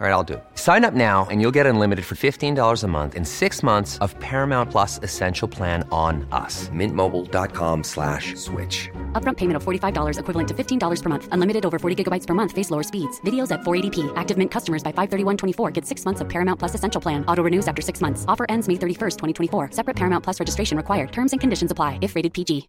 [0.00, 0.40] All right, I'll do.
[0.54, 4.16] Sign up now and you'll get unlimited for $15 a month in six months of
[4.20, 6.68] Paramount Plus Essential Plan on us.
[6.68, 8.88] Mintmobile.com slash switch.
[9.14, 11.28] Upfront payment of $45 equivalent to $15 per month.
[11.32, 12.52] Unlimited over 40 gigabytes per month.
[12.52, 13.20] Face lower speeds.
[13.22, 14.12] Videos at 480p.
[14.14, 17.24] Active Mint customers by 531.24 get six months of Paramount Plus Essential Plan.
[17.26, 18.24] Auto renews after six months.
[18.28, 19.72] Offer ends May 31st, 2024.
[19.72, 21.10] Separate Paramount Plus registration required.
[21.10, 22.68] Terms and conditions apply if rated PG.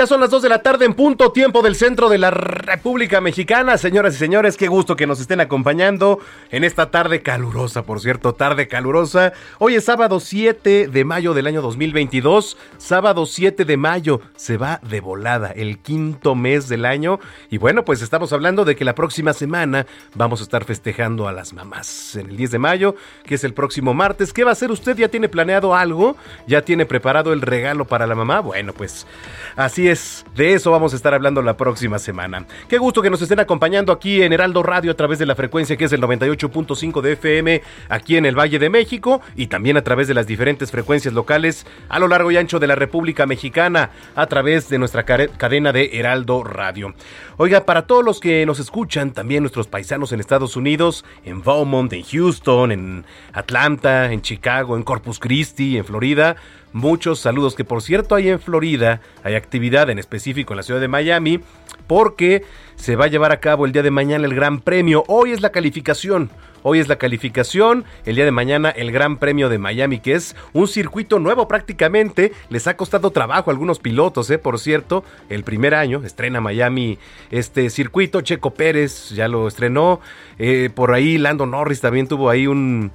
[0.00, 3.20] Ya son las 2 de la tarde en punto tiempo del centro de la República
[3.20, 3.76] Mexicana.
[3.76, 8.32] Señoras y señores, qué gusto que nos estén acompañando en esta tarde calurosa, por cierto,
[8.32, 9.34] tarde calurosa.
[9.58, 12.56] Hoy es sábado 7 de mayo del año 2022.
[12.78, 17.20] Sábado 7 de mayo se va de volada, el quinto mes del año.
[17.50, 21.32] Y bueno, pues estamos hablando de que la próxima semana vamos a estar festejando a
[21.32, 24.32] las mamás en el 10 de mayo, que es el próximo martes.
[24.32, 24.96] ¿Qué va a hacer usted?
[24.96, 26.16] ¿Ya tiene planeado algo?
[26.46, 28.40] ¿Ya tiene preparado el regalo para la mamá?
[28.40, 29.06] Bueno, pues
[29.56, 32.46] así es, de eso vamos a estar hablando la próxima semana.
[32.68, 35.76] Qué gusto que nos estén acompañando aquí en Heraldo Radio a través de la frecuencia
[35.76, 39.82] que es el 98.5 de FM aquí en el Valle de México y también a
[39.82, 43.90] través de las diferentes frecuencias locales a lo largo y ancho de la República Mexicana
[44.14, 46.94] a través de nuestra cadena de Heraldo Radio.
[47.36, 51.92] Oiga, para todos los que nos escuchan, también nuestros paisanos en Estados Unidos, en Beaumont,
[51.92, 56.36] en Houston, en Atlanta, en Chicago, en Corpus Christi, en Florida,
[56.72, 60.80] Muchos saludos que por cierto hay en Florida, hay actividad en específico en la ciudad
[60.80, 61.40] de Miami,
[61.88, 62.44] porque
[62.76, 65.02] se va a llevar a cabo el día de mañana el Gran Premio.
[65.08, 66.30] Hoy es la calificación.
[66.62, 70.36] Hoy es la calificación, el día de mañana el Gran Premio de Miami, que es
[70.52, 72.32] un circuito nuevo prácticamente.
[72.50, 74.38] Les ha costado trabajo a algunos pilotos, ¿eh?
[74.38, 75.02] por cierto.
[75.30, 76.98] El primer año estrena Miami
[77.30, 78.20] este circuito.
[78.20, 80.00] Checo Pérez ya lo estrenó.
[80.38, 82.92] Eh, por ahí Lando Norris también tuvo ahí un,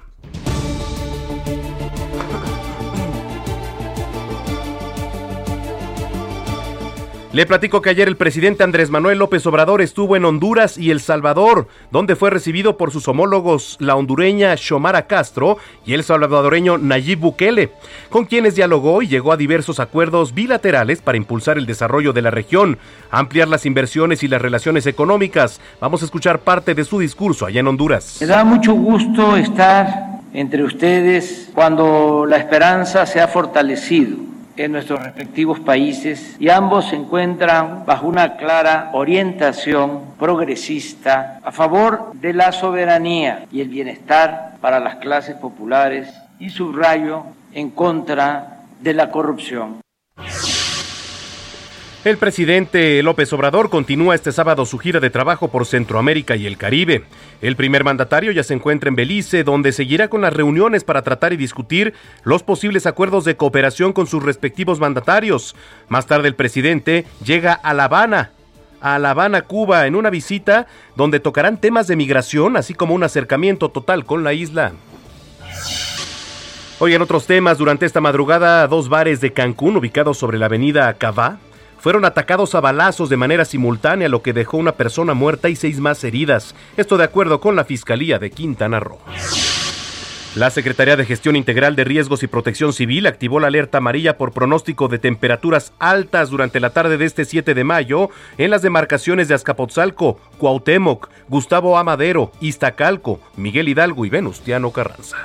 [7.32, 11.00] Le platico que ayer el presidente Andrés Manuel López Obrador estuvo en Honduras y El
[11.00, 15.56] Salvador, donde fue recibido por sus homólogos la hondureña Xiomara Castro
[15.86, 17.70] y el salvadoreño Nayib Bukele,
[18.10, 22.30] con quienes dialogó y llegó a diversos acuerdos bilaterales para impulsar el desarrollo de la
[22.30, 22.76] región,
[23.10, 25.58] ampliar las inversiones y las relaciones económicas.
[25.80, 28.18] Vamos a escuchar parte de su discurso allá en Honduras.
[28.20, 35.02] Me da mucho gusto estar entre ustedes cuando la esperanza se ha fortalecido en nuestros
[35.02, 42.52] respectivos países y ambos se encuentran bajo una clara orientación progresista a favor de la
[42.52, 49.81] soberanía y el bienestar para las clases populares y subrayo en contra de la corrupción.
[52.04, 56.56] El presidente López Obrador continúa este sábado su gira de trabajo por Centroamérica y el
[56.56, 57.04] Caribe.
[57.40, 61.32] El primer mandatario ya se encuentra en Belice, donde seguirá con las reuniones para tratar
[61.32, 61.94] y discutir
[62.24, 65.54] los posibles acuerdos de cooperación con sus respectivos mandatarios.
[65.88, 68.32] Más tarde el presidente llega a La Habana,
[68.80, 70.66] a La Habana, Cuba, en una visita
[70.96, 74.72] donde tocarán temas de migración, así como un acercamiento total con la isla.
[76.80, 80.92] Hoy en otros temas, durante esta madrugada, dos bares de Cancún ubicados sobre la avenida
[80.94, 81.38] Cabá
[81.82, 85.80] fueron atacados a balazos de manera simultánea, lo que dejó una persona muerta y seis
[85.80, 86.54] más heridas.
[86.76, 89.00] Esto de acuerdo con la Fiscalía de Quintana Roo.
[90.36, 94.30] La Secretaría de Gestión Integral de Riesgos y Protección Civil activó la alerta amarilla por
[94.30, 99.26] pronóstico de temperaturas altas durante la tarde de este 7 de mayo en las demarcaciones
[99.26, 105.16] de Azcapotzalco, Cuauhtémoc, Gustavo Amadero, Iztacalco, Miguel Hidalgo y Venustiano Carranza.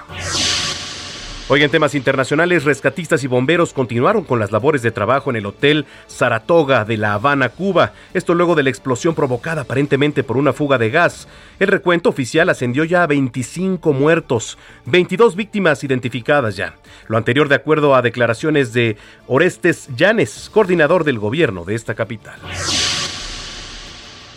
[1.49, 5.45] Hoy en temas internacionales, rescatistas y bomberos continuaron con las labores de trabajo en el
[5.45, 7.93] Hotel Saratoga de La Habana, Cuba.
[8.13, 11.29] Esto luego de la explosión provocada aparentemente por una fuga de gas.
[11.57, 14.57] El recuento oficial ascendió ya a 25 muertos,
[14.87, 16.75] 22 víctimas identificadas ya.
[17.07, 18.97] Lo anterior de acuerdo a declaraciones de
[19.27, 22.41] Orestes Llanes, coordinador del gobierno de esta capital.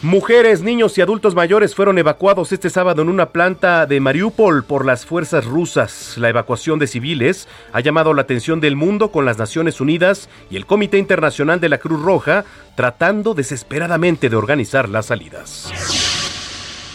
[0.02, 4.86] Mujeres, niños y adultos mayores fueron evacuados este sábado en una planta de Mariupol por
[4.86, 6.16] las fuerzas rusas.
[6.16, 10.56] La evacuación de civiles ha llamado la atención del mundo con las Naciones Unidas y
[10.56, 15.70] el Comité Internacional de la Cruz Roja tratando desesperadamente de organizar las salidas.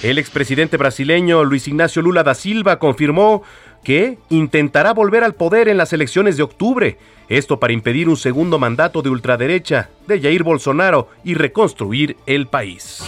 [0.01, 3.43] El expresidente brasileño Luis Ignacio Lula da Silva confirmó
[3.85, 6.97] que intentará volver al poder en las elecciones de octubre,
[7.29, 13.01] esto para impedir un segundo mandato de ultraderecha de Jair Bolsonaro y reconstruir el país.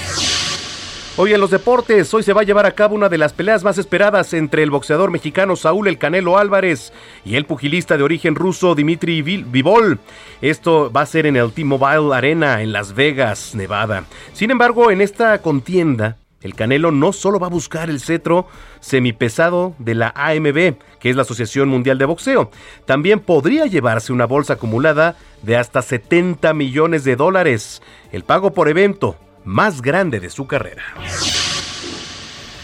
[1.20, 3.64] Hoy en los deportes, hoy se va a llevar a cabo una de las peleas
[3.64, 6.94] más esperadas entre el boxeador mexicano Saúl El Canelo Álvarez
[7.26, 9.98] y el pugilista de origen ruso Dimitri Vivol.
[10.42, 14.06] Esto va a ser en el T-Mobile Arena en Las Vegas, Nevada.
[14.34, 18.48] Sin embargo, en esta contienda, el Canelo no solo va a buscar el cetro
[18.80, 22.50] semipesado de la AMB, que es la Asociación Mundial de Boxeo,
[22.86, 28.70] también podría llevarse una bolsa acumulada de hasta 70 millones de dólares, el pago por
[28.70, 30.84] evento más grande de su carrera.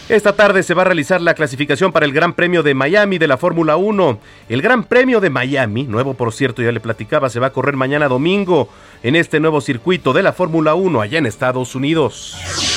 [0.08, 3.26] Esta tarde se va a realizar la clasificación para el Gran Premio de Miami de
[3.26, 4.18] la Fórmula 1.
[4.50, 7.74] El Gran Premio de Miami, nuevo por cierto, ya le platicaba, se va a correr
[7.74, 8.68] mañana domingo
[9.02, 12.73] en este nuevo circuito de la Fórmula 1 allá en Estados Unidos.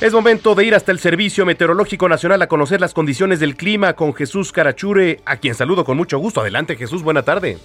[0.00, 3.94] Es momento de ir hasta el Servicio Meteorológico Nacional a conocer las condiciones del clima
[3.94, 6.40] con Jesús Carachure, a quien saludo con mucho gusto.
[6.40, 7.56] Adelante Jesús, buena tarde.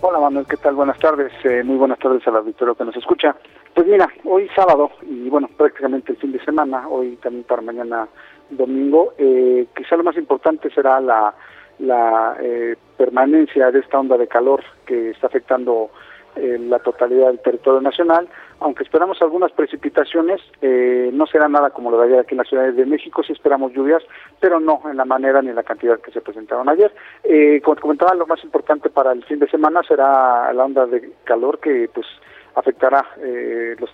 [0.00, 0.74] Hola Manuel, ¿qué tal?
[0.74, 3.36] Buenas tardes, eh, muy buenas tardes al auditorio que nos escucha.
[3.74, 8.08] Pues mira, hoy sábado y bueno, prácticamente el fin de semana, hoy también para mañana
[8.48, 11.34] domingo, eh, quizá lo más importante será la,
[11.78, 15.90] la eh, permanencia de esta onda de calor que está afectando
[16.36, 18.28] la totalidad del territorio nacional
[18.62, 22.44] aunque esperamos algunas precipitaciones, eh, no será nada como lo de ayer aquí en la
[22.44, 24.02] Ciudad de México, sí esperamos lluvias,
[24.40, 26.92] pero no en la manera ni en la cantidad que se presentaron ayer.
[27.24, 30.86] Eh, como te comentaba, lo más importante para el fin de semana será la onda
[30.86, 32.06] de calor que pues
[32.54, 33.90] afectará eh, los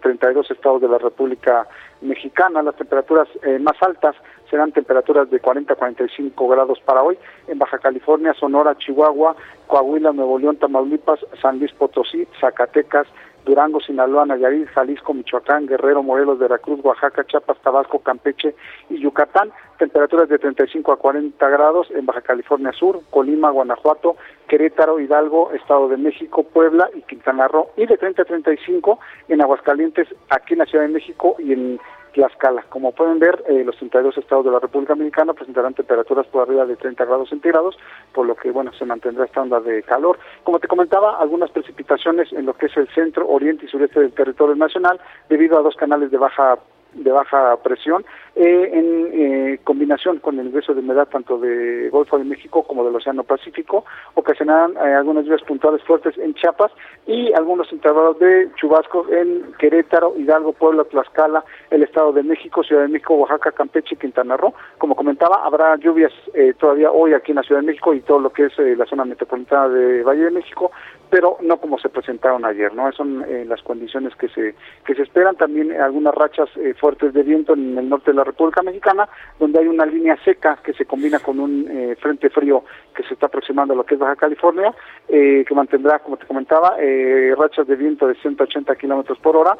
[0.00, 1.66] 32 estados de la República
[2.02, 2.62] Mexicana.
[2.62, 3.26] Las temperaturas
[3.60, 4.14] más altas
[4.52, 7.16] serán temperaturas de 40 a 45 grados para hoy
[7.48, 9.34] en Baja California, Sonora, Chihuahua,
[9.66, 13.06] Coahuila, Nuevo León, Tamaulipas, San Luis Potosí, Zacatecas,
[13.46, 18.54] Durango, Sinaloa, Nayarit, Jalisco, Michoacán, Guerrero, Morelos, Veracruz, Oaxaca, Chiapas, Tabasco, Campeche
[18.90, 19.50] y Yucatán.
[19.78, 24.16] Temperaturas de 35 a 40 grados en Baja California Sur, Colima, Guanajuato,
[24.48, 27.70] Querétaro, Hidalgo, Estado de México, Puebla y Quintana Roo.
[27.78, 31.80] Y de 30 a 35 en Aguascalientes, aquí en la Ciudad de México y en
[32.12, 32.62] Tlaxcala.
[32.68, 36.66] Como pueden ver, eh, los 32 estados de la República Dominicana presentarán temperaturas por arriba
[36.66, 37.76] de 30 grados centígrados,
[38.12, 40.18] por lo que, bueno, se mantendrá esta onda de calor.
[40.44, 44.12] Como te comentaba, algunas precipitaciones en lo que es el centro, oriente y sureste del
[44.12, 46.58] territorio nacional, debido a dos canales de baja
[46.94, 48.04] de baja presión
[48.34, 52.82] eh, en eh, combinación con el ingreso de humedad tanto de Golfo de México como
[52.82, 53.84] del Océano Pacífico
[54.14, 56.72] ocasionarán eh, algunas lluvias puntuales fuertes en Chiapas
[57.06, 62.82] y algunos intervalos de chubascos en Querétaro, Hidalgo, Puebla, Tlaxcala, el Estado de México, Ciudad
[62.82, 64.54] de México, Oaxaca, Campeche y Quintana Roo.
[64.78, 66.12] Como comentaba, habrá lluvias
[66.58, 69.04] todavía hoy aquí en la Ciudad de México y todo lo que es la zona
[69.04, 70.70] metropolitana de Valle de México,
[71.10, 72.90] pero no como se presentaron ayer, ¿no?
[72.92, 74.54] Son las condiciones que se
[74.86, 76.48] que se esperan también algunas rachas
[76.82, 79.08] fuertes de viento en el norte de la República Mexicana,
[79.38, 83.14] donde hay una línea seca que se combina con un eh, frente frío que se
[83.14, 84.74] está aproximando a lo que es Baja California,
[85.08, 89.56] eh, que mantendrá, como te comentaba, eh, rachas de viento de 180 kilómetros por hora,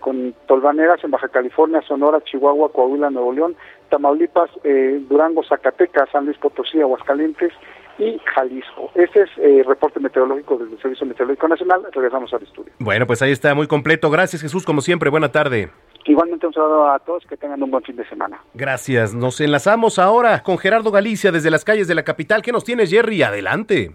[0.00, 3.54] con tolvaneras en Baja California, Sonora, Chihuahua, Coahuila, Nuevo León,
[3.90, 4.50] Tamaulipas,
[5.08, 7.52] Durango, Zacatecas, San Luis Potosí, Aguascalientes
[7.98, 8.90] y Jalisco.
[8.94, 11.82] Ese es el reporte meteorológico del Servicio Meteorológico Nacional.
[11.92, 12.72] Regresamos al estudio.
[12.78, 14.10] Bueno, pues ahí está muy completo.
[14.10, 15.10] Gracias Jesús, como siempre.
[15.10, 15.70] Buena tarde.
[16.08, 18.40] Igualmente un saludo a todos, que tengan un buen fin de semana.
[18.54, 19.12] Gracias.
[19.12, 22.40] Nos enlazamos ahora con Gerardo Galicia desde las calles de la capital.
[22.40, 23.22] ¿Qué nos tienes, Jerry?
[23.22, 23.94] Adelante.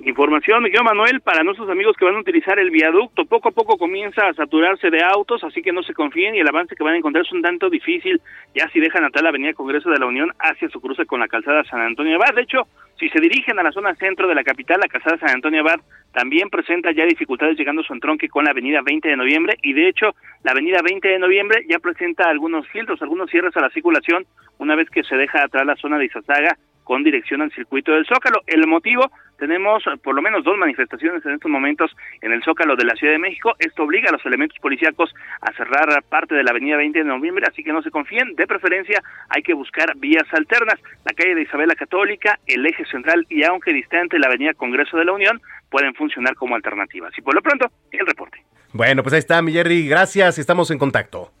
[0.00, 3.24] Información, Miguel Manuel, para nuestros amigos que van a utilizar el viaducto.
[3.24, 6.48] Poco a poco comienza a saturarse de autos, así que no se confíen y el
[6.48, 8.20] avance que van a encontrar es un tanto difícil
[8.54, 11.28] ya si dejan atrás la avenida Congreso de la Unión hacia su cruce con la
[11.28, 12.34] calzada San Antonio Abad.
[12.34, 15.30] De hecho, si se dirigen a la zona centro de la capital, la calzada San
[15.30, 15.80] Antonio Abad
[16.12, 19.72] también presenta ya dificultades llegando a su entronque con la avenida 20 de noviembre y
[19.72, 23.70] de hecho la avenida 20 de noviembre ya presenta algunos filtros, algunos cierres a la
[23.70, 24.26] circulación
[24.58, 28.06] una vez que se deja atrás la zona de Izazaga con dirección al circuito del
[28.06, 28.42] Zócalo.
[28.46, 31.90] El motivo, tenemos por lo menos dos manifestaciones en estos momentos
[32.22, 33.54] en el Zócalo de la Ciudad de México.
[33.58, 37.44] Esto obliga a los elementos policíacos a cerrar parte de la avenida 20 de noviembre,
[37.50, 38.36] así que no se confíen.
[38.36, 40.78] De preferencia, hay que buscar vías alternas.
[41.04, 44.96] La calle de Isabel la Católica, el eje central y aunque distante la avenida Congreso
[44.96, 47.12] de la Unión, pueden funcionar como alternativas.
[47.18, 48.44] Y por lo pronto, el reporte.
[48.72, 49.88] Bueno, pues ahí está, mi Jerry.
[49.88, 51.32] Gracias, estamos en contacto.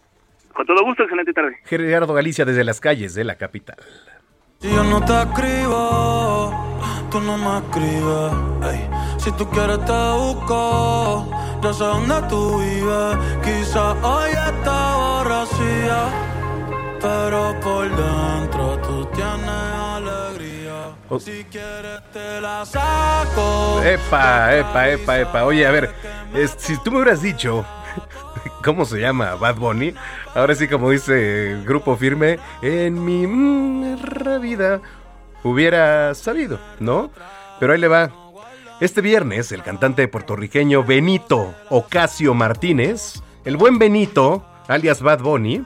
[0.52, 1.58] Con todo gusto, excelente tarde.
[1.66, 3.76] Gerardo Galicia desde las calles de la capital.
[4.60, 6.50] Si yo no te escribo,
[7.10, 8.72] tú no me escribes.
[8.72, 8.90] Ey.
[9.18, 11.26] Si tú quieres te busco,
[11.62, 13.16] yo sé dónde tú vives.
[13.44, 15.98] Quizá hoy está borracía,
[17.00, 19.48] pero por dentro tú tienes
[19.96, 20.94] alegría.
[21.08, 21.20] Oh.
[21.20, 23.80] Si quieres te la saco.
[23.84, 25.44] Epa, epa, epa, epa.
[25.44, 25.94] Oye, a ver,
[26.34, 27.64] es- si tú me hubieras dicho,
[28.66, 29.36] ¿cómo se llama?
[29.36, 29.94] Bad Bunny.
[30.34, 33.24] Ahora sí, como dice Grupo Firme, en mi
[34.40, 34.80] vida
[35.44, 37.12] hubiera sabido, ¿no?
[37.60, 38.10] Pero ahí le va.
[38.80, 45.64] Este viernes, el cantante puertorriqueño Benito Ocasio Martínez, el buen Benito, alias Bad Bunny,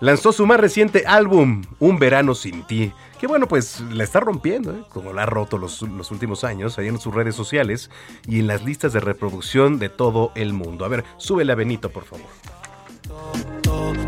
[0.00, 2.92] lanzó su más reciente álbum, Un Verano Sin Ti.
[3.18, 4.82] Que bueno, pues la está rompiendo, ¿eh?
[4.90, 7.90] como la ha roto los, los últimos años, ahí en sus redes sociales
[8.26, 10.84] y en las listas de reproducción de todo el mundo.
[10.84, 12.26] A ver, súbele a Benito, por favor.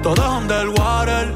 [0.02, 1.33] Todo underwater.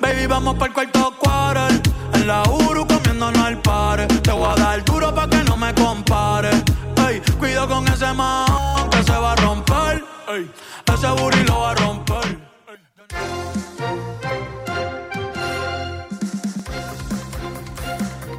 [0.00, 1.80] Baby, vamos para el cuarto quarter.
[2.14, 4.06] En la Uru comiéndonos al par.
[4.06, 6.50] Te voy a dar duro pa' que no me compare.
[7.08, 10.04] Ey, cuido con ese man que se va a romper.
[10.28, 10.50] Ey,
[10.92, 12.43] ese booty lo va a romper.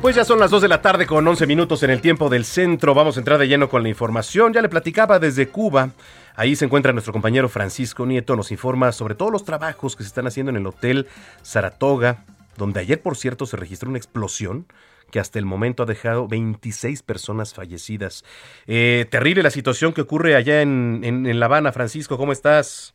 [0.05, 2.45] Pues ya son las 2 de la tarde con 11 minutos en el tiempo del
[2.45, 2.93] centro.
[2.93, 4.53] Vamos a entrar de lleno con la información.
[4.53, 5.89] Ya le platicaba desde Cuba.
[6.35, 8.35] Ahí se encuentra nuestro compañero Francisco Nieto.
[8.35, 11.07] Nos informa sobre todos los trabajos que se están haciendo en el Hotel
[11.41, 12.23] Saratoga,
[12.55, 14.67] donde ayer, por cierto, se registró una explosión
[15.09, 18.23] que hasta el momento ha dejado 26 personas fallecidas.
[18.67, 21.71] Eh, terrible la situación que ocurre allá en, en, en La Habana.
[21.71, 22.93] Francisco, ¿cómo estás?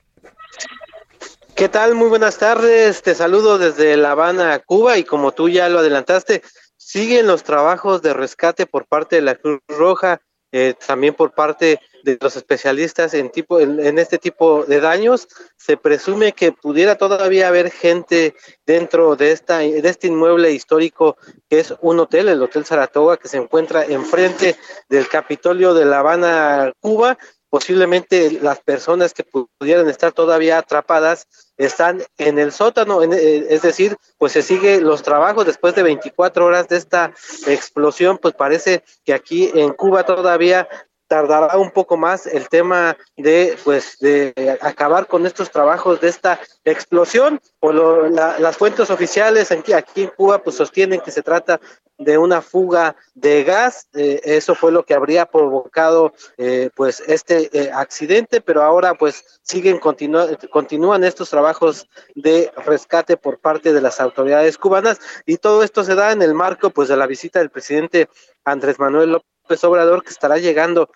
[1.57, 1.97] ¿Qué tal?
[1.97, 3.03] Muy buenas tardes.
[3.03, 6.43] Te saludo desde La Habana, Cuba, y como tú ya lo adelantaste,
[6.91, 10.21] siguen los trabajos de rescate por parte de la Cruz Roja,
[10.51, 15.29] eh, también por parte de los especialistas en tipo en, este tipo de daños.
[15.57, 18.35] Se presume que pudiera todavía haber gente
[18.67, 21.17] dentro de esta de este inmueble histórico
[21.49, 24.57] que es un hotel, el Hotel Saratoga, que se encuentra enfrente
[24.89, 27.17] del Capitolio de La Habana, Cuba.
[27.51, 31.29] Posiblemente las personas que pudieran estar todavía atrapadas
[31.65, 35.83] están en el sótano, en, eh, es decir, pues se sigue los trabajos después de
[35.83, 37.13] 24 horas de esta
[37.47, 40.69] explosión, pues parece que aquí en Cuba todavía
[41.11, 46.39] tardará un poco más el tema de pues de acabar con estos trabajos de esta
[46.65, 47.41] explosión.
[47.59, 51.61] O lo, la, las fuentes oficiales aquí, aquí en Cuba pues sostienen que se trata
[51.99, 53.89] de una fuga de gas.
[53.93, 59.41] Eh, eso fue lo que habría provocado eh, pues este eh, accidente pero ahora pues
[59.43, 65.01] siguen continúa, continúan estos trabajos de rescate por parte de las autoridades cubanas.
[65.27, 68.09] Y todo esto se da en el marco pues de la visita del presidente
[68.45, 70.89] Andrés Manuel López Obrador que estará llegando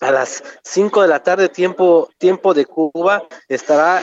[0.00, 4.02] a las 5 de la tarde tiempo tiempo de Cuba estará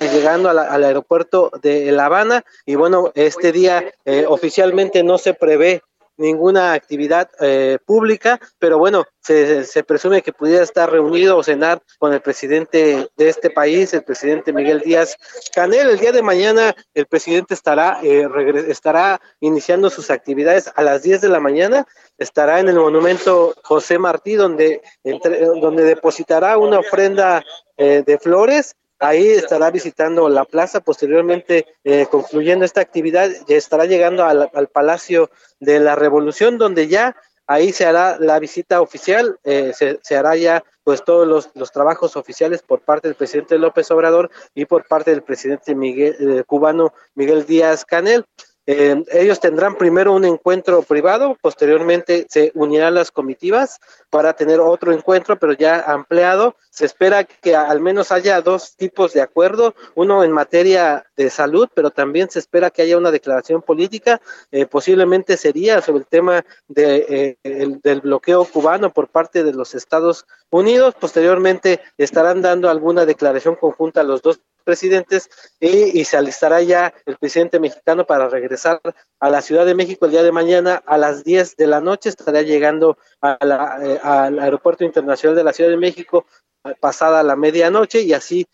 [0.00, 2.44] llegando a la, al aeropuerto de La Habana.
[2.64, 5.82] Y bueno este día eh, oficialmente no se prevé
[6.16, 11.82] ninguna actividad eh, pública, pero bueno, se, se, presume que pudiera estar reunido o cenar
[11.98, 15.16] con el presidente de este país, el presidente Miguel Díaz
[15.54, 15.90] Canel.
[15.90, 18.28] El día de mañana el presidente estará, eh,
[18.68, 21.86] estará iniciando sus actividades a las 10 de la mañana,
[22.18, 27.44] estará en el monumento José Martí, donde, entre, donde depositará una ofrenda
[27.76, 33.84] eh, de flores Ahí estará visitando la plaza, posteriormente eh, concluyendo esta actividad, ya estará
[33.84, 37.14] llegando al, al, Palacio de la Revolución, donde ya
[37.46, 41.72] ahí se hará la visita oficial, eh, se, se, hará ya pues todos los, los,
[41.72, 46.44] trabajos oficiales por parte del presidente López Obrador y por parte del presidente Miguel, eh,
[46.44, 48.24] cubano Miguel Díaz Canel.
[48.66, 53.78] Eh, ellos tendrán primero un encuentro privado, posteriormente se unirán las comitivas
[54.10, 56.56] para tener otro encuentro, pero ya ampliado.
[56.70, 61.68] Se espera que al menos haya dos tipos de acuerdo, uno en materia de salud,
[61.74, 64.20] pero también se espera que haya una declaración política,
[64.50, 69.74] eh, posiblemente sería sobre el tema de, eh, del bloqueo cubano por parte de los
[69.74, 70.94] Estados Unidos.
[70.98, 75.30] Posteriormente estarán dando alguna declaración conjunta a los dos presidentes
[75.60, 78.80] y, se alistará ya el presidente mexicano para regresar
[79.20, 82.08] a la Ciudad de México el día de mañana a las 10 de la noche.
[82.08, 86.26] Estará llegando eh, al Aeropuerto Internacional de la Ciudad de México
[86.64, 88.46] eh, pasada la medianoche y así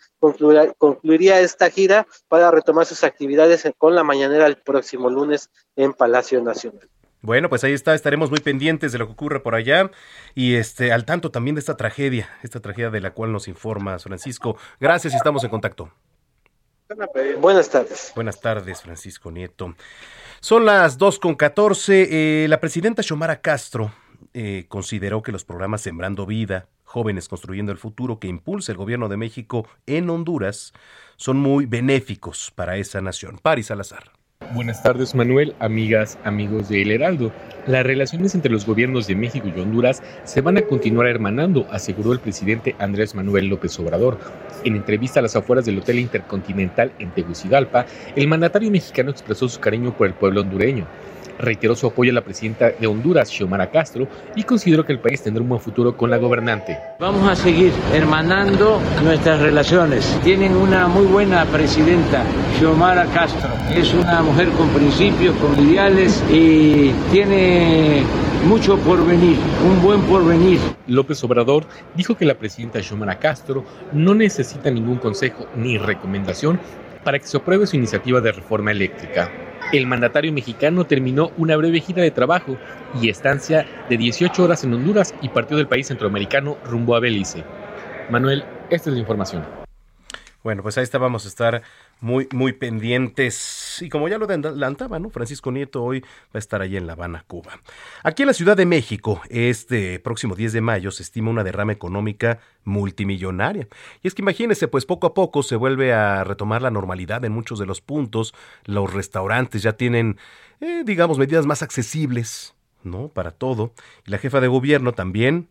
[0.79, 6.43] concluiría esta gira para retomar sus actividades con la mañanera el próximo lunes en Palacio
[6.43, 6.89] Nacional.
[7.23, 9.93] Bueno, pues ahí está, estaremos muy pendientes de lo que ocurre por allá
[10.35, 13.99] y este al tanto también de esta tragedia, esta tragedia de la cual nos informa
[14.01, 14.57] Francisco.
[14.81, 15.93] Gracias y estamos en contacto.
[17.41, 18.13] Buenas tardes.
[18.15, 19.75] Buenas tardes, Francisco Nieto.
[20.41, 22.45] Son las 2 con 14.
[22.45, 23.93] Eh, la presidenta Xiomara Castro
[24.35, 29.09] eh, consideró que los programas Sembrando Vida, Jóvenes Construyendo el Futuro que impulsa el gobierno
[29.09, 30.73] de México en Honduras
[31.17, 33.39] son muy benéficos para esa nación.
[33.41, 34.22] Paris Salazar.
[34.51, 37.33] Buenas tardes Manuel, amigas, amigos de El Heraldo.
[37.67, 42.13] Las relaciones entre los gobiernos de México y Honduras se van a continuar hermanando, aseguró
[42.13, 44.19] el presidente Andrés Manuel López Obrador.
[44.65, 49.59] En entrevista a las afueras del Hotel Intercontinental en Tegucigalpa, el mandatario mexicano expresó su
[49.59, 50.87] cariño por el pueblo hondureño
[51.43, 55.23] reiteró su apoyo a la presidenta de Honduras, Xiomara Castro, y consideró que el país
[55.23, 56.79] tendrá un buen futuro con la gobernante.
[57.01, 60.19] Vamos a seguir hermanando nuestras relaciones.
[60.23, 62.23] Tienen una muy buena presidenta,
[62.59, 63.51] Xiomara Castro.
[63.75, 68.03] Es una mujer con principios, con ideales y tiene
[68.47, 70.59] mucho por venir, un buen porvenir.
[70.87, 76.61] López Obrador dijo que la presidenta Xiomara Castro no necesita ningún consejo ni recomendación
[77.05, 79.31] para que se apruebe su iniciativa de reforma eléctrica.
[79.73, 82.59] El mandatario mexicano terminó una breve gira de trabajo
[83.01, 87.43] y estancia de 18 horas en Honduras y partió del país centroamericano rumbo a Belice.
[88.11, 89.47] Manuel, esta es la información.
[90.45, 91.63] Bueno, pues ahí está, vamos a estar
[92.03, 93.62] muy, muy pendientes.
[93.81, 95.11] Y como ya lo adelantaba, ¿no?
[95.11, 97.61] Francisco Nieto hoy va a estar allí en La Habana, Cuba.
[98.03, 101.73] Aquí en la Ciudad de México, este próximo 10 de mayo, se estima una derrama
[101.73, 103.69] económica multimillonaria.
[104.03, 107.33] Y es que imagínense, pues poco a poco se vuelve a retomar la normalidad en
[107.33, 108.35] muchos de los puntos.
[108.65, 110.19] Los restaurantes ya tienen,
[110.61, 113.09] eh, digamos, medidas más accesibles, ¿no?
[113.09, 113.73] Para todo.
[114.07, 115.49] Y la jefa de gobierno también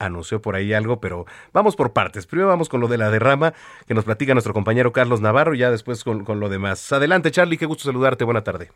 [0.00, 2.26] anunció por ahí algo, pero vamos por partes.
[2.26, 3.52] Primero vamos con lo de la derrama
[3.86, 6.92] que nos platica nuestro compañero Carlos Navarro y ya después con, lo demás.
[6.92, 8.24] Adelante, Charlie, qué gusto saludarte.
[8.24, 8.68] Buena tarde.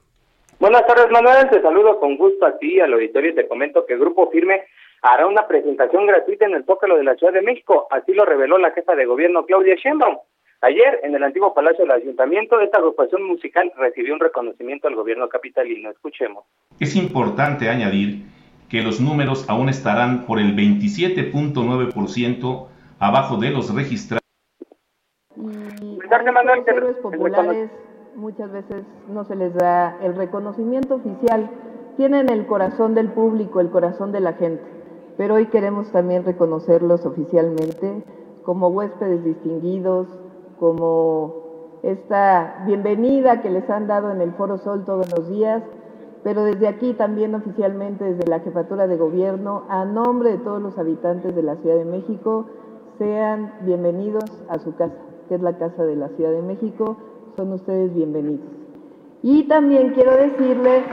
[0.60, 1.48] Buenas tardes, Manuel.
[1.50, 4.62] Te saludo con gusto a ti, al auditorio, y te comento que el Grupo Firme
[5.02, 7.88] hará una presentación gratuita en el Zócalo de la Ciudad de México.
[7.90, 10.18] Así lo reveló la jefa de gobierno, Claudia Sheinbaum.
[10.60, 15.28] Ayer, en el antiguo Palacio del Ayuntamiento, esta agrupación musical recibió un reconocimiento al gobierno
[15.28, 15.90] capitalino.
[15.90, 16.44] Escuchemos.
[16.80, 18.22] Es importante añadir
[18.74, 22.66] que los números aún estarán por el 27.9%
[22.98, 24.24] abajo de los registrados.
[25.36, 27.70] Y los héroes populares
[28.16, 31.48] muchas veces no se les da el reconocimiento oficial.
[31.96, 34.64] Tienen el corazón del público, el corazón de la gente,
[35.16, 38.02] pero hoy queremos también reconocerlos oficialmente
[38.42, 40.08] como huéspedes distinguidos,
[40.58, 45.62] como esta bienvenida que les han dado en el Foro Sol todos los días
[46.24, 50.76] pero desde aquí también oficialmente, desde la Jefatura de Gobierno, a nombre de todos los
[50.78, 52.46] habitantes de la Ciudad de México,
[52.98, 54.96] sean bienvenidos a su casa,
[55.28, 56.96] que es la Casa de la Ciudad de México,
[57.36, 58.46] son ustedes bienvenidos.
[59.22, 60.84] Y también quiero decirle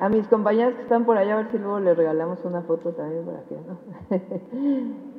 [0.00, 2.92] a mis compañeras que están por allá, a ver si luego les regalamos una foto
[2.92, 3.78] también para que, ¿no?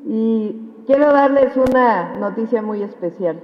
[0.11, 3.39] y quiero darles una noticia muy especial.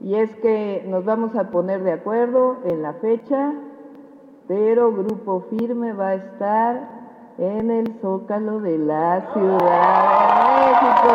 [0.00, 3.52] Y es que nos vamos a poner de acuerdo en la fecha,
[4.46, 6.88] pero Grupo Firme va a estar
[7.38, 11.12] en el Zócalo de la Ciudad de México.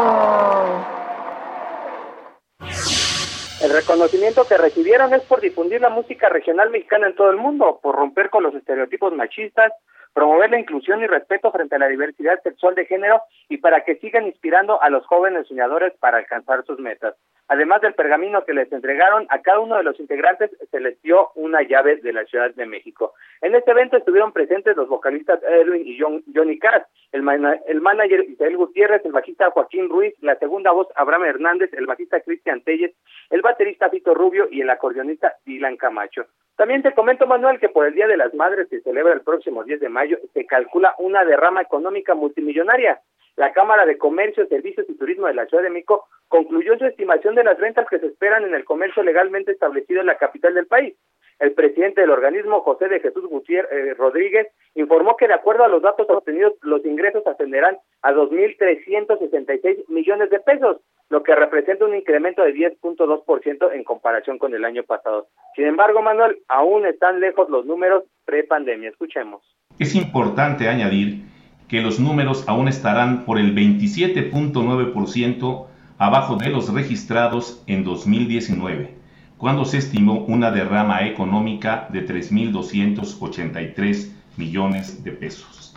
[3.63, 7.79] El reconocimiento que recibieron es por difundir la música regional mexicana en todo el mundo,
[7.81, 9.71] por romper con los estereotipos machistas,
[10.13, 13.95] promover la inclusión y respeto frente a la diversidad sexual de género y para que
[13.95, 17.15] sigan inspirando a los jóvenes soñadores para alcanzar sus metas.
[17.47, 21.31] Además del pergamino que les entregaron, a cada uno de los integrantes se les dio
[21.35, 23.13] una llave de la Ciudad de México.
[23.41, 27.27] En este evento estuvieron presentes los vocalistas Edwin y Johnny Cass, el,
[27.67, 32.21] el manager Isabel Gutiérrez, el bajista Joaquín Ruiz, la segunda voz Abraham Hernández, el bajista
[32.21, 32.93] Cristian Telles,
[33.29, 36.27] el baterista Fito Rubio y el acordeonista Dylan Camacho.
[36.61, 39.21] También te comento, Manuel, que por el Día de las Madres que se celebra el
[39.21, 43.01] próximo 10 de mayo, se calcula una derrama económica multimillonaria.
[43.35, 47.33] la Cámara de Comercio, Servicios y Turismo de la Ciudad de México concluyó su estimación
[47.33, 50.67] de las ventas que se esperan en el comercio legalmente establecido en la capital del
[50.67, 50.93] país.
[51.41, 55.67] El presidente del organismo, José de Jesús Gutiérrez eh, Rodríguez, informó que de acuerdo a
[55.67, 60.77] los datos obtenidos, los ingresos ascenderán a 2.366 millones de pesos,
[61.09, 65.29] lo que representa un incremento de 10.2% en comparación con el año pasado.
[65.55, 68.91] Sin embargo, Manuel, aún están lejos los números pre-pandemia.
[68.91, 69.41] Escuchemos.
[69.79, 71.23] Es importante añadir
[71.67, 75.65] que los números aún estarán por el 27.9%
[75.97, 79.00] abajo de los registrados en 2019,
[79.41, 85.75] cuando se estimó una derrama económica de 3.283 millones de pesos.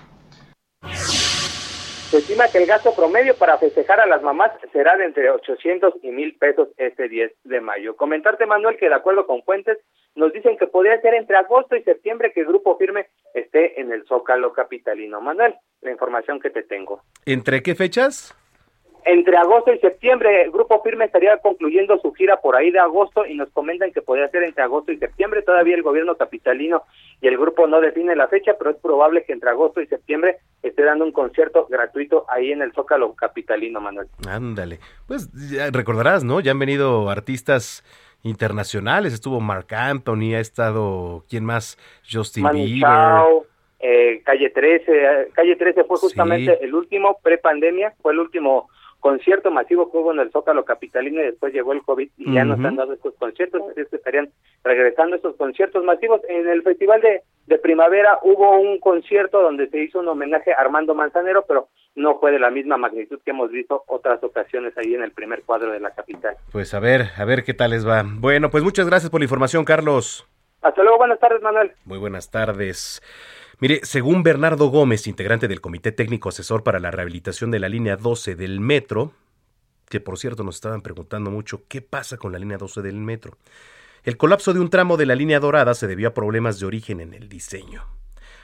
[0.82, 5.94] Se estima que el gasto promedio para festejar a las mamás será de entre 800
[6.02, 7.96] y 1000 pesos este 10 de mayo.
[7.96, 9.78] Comentarte, Manuel, que de acuerdo con fuentes,
[10.14, 13.92] nos dicen que podría ser entre agosto y septiembre que el grupo firme esté en
[13.92, 15.22] el Zócalo Capitalino.
[15.22, 17.00] Manuel, la información que te tengo.
[17.24, 18.36] ¿Entre qué fechas?
[19.06, 23.26] Entre agosto y septiembre, el Grupo Firme estaría concluyendo su gira por ahí de agosto
[23.26, 25.42] y nos comentan que podría ser entre agosto y septiembre.
[25.42, 26.84] Todavía el gobierno capitalino
[27.20, 30.38] y el grupo no define la fecha, pero es probable que entre agosto y septiembre
[30.62, 34.08] esté dando un concierto gratuito ahí en el Zócalo Capitalino, Manuel.
[34.26, 34.78] Ándale.
[35.06, 36.40] Pues ya recordarás, ¿no?
[36.40, 37.84] Ya han venido artistas
[38.22, 39.12] internacionales.
[39.12, 41.78] Estuvo Mark Anthony, ha estado, ¿quién más?
[42.10, 43.44] Justin Bieber.
[43.80, 45.28] eh, Calle 13.
[45.34, 48.70] Calle 13 fue justamente el último pre-pandemia, fue el último
[49.04, 52.42] concierto masivo que hubo en el Zócalo Capitalino y después llegó el COVID y ya
[52.46, 54.30] no están dando estos conciertos, así que estarían
[54.64, 56.22] regresando estos conciertos masivos.
[56.26, 60.56] En el Festival de, de Primavera hubo un concierto donde se hizo un homenaje a
[60.62, 64.94] Armando Manzanero, pero no fue de la misma magnitud que hemos visto otras ocasiones ahí
[64.94, 66.36] en el primer cuadro de la capital.
[66.50, 68.04] Pues a ver, a ver qué tal les va.
[68.06, 70.26] Bueno, pues muchas gracias por la información, Carlos.
[70.62, 71.72] Hasta luego, buenas tardes, Manuel.
[71.84, 73.02] Muy buenas tardes.
[73.60, 77.96] Mire, según Bernardo Gómez, integrante del Comité Técnico Asesor para la Rehabilitación de la Línea
[77.96, 79.12] 12 del Metro,
[79.88, 83.38] que por cierto nos estaban preguntando mucho qué pasa con la línea 12 del metro.
[84.02, 87.00] El colapso de un tramo de la línea dorada se debió a problemas de origen
[87.00, 87.84] en el diseño.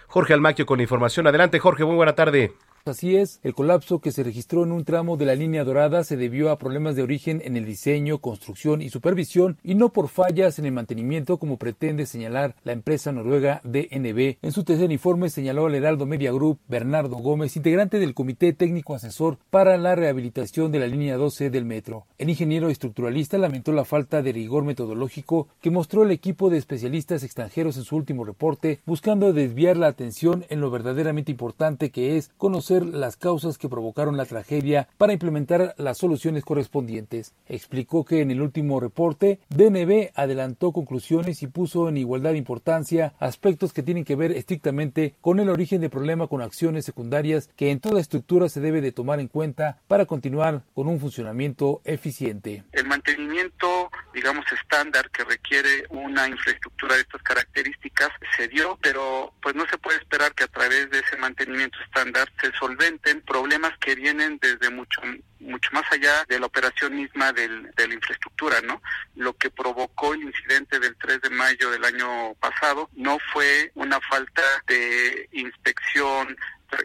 [0.07, 1.27] Jorge Almaquio con la información.
[1.27, 2.55] Adelante, Jorge, muy buena tarde.
[2.87, 6.17] Así es, el colapso que se registró en un tramo de la línea dorada se
[6.17, 10.59] debió a problemas de origen en el diseño, construcción y supervisión y no por fallas
[10.59, 14.39] en el mantenimiento como pretende señalar la empresa noruega DNB.
[14.41, 18.95] En su tercer informe señaló el Heraldo Media Group Bernardo Gómez, integrante del Comité Técnico
[18.95, 22.07] Asesor para la Rehabilitación de la línea 12 del metro.
[22.17, 27.25] El ingeniero estructuralista lamentó la falta de rigor metodológico que mostró el equipo de especialistas
[27.25, 32.31] extranjeros en su último reporte, buscando desviar la atención en lo verdaderamente importante que es
[32.39, 37.35] conocer las causas que provocaron la tragedia para implementar las soluciones correspondientes.
[37.47, 43.13] Explicó que en el último reporte, DNB adelantó conclusiones y puso en igualdad de importancia
[43.19, 47.71] aspectos que tienen que ver estrictamente con el origen del problema con acciones secundarias que
[47.71, 52.65] en toda estructura se debe de tomar en cuenta para continuar con un funcionamiento eficiente.
[52.73, 59.55] El mantenimiento, digamos, estándar que requiere una infraestructura de estas características se dio, pero pues
[59.55, 63.97] no se puede esperar que a través de ese mantenimiento estándar se solventen problemas que
[63.97, 65.01] vienen desde mucho
[65.41, 68.83] mucho más allá de la operación misma del, de la infraestructura, ¿no?
[69.17, 73.99] Lo que provocó el incidente del 3 de mayo del año pasado no fue una
[74.03, 76.37] falta de inspección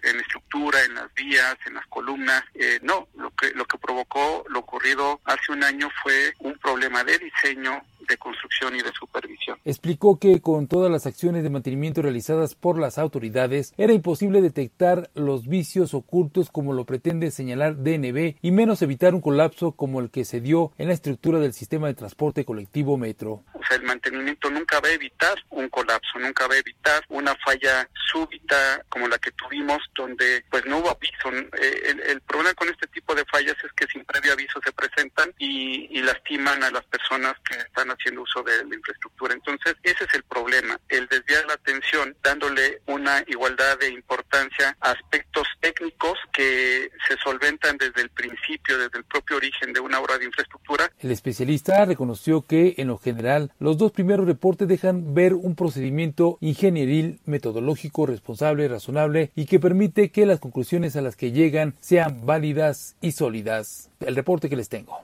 [0.04, 2.44] en estructura, en las vías, en las columnas.
[2.54, 7.04] Eh, no, lo que, lo que provocó lo ocurrido hace un año fue un problema
[7.04, 9.58] de diseño, de construcción y de supervisión.
[9.66, 15.10] Explicó que con todas las acciones de mantenimiento realizadas por las autoridades era imposible detectar
[15.16, 20.12] los vicios ocultos como lo pretende señalar DNB y menos evitar un colapso como el
[20.12, 23.44] que se dio en la estructura del sistema de transporte colectivo Metro.
[23.54, 27.36] O sea, el mantenimiento nunca va a evitar un colapso, nunca va a evitar una
[27.44, 31.30] falla súbita como la que tuvimos donde pues no hubo aviso.
[31.32, 34.72] Eh, el, el problema con este tipo de fallas es que sin previo aviso se
[34.72, 39.34] presentan y, y lastiman a las personas que están haciendo uso de la infraestructura.
[39.34, 44.92] Entonces, ese es el problema, el desviar la atención dándole una igualdad de importancia a
[44.92, 50.18] aspectos técnicos que se solventan desde el principio, desde el propio origen de una obra
[50.18, 50.92] de infraestructura.
[51.00, 56.38] El especialista reconoció que, en lo general, los dos primeros reportes dejan ver un procedimiento
[56.42, 62.24] ingenieril, metodológico, responsable, razonable y que permite que las conclusiones a las que llegan sean
[62.24, 63.90] válidas y sólidas.
[64.00, 65.04] El reporte que les tengo.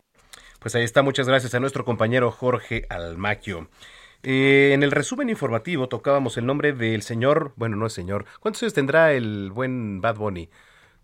[0.60, 3.70] Pues ahí está, muchas gracias a nuestro compañero Jorge Almaquio.
[4.22, 8.62] Eh, en el resumen informativo tocábamos el nombre del señor, bueno, no es señor, ¿cuántos
[8.62, 10.48] años tendrá el buen Bad Bunny?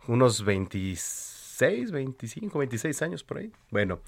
[0.08, 3.52] Unos 26, 25, 26 años por ahí.
[3.72, 4.02] Bueno,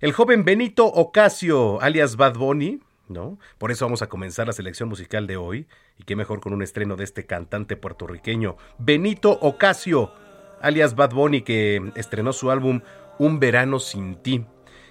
[0.00, 3.38] el joven Benito Ocasio, alias Bad Bunny, ¿no?
[3.58, 5.66] Por eso vamos a comenzar la selección musical de hoy,
[5.98, 10.12] y qué mejor con un estreno de este cantante puertorriqueño, Benito Ocasio
[10.60, 12.80] alias Bad Bunny, que estrenó su álbum
[13.18, 14.44] Un Verano Sin Ti.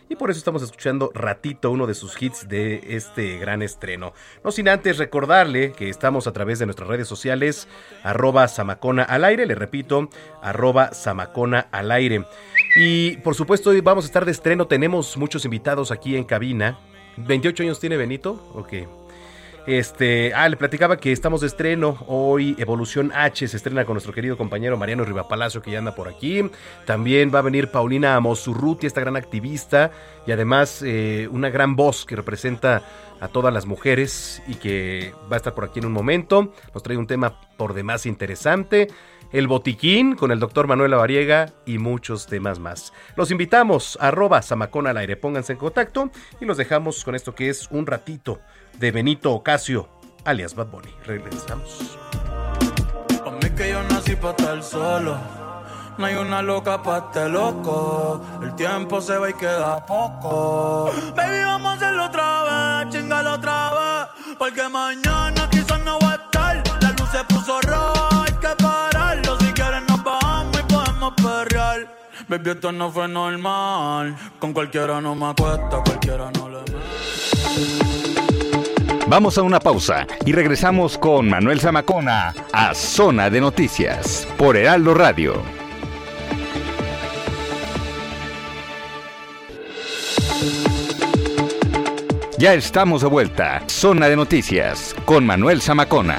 [0.08, 4.13] Y por eso estamos escuchando Ratito, uno de sus hits de este gran estreno.
[4.43, 7.67] No sin antes recordarle que estamos a través de nuestras redes sociales,
[8.04, 10.10] arroba Samacona al aire, le repito,
[10.43, 12.23] arroba Samacona al aire.
[12.75, 16.78] Y por supuesto hoy vamos a estar de estreno, tenemos muchos invitados aquí en cabina.
[17.17, 18.39] ¿28 años tiene Benito?
[18.54, 18.73] Ok.
[19.67, 21.97] Este, ah, le platicaba que estamos de estreno.
[22.08, 26.08] Hoy Evolución H se estrena con nuestro querido compañero Mariano Rivapalacio, que ya anda por
[26.08, 26.43] aquí.
[26.86, 29.91] También va a venir Paulina Amosurruti, esta gran activista
[30.28, 32.84] y además eh, una gran voz que representa
[33.19, 36.54] a todas las mujeres y que va a estar por aquí en un momento.
[36.73, 38.89] Nos trae un tema por demás interesante.
[39.31, 42.93] El Botiquín con el doctor Manuel Lavariega y muchos temas más.
[43.15, 45.17] Los invitamos a arroba Samacón al aire.
[45.17, 46.09] Pónganse en contacto
[46.39, 48.39] y los dejamos con esto que es un ratito
[48.79, 49.89] de Benito Ocasio,
[50.23, 50.93] alias Bad Bunny.
[51.05, 51.97] Regresamos.
[53.23, 55.17] Pa' mí que yo nací pa' estar solo.
[55.97, 58.21] No hay una loca pa' este loco.
[58.41, 60.91] El tiempo se va y queda poco.
[61.15, 64.35] Baby, vamos a hacerlo otra vez, chingalo otra vez.
[64.38, 66.05] Porque mañana quizás no va
[72.27, 74.15] Baby, esto no fue normal.
[74.39, 76.59] Con cualquiera no me acuesta, cualquiera no le
[79.07, 84.95] Vamos a una pausa y regresamos con Manuel Zamacona a Zona de Noticias por Heraldo
[84.95, 85.43] Radio.
[92.39, 93.63] Ya estamos de vuelta.
[93.67, 96.17] Zona de Noticias con Manuel Zamacona.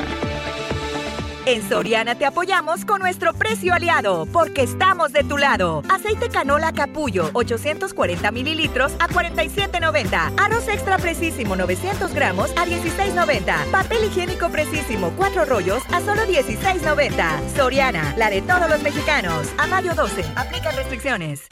[1.46, 5.84] En Soriana te apoyamos con nuestro precio aliado, porque estamos de tu lado.
[5.88, 10.32] Aceite canola capullo, 840 mililitros a 47.90.
[10.38, 13.70] Arroz extra precisísimo, 900 gramos a 16.90.
[13.70, 17.54] Papel higiénico precisísimo, 4 rollos a solo 16.90.
[17.54, 19.46] Soriana, la de todos los mexicanos.
[19.56, 21.46] A mayo 12, aplica restricciones.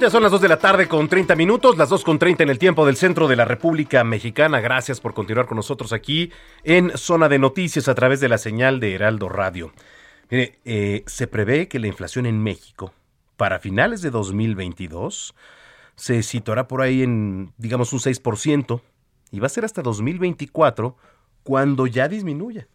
[0.00, 2.48] Ya son las 2 de la tarde con 30 minutos, las 2 con 30 en
[2.48, 4.58] el tiempo del centro de la República Mexicana.
[4.58, 6.32] Gracias por continuar con nosotros aquí
[6.64, 9.74] en Zona de Noticias a través de la señal de Heraldo Radio.
[10.30, 12.94] Mire, eh, se prevé que la inflación en México
[13.36, 15.34] para finales de 2022
[15.96, 18.80] se situará por ahí en, digamos, un 6%
[19.32, 20.96] y va a ser hasta 2024
[21.42, 22.68] cuando ya disminuya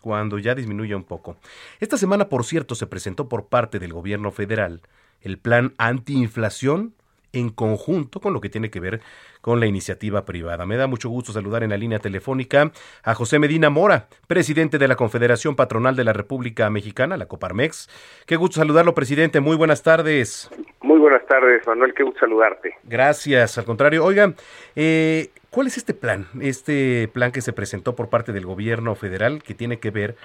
[0.00, 1.38] cuando ya disminuya un poco.
[1.80, 4.82] Esta semana, por cierto, se presentó por parte del gobierno federal
[5.24, 6.94] el plan antiinflación
[7.34, 9.00] en conjunto con lo que tiene que ver
[9.40, 10.64] con la iniciativa privada.
[10.64, 12.70] Me da mucho gusto saludar en la línea telefónica
[13.02, 17.90] a José Medina Mora, presidente de la Confederación Patronal de la República Mexicana, la Coparmex.
[18.26, 19.40] Qué gusto saludarlo, presidente.
[19.40, 20.50] Muy buenas tardes.
[20.80, 21.92] Muy buenas tardes, Manuel.
[21.94, 22.74] Qué gusto saludarte.
[22.84, 23.58] Gracias.
[23.58, 24.36] Al contrario, oigan,
[24.76, 26.26] eh, ¿cuál es este plan?
[26.40, 30.16] Este plan que se presentó por parte del gobierno federal que tiene que ver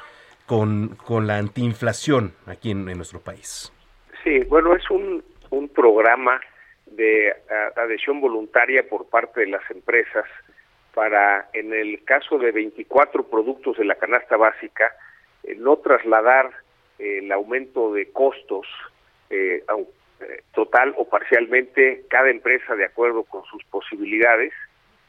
[0.45, 3.71] con, con la antiinflación aquí en nuestro país.
[4.23, 6.39] Sí, bueno, es un, un programa
[6.85, 7.33] de
[7.75, 10.25] adhesión voluntaria por parte de las empresas
[10.93, 14.91] para, en el caso de 24 productos de la canasta básica,
[15.43, 16.51] eh, no trasladar
[16.97, 18.67] eh, el aumento de costos
[19.29, 19.63] eh,
[20.53, 24.51] total o parcialmente cada empresa de acuerdo con sus posibilidades,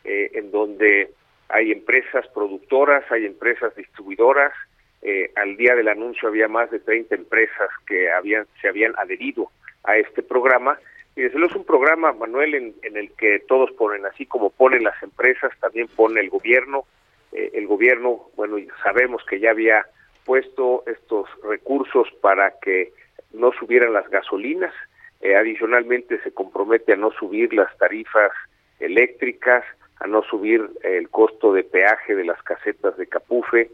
[0.04, 1.10] en donde
[1.48, 4.52] hay empresas productoras, hay empresas distribuidoras,
[5.02, 9.50] eh, al día del anuncio había más de 30 empresas que habían se habían adherido
[9.84, 10.78] a este programa
[11.16, 15.02] y desde es un programa, Manuel, en, el que todos ponen, así como ponen las
[15.02, 16.84] empresas, también pone el gobierno.
[17.32, 19.86] Eh, el gobierno, bueno, sabemos que ya había
[20.24, 22.92] puesto estos recursos para que
[23.32, 24.72] no subieran las gasolinas.
[25.20, 28.32] Eh, adicionalmente se compromete a no subir las tarifas
[28.78, 29.64] eléctricas,
[29.98, 33.70] a no subir el costo de peaje de las casetas de Capufe.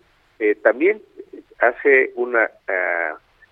[0.63, 1.01] también
[1.59, 2.49] hace un ah,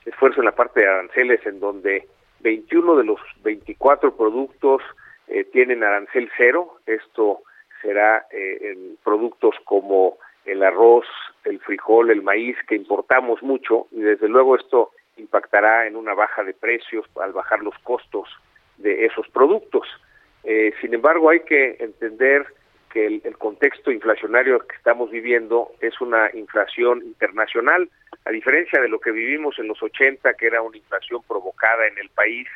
[0.05, 2.07] esfuerzo en la parte de aranceles en donde
[2.40, 4.83] 21 de los 24 productos
[5.29, 6.79] eh, tienen arancel cero.
[6.87, 7.40] Esto
[7.83, 11.07] será eh, en productos como el arroz,
[11.44, 16.44] el frijol, el maíz, que importamos mucho y desde luego esto impactará en una baja
[16.44, 18.29] de precios al bajar los costos
[18.77, 19.87] de esos productos.
[20.42, 22.47] Eh, sin embargo, hay que entender
[22.94, 27.90] que el, contexto inflacionario que estamos viviendo es una inflación internacional,
[28.24, 31.98] a diferencia de lo que vivimos en los 80, que era una inflación provocada en
[31.98, 32.46] el país,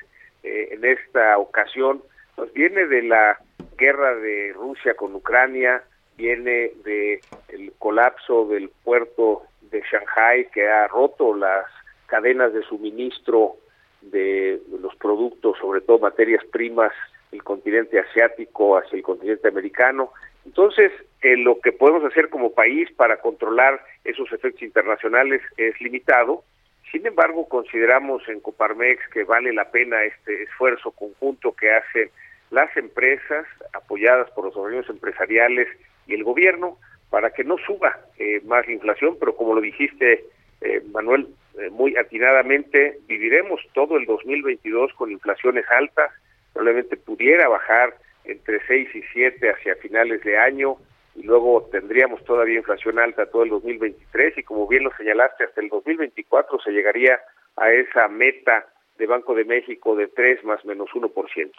[0.45, 2.03] eh, en esta ocasión
[2.37, 3.41] nos viene de la
[3.77, 5.83] guerra de Rusia con Ucrania,
[6.17, 11.67] viene de el colapso del puerto de Shanghai que ha roto las
[12.07, 13.57] cadenas de suministro
[14.03, 16.93] de los productos, sobre todo materias primas,
[17.33, 20.13] el continente asiático hacia el continente americano,
[20.49, 26.43] Entonces, eh, lo que podemos hacer como país para controlar esos efectos internacionales es limitado.
[26.91, 32.09] Sin embargo, consideramos en Coparmex que vale la pena este esfuerzo conjunto que hacen
[32.51, 35.69] las empresas apoyadas por los organismos empresariales
[36.07, 36.79] y el gobierno
[37.11, 40.25] para que no suba eh, más la inflación, pero como lo dijiste,
[40.63, 41.29] eh, Manuel,
[41.61, 46.11] eh, muy atinadamente, viviremos todo el 2022 con inflaciones altas,
[46.55, 47.95] probablemente pudiera bajar
[48.29, 50.77] entre 6 y 7 hacia finales de año,
[51.17, 55.61] y luego tendríamos todavía inflación alta todo el 2023, y como bien lo señalaste, hasta
[55.61, 57.19] el 2024 se llegaría
[57.57, 58.67] a esa meta
[58.99, 61.51] de Banco de México de 3 más menos 1%.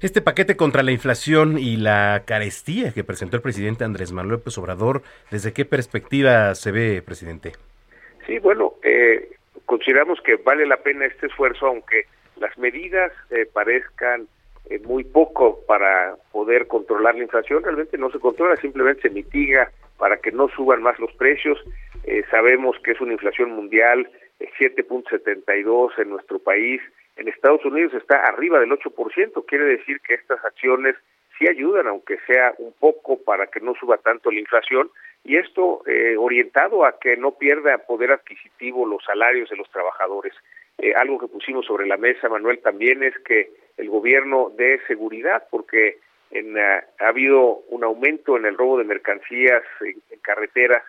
[0.00, 4.56] Este paquete contra la inflación y la carestía que presentó el presidente Andrés Manuel López
[4.58, 7.52] Obrador, ¿desde qué perspectiva se ve, presidente?
[8.26, 9.36] Sí, bueno, eh,
[9.66, 14.28] consideramos que vale la pena este esfuerzo, aunque las medidas eh, parezcan
[14.68, 19.70] eh, muy poco para poder controlar la inflación, realmente no se controla, simplemente se mitiga
[19.98, 21.58] para que no suban más los precios.
[22.30, 24.08] sabemos que es una inflación mundial
[24.58, 26.80] 7.72 en nuestro país.
[27.16, 30.96] En Estados Unidos está arriba del 8%, quiere decir que estas acciones
[31.38, 34.90] sí ayudan, aunque sea un poco, para que no suba tanto la inflación,
[35.24, 40.32] y esto eh, orientado a que no pierda poder adquisitivo los salarios de los trabajadores.
[40.80, 45.44] Eh, algo que pusimos sobre la mesa, Manuel, también es que el gobierno dé seguridad,
[45.50, 45.98] porque
[46.30, 46.60] en, uh,
[46.98, 50.82] ha habido un aumento en el robo de mercancías en, en carreteras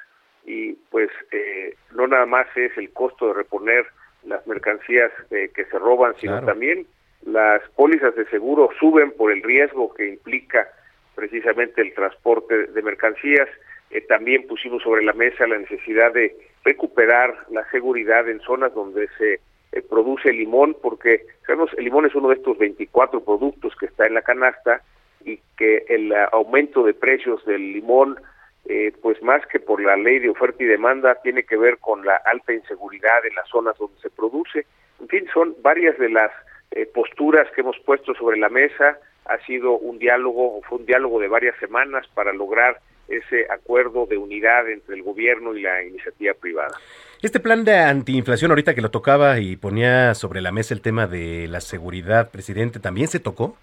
[0.46, 3.86] y pues eh, no nada más es el costo de reponer
[4.24, 6.86] las mercancías eh, que se roban, sino también
[7.24, 10.68] las pólizas de seguro suben por el riesgo que implica
[11.16, 13.48] precisamente el transporte de mercancías.
[13.90, 19.08] Eh, también pusimos sobre la mesa la necesidad de recuperar la seguridad en zonas donde
[19.18, 19.40] se
[19.72, 24.06] eh, produce limón, porque sabemos el limón es uno de estos 24 productos que está
[24.08, 24.82] en la canasta
[25.24, 28.18] y que el aumento de precios del limón
[28.66, 32.06] eh, pues más que por la ley de oferta y demanda, tiene que ver con
[32.06, 34.66] la alta inseguridad en las zonas donde se produce.
[35.00, 36.32] En fin, son varias de las
[36.72, 39.00] eh, posturas que hemos puesto sobre la mesa.
[39.26, 44.18] Ha sido un diálogo, fue un diálogo de varias semanas para lograr ese acuerdo de
[44.18, 46.78] unidad entre el gobierno y la iniciativa privada.
[47.22, 51.08] Este plan de antiinflación, ahorita que lo tocaba y ponía sobre la mesa el tema
[51.08, 53.58] de la seguridad, presidente, ¿también se tocó?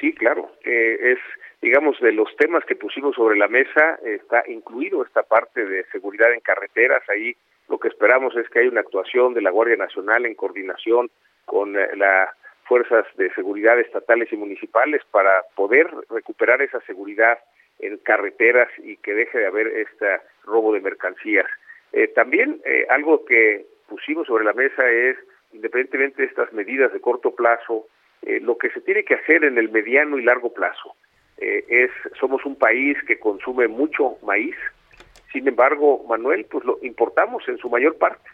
[0.00, 0.50] Sí, claro.
[0.64, 1.18] Eh, es
[1.62, 6.32] digamos, de los temas que pusimos sobre la mesa, está incluido esta parte de seguridad
[6.32, 7.02] en carreteras.
[7.08, 7.34] Ahí
[7.68, 11.10] lo que esperamos es que haya una actuación de la Guardia Nacional en coordinación
[11.44, 12.30] con eh, las
[12.64, 17.38] fuerzas de seguridad estatales y municipales para poder recuperar esa seguridad
[17.78, 21.46] en carreteras y que deje de haber este robo de mercancías.
[21.92, 25.16] Eh, también eh, algo que pusimos sobre la mesa es,
[25.52, 27.86] independientemente de estas medidas de corto plazo,
[28.40, 30.96] lo que se tiene que hacer en el mediano y largo plazo.
[31.38, 34.56] Eh, es somos un país que consume mucho maíz.
[35.32, 38.28] Sin embargo, Manuel, pues lo importamos en su mayor parte.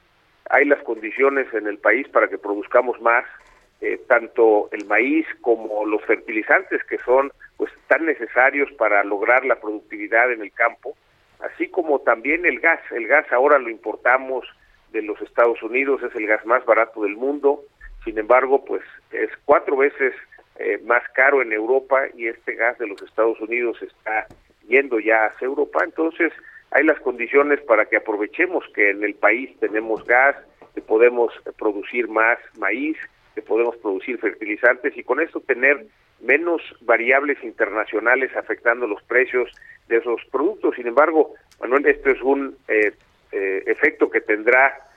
[0.51, 3.25] Hay las condiciones en el país para que produzcamos más,
[3.81, 9.61] eh, tanto el maíz como los fertilizantes que son pues tan necesarios para lograr la
[9.61, 10.97] productividad en el campo,
[11.39, 12.81] así como también el gas.
[12.91, 14.45] El gas ahora lo importamos
[14.91, 17.63] de los Estados Unidos, es el gas más barato del mundo.
[18.03, 20.13] Sin embargo, pues es cuatro veces
[20.59, 24.27] eh, más caro en Europa y este gas de los Estados Unidos está
[24.67, 25.85] yendo ya hacia Europa.
[25.85, 26.33] Entonces,
[26.73, 30.35] hay las condiciones para que aprovechemos que en el país tenemos gas,
[30.75, 32.97] que podemos producir más maíz,
[33.37, 35.87] que podemos producir fertilizantes y con esto tener
[36.23, 39.51] menos variables internacionales afectando los precios
[39.89, 40.77] de esos productos.
[40.77, 42.93] Sin embargo, Manuel, esto es un eh,
[43.33, 44.89] eh, efecto que tendrá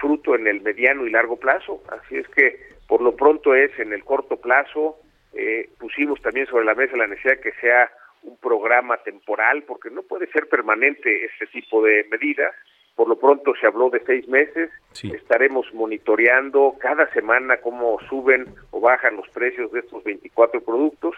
[0.00, 1.84] fruto en el mediano y largo plazo.
[1.88, 2.58] Así es que
[2.88, 4.98] por lo pronto es en el corto plazo,
[5.34, 7.90] eh, pusimos también sobre la mesa la necesidad de que sea
[8.22, 12.54] un programa temporal, porque no puede ser permanente este tipo de medidas.
[12.94, 14.70] Por lo pronto se habló de seis meses.
[15.02, 21.14] Estaremos monitoreando cada semana cómo suben o bajan los precios de estos 24 productos.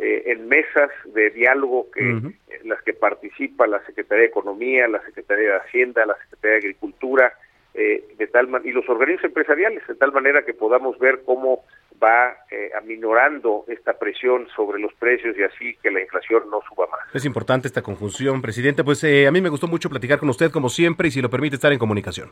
[0.00, 5.02] Eh, en mesas de diálogo que en las que participa la Secretaría de Economía, la
[5.02, 7.32] Secretaría de Hacienda, la Secretaría de Agricultura,
[7.78, 11.64] eh, de tal y los organismos empresariales, de tal manera que podamos ver cómo
[12.02, 16.88] va eh, aminorando esta presión sobre los precios y así que la inflación no suba
[16.88, 17.00] más.
[17.14, 18.82] Es importante esta conjunción, presidente.
[18.82, 21.30] Pues eh, a mí me gustó mucho platicar con usted, como siempre, y si lo
[21.30, 22.30] permite, estar en comunicación.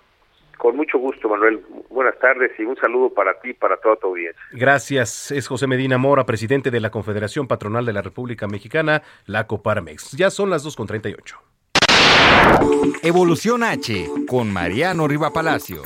[0.59, 1.61] Con mucho gusto, Manuel.
[1.91, 4.43] Buenas tardes y un saludo para ti y para toda tu audiencia.
[4.51, 5.31] Gracias.
[5.31, 10.17] Es José Medina Mora, presidente de la Confederación Patronal de la República Mexicana, la Coparmex.
[10.17, 11.56] Ya son las 2.38.
[13.03, 15.83] Evolución H con Mariano Riva Palacio.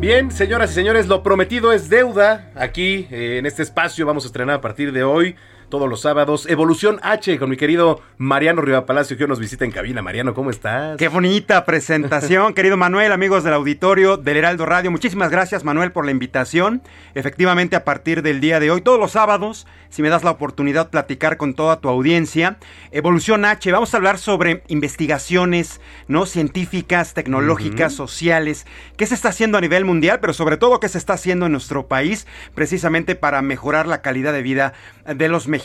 [0.00, 2.52] Bien, señoras y señores, lo prometido es deuda.
[2.54, 5.34] Aquí, eh, en este espacio, vamos a estrenar a partir de hoy
[5.68, 6.46] todos los sábados.
[6.46, 10.02] Evolución H con mi querido Mariano Riva Palacio, que hoy nos visita en cabina.
[10.02, 10.96] Mariano, ¿cómo estás?
[10.96, 14.90] Qué bonita presentación, querido Manuel, amigos del auditorio del Heraldo Radio.
[14.90, 16.82] Muchísimas gracias, Manuel, por la invitación.
[17.14, 20.86] Efectivamente, a partir del día de hoy, todos los sábados, si me das la oportunidad
[20.86, 22.58] de platicar con toda tu audiencia,
[22.90, 28.66] Evolución H, vamos a hablar sobre investigaciones no científicas, tecnológicas, sociales,
[28.96, 31.52] qué se está haciendo a nivel mundial, pero sobre todo qué se está haciendo en
[31.52, 34.72] nuestro país, precisamente para mejorar la calidad de vida
[35.04, 35.57] de los mexicanos.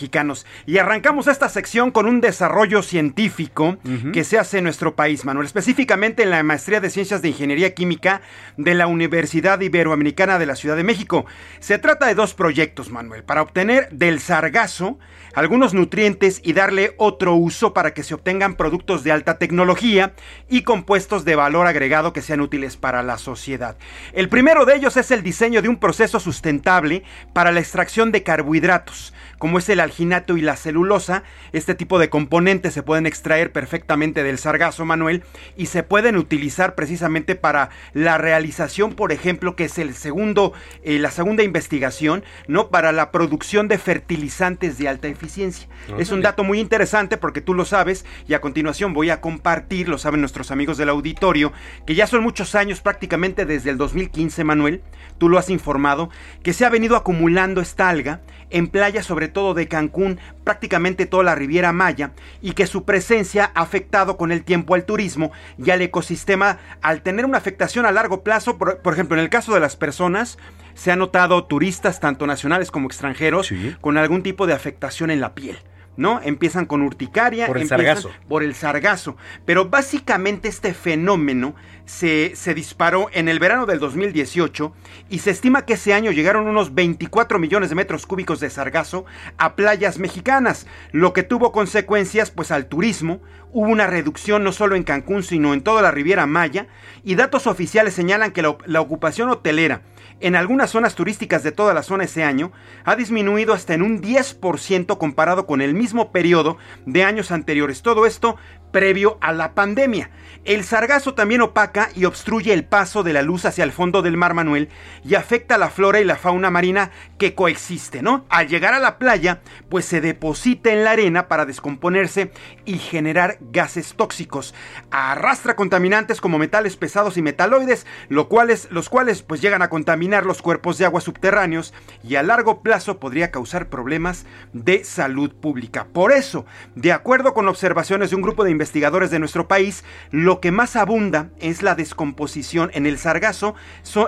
[0.66, 3.78] Y arrancamos esta sección con un desarrollo científico
[4.12, 7.74] que se hace en nuestro país, Manuel, específicamente en la maestría de Ciencias de Ingeniería
[7.74, 8.22] Química
[8.58, 11.26] de la Universidad Iberoamericana de la Ciudad de México.
[11.60, 15.00] Se trata de dos proyectos, Manuel, para obtener del sargazo
[15.34, 20.14] algunos nutrientes y darle otro uso para que se obtengan productos de alta tecnología
[20.50, 23.78] y compuestos de valor agregado que sean útiles para la sociedad.
[24.14, 28.24] El primero de ellos es el diseño de un proceso sustentable para la extracción de
[28.24, 29.14] carbohidratos
[29.44, 31.24] como es el alginato y la celulosa.
[31.52, 35.22] Este tipo de componentes se pueden extraer perfectamente del sargazo, Manuel,
[35.58, 40.98] y se pueden utilizar precisamente para la realización, por ejemplo, que es el segundo, eh,
[40.98, 42.70] la segunda investigación, ¿no?
[42.70, 45.68] Para la producción de fertilizantes de alta eficiencia.
[45.98, 49.90] Es un dato muy interesante porque tú lo sabes y a continuación voy a compartir,
[49.90, 51.52] lo saben nuestros amigos del auditorio,
[51.86, 54.84] que ya son muchos años, prácticamente desde el 2015, Manuel,
[55.18, 56.10] tú lo has informado,
[56.44, 61.24] que se ha venido acumulando esta alga en playas sobre todo de Cancún, prácticamente toda
[61.24, 62.12] la Riviera Maya,
[62.42, 67.02] y que su presencia ha afectado con el tiempo al turismo y al ecosistema al
[67.02, 70.38] tener una afectación a largo plazo, por, ejemplo, en el caso de las personas,
[70.76, 75.34] se ha notado turistas, tanto nacionales como extranjeros, con algún tipo de afectación en la
[75.34, 75.58] piel.
[75.98, 76.20] ¿No?
[76.24, 77.48] Empiezan con urticaria.
[77.48, 78.12] Por el sargazo.
[78.28, 79.16] Por el sargazo.
[79.46, 84.74] Pero básicamente este fenómeno se, se, disparó en el verano del 2018
[85.10, 89.06] y se estima que ese año llegaron unos 24 millones de metros cúbicos de sargazo
[89.38, 93.22] a playas mexicanas, lo que tuvo consecuencias pues al turismo.
[93.52, 96.68] Hubo una reducción no solo en Cancún, sino en toda la Riviera Maya
[97.04, 99.82] y datos oficiales señalan que la, la ocupación hotelera
[100.24, 102.52] en algunas zonas turísticas de toda la zona ese año
[102.86, 107.82] ha disminuido hasta en un 10% comparado con el mismo periodo de años anteriores.
[107.82, 108.38] Todo esto
[108.74, 110.10] previo a la pandemia.
[110.44, 114.18] El sargazo también opaca y obstruye el paso de la luz hacia el fondo del
[114.18, 114.68] mar Manuel
[115.06, 118.26] y afecta la flora y la fauna marina que coexiste, ¿no?
[118.28, 122.32] Al llegar a la playa, pues se deposita en la arena para descomponerse
[122.66, 124.54] y generar gases tóxicos.
[124.92, 130.26] Arrastra contaminantes como metales pesados y metaloides, lo cuales, los cuales pues llegan a contaminar
[130.26, 135.88] los cuerpos de agua subterráneos y a largo plazo podría causar problemas de salud pública.
[135.94, 136.46] Por eso,
[136.76, 138.63] de acuerdo con observaciones de un grupo de investigadores
[139.10, 143.56] de nuestro país, lo que más abunda es la descomposición en el sargazo,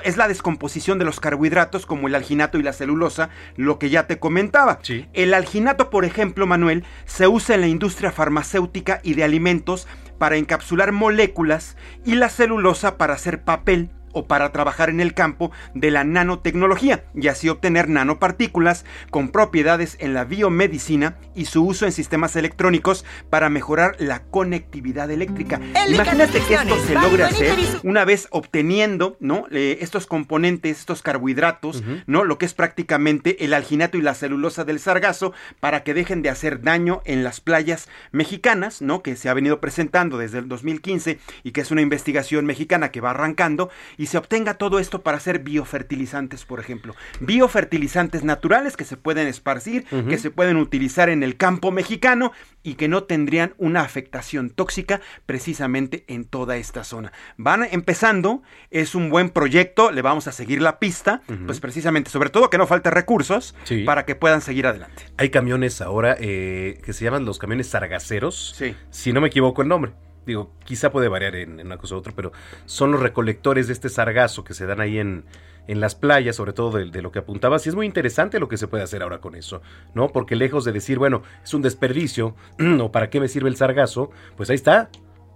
[0.03, 4.07] es la descomposición de los carbohidratos como el alginato y la celulosa, lo que ya
[4.07, 4.79] te comentaba.
[5.13, 9.87] El alginato, por ejemplo, Manuel, se usa en la industria farmacéutica y de alimentos
[10.17, 11.75] para encapsular moléculas
[12.05, 17.03] y la celulosa para hacer papel o para trabajar en el campo de la nanotecnología
[17.13, 23.05] y así obtener nanopartículas con propiedades en la biomedicina y su uso en sistemas electrónicos
[23.29, 25.59] para mejorar la conectividad eléctrica.
[25.89, 29.45] Imagínate que esto se logre hacer una vez obteniendo, ¿no?
[29.51, 32.23] estos componentes, estos carbohidratos, ¿no?
[32.23, 36.29] Lo que es prácticamente el alginato y la celulosa del sargazo para que dejen de
[36.29, 39.03] hacer daño en las playas mexicanas, ¿no?
[39.03, 43.01] Que se ha venido presentando desde el 2015 y que es una investigación mexicana que
[43.01, 46.95] va arrancando y y se obtenga todo esto para hacer biofertilizantes, por ejemplo.
[47.21, 52.31] Biofertilizantes naturales que se pueden esparcir, que se pueden utilizar en el campo mexicano
[52.61, 57.13] y que no tendrían una afectación tóxica precisamente en toda esta zona.
[57.37, 62.29] Van empezando, es un buen proyecto, le vamos a seguir la pista, pues precisamente, sobre
[62.29, 63.55] todo que no falte recursos
[63.87, 65.01] para que puedan seguir adelante.
[65.17, 68.75] Hay camiones ahora eh, que se llaman los camiones sargaceros, sí.
[68.91, 69.93] si no me equivoco el nombre
[70.25, 72.31] digo, quizá puede variar en, una cosa u otra, pero
[72.65, 75.25] son los recolectores de este sargazo que se dan ahí en,
[75.67, 78.47] en las playas, sobre todo de, de, lo que apuntabas, y es muy interesante lo
[78.47, 79.61] que se puede hacer ahora con eso,
[79.93, 80.09] ¿no?
[80.09, 82.35] Porque lejos de decir, bueno, es un desperdicio,
[82.81, 84.89] o para qué me sirve el sargazo, pues ahí está,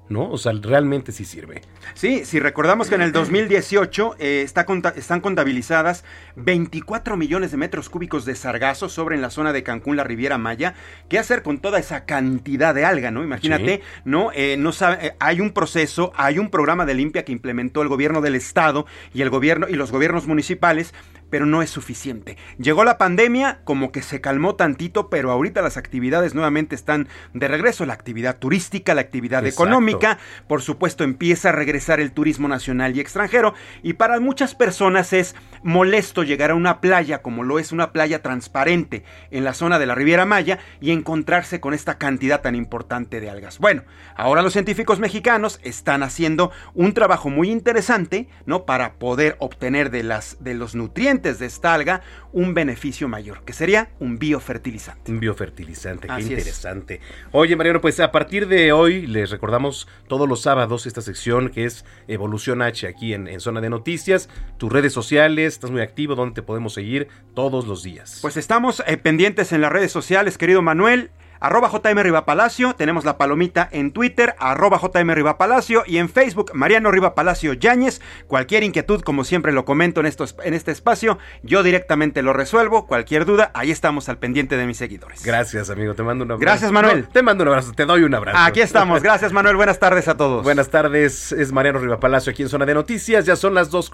[0.10, 0.30] ¿no?
[0.30, 1.62] O sea, realmente sí sirve.
[1.93, 6.03] Sí, si recordamos que en el 2018 eh, está están contabilizadas
[6.36, 10.38] 24 millones de metros cúbicos de sargazo sobre en la zona de Cancún, la Riviera
[10.38, 10.74] Maya.
[11.07, 13.24] ¿Qué hacer con toda esa cantidad de alga, no?
[13.24, 14.32] Imagínate, ¿no?
[14.34, 17.88] Eh, no sabe, eh, hay un proceso, hay un programa de limpia que implementó el
[17.88, 20.93] gobierno del estado y el gobierno y los gobiernos municipales
[21.30, 22.38] pero no es suficiente.
[22.57, 27.47] Llegó la pandemia, como que se calmó tantito, pero ahorita las actividades nuevamente están de
[27.47, 27.86] regreso.
[27.86, 30.17] La actividad turística, la actividad económica,
[30.47, 33.53] por supuesto empieza a regresar el turismo nacional y extranjero,
[33.84, 38.21] y para muchas personas es molesto llegar a una playa, como lo es una playa
[38.21, 43.19] transparente en la zona de la Riviera Maya, y encontrarse con esta cantidad tan importante
[43.19, 43.59] de algas.
[43.59, 43.84] Bueno,
[44.15, 48.65] ahora los científicos mexicanos están haciendo un trabajo muy interesante, ¿no?
[48.65, 52.01] Para poder obtener de, las, de los nutrientes de esta alga
[52.32, 55.11] un beneficio mayor, que sería un biofertilizante.
[55.11, 57.01] Un biofertilizante, qué interesante.
[57.32, 61.65] Oye, Mariano, pues a partir de hoy les recordamos todos los sábados esta sección que
[61.65, 66.15] es Evolución H aquí en, en Zona de Noticias, tus redes sociales, estás muy activo,
[66.15, 68.20] donde te podemos seguir todos los días.
[68.22, 73.06] Pues estamos eh, pendientes en las redes sociales, querido Manuel arroba JM Riva Palacio, tenemos
[73.06, 78.02] la palomita en Twitter, arroba JM Riva Palacio y en Facebook Mariano Riva Palacio Yáñez.
[78.28, 82.88] Cualquier inquietud, como siempre lo comento en, estos, en este espacio, yo directamente lo resuelvo.
[82.88, 85.24] Cualquier duda, ahí estamos al pendiente de mis seguidores.
[85.24, 86.46] Gracias, amigo, te mando un abrazo.
[86.46, 87.08] Gracias, Manuel.
[87.08, 88.38] te mando un abrazo, te doy un abrazo.
[88.40, 89.56] Aquí estamos, gracias, Manuel.
[89.56, 90.44] Buenas tardes a todos.
[90.44, 93.90] Buenas tardes, es Mariano Riva Palacio aquí en Zona de Noticias, ya son las 2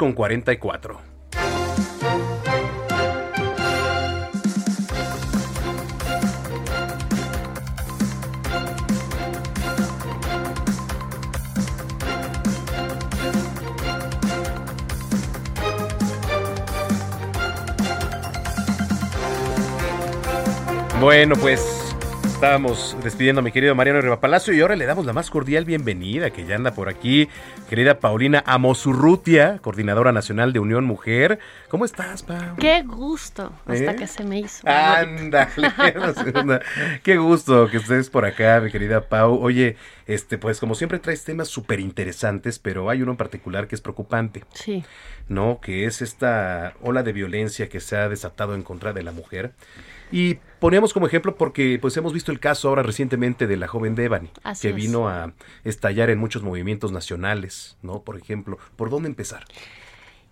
[20.99, 25.13] Bueno, pues estábamos despidiendo a mi querido Mariano Riva Palacio y ahora le damos la
[25.13, 27.27] más cordial bienvenida, que ya anda por aquí,
[27.69, 31.39] querida Paulina Amosurrutia, coordinadora nacional de Unión Mujer.
[31.67, 32.55] ¿Cómo estás, Paul?
[32.59, 33.95] Qué gusto, hasta ¿Eh?
[33.95, 34.67] que se me hizo.
[34.67, 35.51] Ándale,
[37.03, 39.37] qué gusto que estés por acá, mi querida Pau.
[39.41, 39.75] Oye,
[40.07, 43.81] este, pues como siempre traes temas súper interesantes, pero hay uno en particular que es
[43.81, 44.43] preocupante.
[44.53, 44.83] Sí.
[45.27, 45.59] ¿No?
[45.61, 49.51] Que es esta ola de violencia que se ha desatado en contra de la mujer.
[50.11, 53.95] Y poníamos como ejemplo porque pues hemos visto el caso ahora recientemente de la joven
[53.95, 54.29] Devani,
[54.61, 55.33] que vino a
[55.63, 58.01] estallar en muchos movimientos nacionales, ¿no?
[58.01, 59.45] Por ejemplo, ¿por dónde empezar?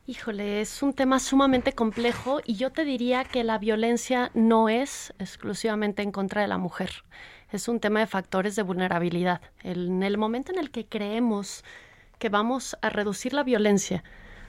[0.05, 5.13] Híjole, es un tema sumamente complejo y yo te diría que la violencia no es
[5.17, 7.05] exclusivamente en contra de la mujer.
[7.51, 9.39] Es un tema de factores de vulnerabilidad.
[9.61, 11.63] En el momento en el que creemos
[12.19, 14.03] que vamos a reducir la violencia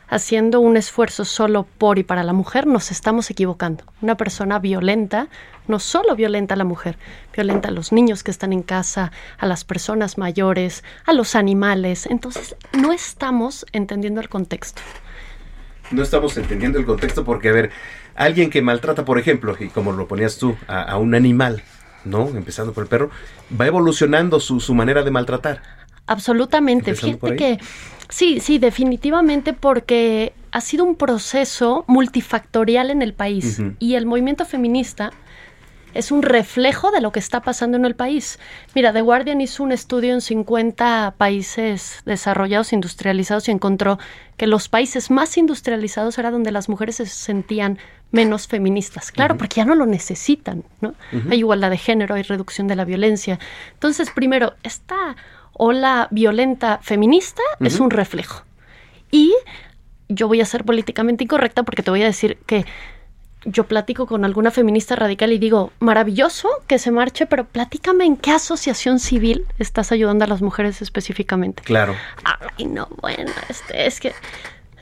[0.09, 3.85] haciendo un esfuerzo solo por y para la mujer, nos estamos equivocando.
[4.03, 5.29] Una persona violenta
[5.67, 6.99] no solo violenta a la mujer,
[7.35, 12.07] violenta a los niños que están en casa, a las personas mayores, a los animales.
[12.07, 14.83] Entonces, no estamos entendiendo el contexto.
[15.91, 17.71] No estamos entendiendo el contexto porque, a ver,
[18.15, 21.63] alguien que maltrata, por ejemplo, y como lo ponías tú, a, un animal,
[22.05, 22.29] ¿no?
[22.29, 23.11] Empezando por el perro,
[23.59, 25.63] va evolucionando su, su manera de maltratar.
[26.07, 26.95] Absolutamente.
[26.95, 27.59] Fíjate que
[28.09, 34.45] Sí, sí, definitivamente porque ha sido un proceso multifactorial en el país y el movimiento
[34.45, 35.11] feminista
[35.95, 38.39] es un reflejo de lo que está pasando en el país.
[38.75, 43.99] Mira, The Guardian hizo un estudio en 50 países desarrollados, industrializados y encontró
[44.37, 47.79] que los países más industrializados era donde las mujeres se sentían
[48.11, 49.13] menos feministas.
[49.13, 50.95] Claro, porque ya no lo necesitan, ¿no?
[51.31, 53.39] Hay igualdad de género, hay reducción de la violencia.
[53.73, 55.17] Entonces, primero, esta
[55.55, 58.45] ola violenta feminista es un reflejo.
[59.11, 59.33] Y
[60.09, 62.67] yo voy a ser políticamente incorrecta porque te voy a decir que
[63.45, 68.17] yo platico con alguna feminista radical y digo, maravilloso que se marche, pero platícame en
[68.17, 71.63] qué asociación civil estás ayudando a las mujeres específicamente.
[71.63, 71.95] Claro.
[72.25, 74.13] Ay, no, bueno, este, es que...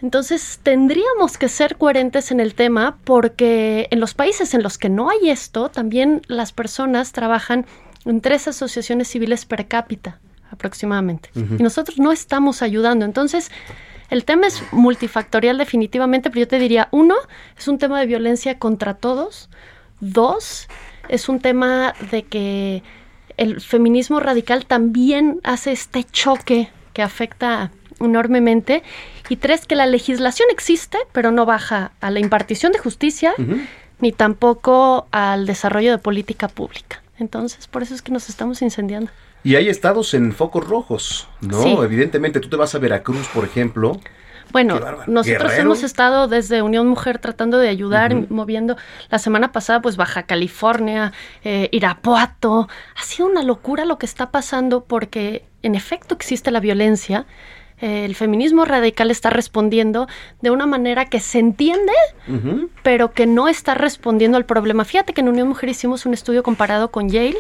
[0.00, 4.88] Entonces tendríamos que ser coherentes en el tema porque en los países en los que
[4.88, 7.66] no hay esto, también las personas trabajan
[8.04, 10.18] en tres asociaciones civiles per cápita
[10.53, 11.30] aproximadamente.
[11.34, 13.05] Y nosotros no estamos ayudando.
[13.05, 13.50] Entonces,
[14.11, 17.14] el tema es multifactorial definitivamente, pero yo te diría, uno,
[17.59, 19.48] es un tema de violencia contra todos.
[20.00, 20.68] Dos,
[21.09, 22.82] es un tema de que
[23.36, 28.82] el feminismo radical también hace este choque que afecta enormemente.
[29.28, 33.32] Y tres, que la legislación existe, pero no baja a la impartición de justicia,
[34.00, 37.03] ni tampoco al desarrollo de política pública.
[37.18, 39.11] Entonces, por eso es que nos estamos incendiando.
[39.45, 41.82] Y hay estados en focos rojos, ¿no?
[41.82, 44.01] Evidentemente, tú te vas a Veracruz, por ejemplo.
[44.53, 48.76] Bueno, nosotros hemos estado desde Unión Mujer tratando de ayudar, moviendo.
[49.11, 51.12] La semana pasada, pues Baja California,
[51.43, 52.68] eh, Irapuato.
[52.95, 57.26] Ha sido una locura lo que está pasando porque, en efecto, existe la violencia.
[57.80, 60.07] Eh, el feminismo radical está respondiendo
[60.40, 61.93] de una manera que se entiende,
[62.82, 64.84] pero que no está respondiendo al problema.
[64.84, 67.38] Fíjate que en Unión Mujer hicimos un estudio comparado con Yale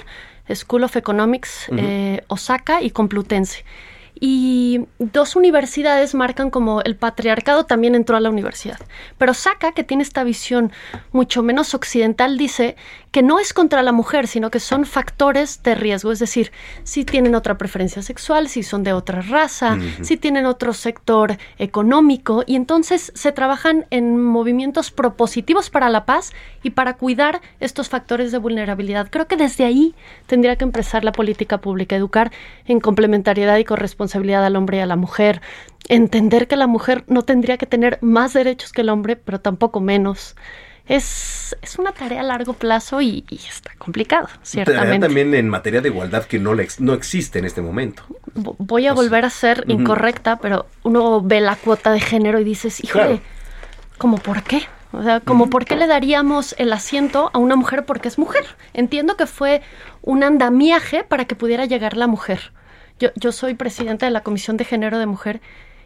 [0.50, 3.64] School of Economics, eh, Osaka y Complutense.
[4.24, 8.78] y dos universidades marcan como el patriarcado también entró a la universidad.
[9.18, 10.70] Pero Saca, que tiene esta visión
[11.10, 12.76] mucho menos occidental, dice
[13.12, 16.50] que no es contra la mujer, sino que son factores de riesgo, es decir,
[16.82, 22.42] si tienen otra preferencia sexual, si son de otra raza, si tienen otro sector económico,
[22.46, 26.32] y entonces se trabajan en movimientos propositivos para la paz
[26.62, 29.08] y para cuidar estos factores de vulnerabilidad.
[29.10, 29.94] Creo que desde ahí
[30.26, 32.32] tendría que empezar la política pública, educar
[32.64, 35.42] en complementariedad y corresponsabilidad al hombre y a la mujer,
[35.90, 39.80] entender que la mujer no tendría que tener más derechos que el hombre, pero tampoco
[39.80, 40.34] menos
[40.86, 44.86] es, es una tarea a largo plazo y, está complicado, ciertamente.
[44.86, 48.04] Tarea también en materia de igualdad que no, no existe en este momento.
[48.34, 52.82] Voy a volver a ser incorrecta, pero uno ve la cuota de género y dices,
[52.82, 53.20] híjole,
[53.98, 54.62] ¿cómo por qué?
[54.92, 58.44] O sea, como por qué le daríamos el asiento a una mujer porque es mujer.
[58.74, 59.62] Entiendo que fue
[60.02, 62.52] un andamiaje para que pudiera llegar la mujer.
[62.98, 65.40] Yo, yo soy presidenta de la Comisión de Género de Mujer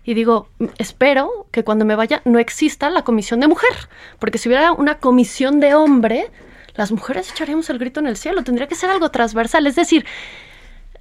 [0.07, 0.49] y digo,
[0.79, 3.73] espero que cuando me vaya no exista la comisión de mujer,
[4.21, 6.31] porque si hubiera una comisión de hombre,
[6.77, 10.07] las mujeres echaríamos el grito en el cielo, tendría que ser algo transversal, es decir,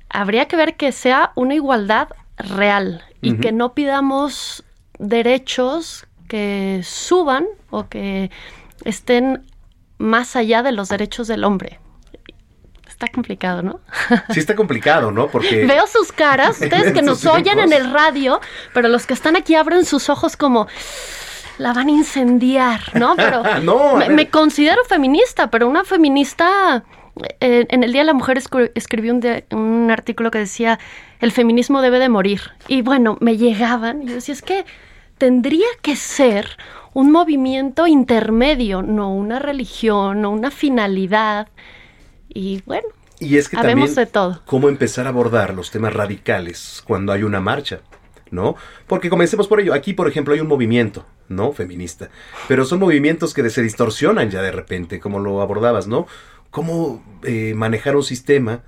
[0.10, 4.64] habría que ver que sea una igualdad real y que no pidamos
[4.97, 8.32] derechos que suban o que
[8.86, 9.45] estén
[9.99, 11.80] más allá de los derechos del hombre.
[12.95, 13.81] Está complicado, ¿no?
[14.29, 15.27] Sí está complicado, ¿no?
[15.27, 15.65] Porque...
[15.67, 18.39] Veo sus caras, ustedes que nos oyen en el radio,
[18.73, 20.65] pero los que están aquí abren sus ojos como
[21.57, 23.17] la van a incendiar, ¿no?
[23.17, 26.85] Pero no, me, considero feminista, pero una feminista...
[27.41, 28.41] Eh, en el Día de la Mujer
[28.75, 29.21] escribí un,
[29.51, 30.79] un, artículo que decía,
[31.19, 32.41] el feminismo debe de morir.
[32.69, 34.65] Y bueno, me llegaban y yo decía, es que
[35.17, 36.57] tendría que ser
[36.93, 41.49] un movimiento intermedio, no una religión, no una finalidad.
[42.36, 42.88] Y bueno,
[43.19, 44.41] y es que también de todo.
[44.45, 47.79] cómo empezar a abordar los temas radicales cuando hay una marcha.
[48.31, 48.55] ¿no?
[48.88, 49.73] Porque comencemos por ello.
[49.73, 51.53] Aquí, por ejemplo, hay un movimiento, ¿no?
[51.53, 52.09] Feminista.
[52.47, 56.07] Pero son movimientos que se distorsionan ya de repente, como lo abordabas, ¿no?
[56.49, 58.63] Cómo eh, manejar un sistema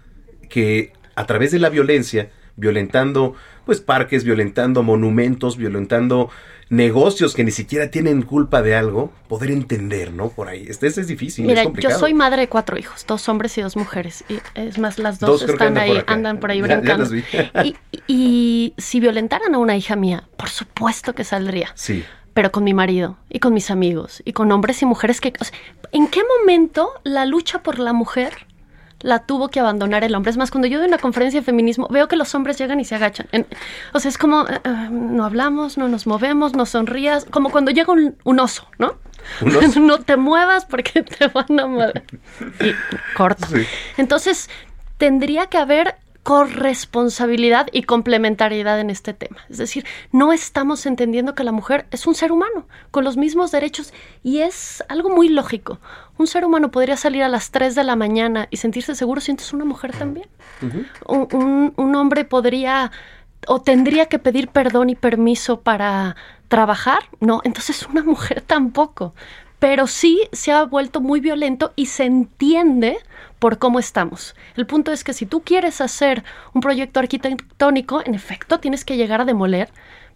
[0.48, 6.30] que a través de la violencia, violentando pues parques, violentando monumentos, violentando
[6.70, 10.30] negocios que ni siquiera tienen culpa de algo, poder entender, ¿no?
[10.30, 10.66] Por ahí.
[10.68, 11.46] Este, este es difícil.
[11.46, 11.96] Mira, es complicado.
[11.96, 14.24] yo soy madre de cuatro hijos, dos hombres y dos mujeres.
[14.30, 17.08] Y es más, las dos, están ahí, andan por ahí brincando.
[17.64, 17.76] y,
[18.08, 21.72] y si violentaran a una hija mía, por supuesto que saldría.
[21.76, 22.04] Sí
[22.38, 25.34] pero con mi marido y con mis amigos y con hombres y mujeres que...
[25.92, 28.46] ¿En qué momento la lucha por la mujer
[29.02, 30.32] la tuvo que abandonar el hombre.
[30.32, 32.86] Es más, cuando yo doy una conferencia de feminismo, veo que los hombres llegan y
[32.86, 33.28] se agachan.
[33.94, 37.72] o sea, es como, eh, eh, no hablamos, no nos movemos, no sonrías, como cuando
[37.72, 38.96] llega un, oso, ¿no?
[39.80, 42.04] no te muevas porque te van a mover.
[42.60, 42.74] Y
[43.16, 43.48] corta.
[43.98, 44.50] Entonces,
[44.98, 45.96] tendría que haber
[46.28, 49.38] corresponsabilidad y complementariedad en este tema.
[49.50, 53.50] Es decir, no estamos entendiendo que la mujer es un ser humano con los mismos
[53.52, 55.80] derechos y es algo muy lógico.
[56.18, 59.32] Un ser humano podría salir a las 3 de la mañana y sentirse seguro si
[59.32, 60.28] es una mujer también.
[61.08, 62.92] un, un hombre podría
[63.48, 66.18] o tendría que pedir perdón y permiso para
[66.50, 67.04] trabajar.
[67.22, 69.14] No, entonces una mujer tampoco
[69.60, 73.00] pero sí se ha vuelto muy violento y se entiende
[73.40, 74.36] por cómo estamos.
[74.56, 76.24] El punto es que si tú quieres hacer
[76.54, 79.70] un proyecto arquitectónico, en efecto tienes que llegar a demoler,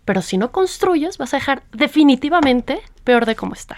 [0.06, 3.78] pero si no construyes vas a dejar definitivamente peor de cómo está.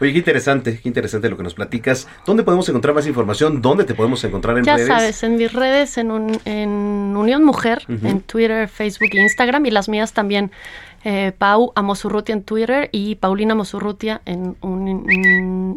[0.00, 2.08] Oye, qué interesante, qué interesante lo que nos platicas.
[2.24, 3.60] ¿Dónde podemos encontrar más información?
[3.60, 4.88] ¿Dónde te podemos encontrar en redes?
[4.88, 9.88] Ya sabes, en mis redes, en, Unión Mujer, en Twitter, Facebook e Instagram, y las
[9.88, 10.50] mías también
[11.04, 14.56] eh, Pau Amosurrutia en Twitter y Paulina Amosurrutia en,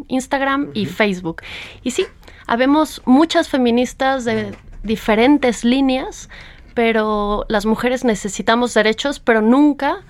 [0.08, 1.42] Instagram y Facebook.
[1.82, 2.04] Y sí,
[2.50, 6.28] habemos muchas feministas de diferentes líneas,
[6.74, 10.00] pero las mujeres necesitamos derechos, pero nunca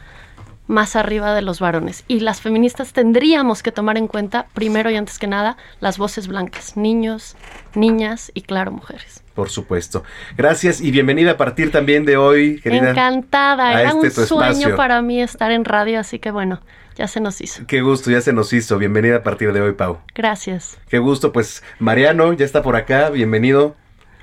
[0.67, 2.03] más arriba de los varones.
[2.09, 6.29] Y las feministas tendríamos que tomar en cuenta, primero y antes que nada, las voces
[6.29, 7.37] blancas, niños,
[7.75, 9.23] niñas y, claro, mujeres.
[9.35, 10.03] Por supuesto.
[10.39, 12.93] Gracias y bienvenida a partir también de hoy, querida.
[12.93, 16.63] Encantada, era este un sueño para mí estar en radio, así que bueno,
[17.01, 17.63] ya se nos hizo.
[17.67, 18.77] Qué gusto, ya se nos hizo.
[18.77, 20.01] Bienvenida a partir de hoy, Pau.
[20.15, 20.77] Gracias.
[20.91, 23.75] Qué gusto, pues Mariano ya está por acá, bienvenido.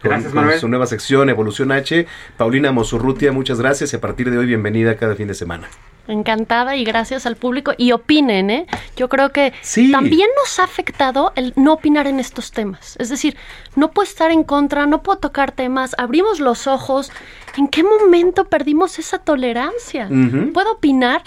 [0.04, 2.06] Gracias, con, su nueva sección Evolución H.
[2.38, 5.68] Paulina Mosurrutia, muchas gracias y a partir de hoy bienvenida cada fin de semana.
[6.08, 7.74] Encantada y gracias al público.
[7.78, 8.68] Y opinen, ¿eh?
[8.96, 9.54] Yo creo que
[9.92, 12.96] también nos ha afectado el no opinar en estos temas.
[13.00, 13.36] Es decir,
[13.76, 17.12] no puedo estar en contra, no puedo tocar temas, abrimos los ojos.
[17.58, 20.08] ¿En qué momento perdimos esa tolerancia?
[20.54, 21.24] Puedo opinar,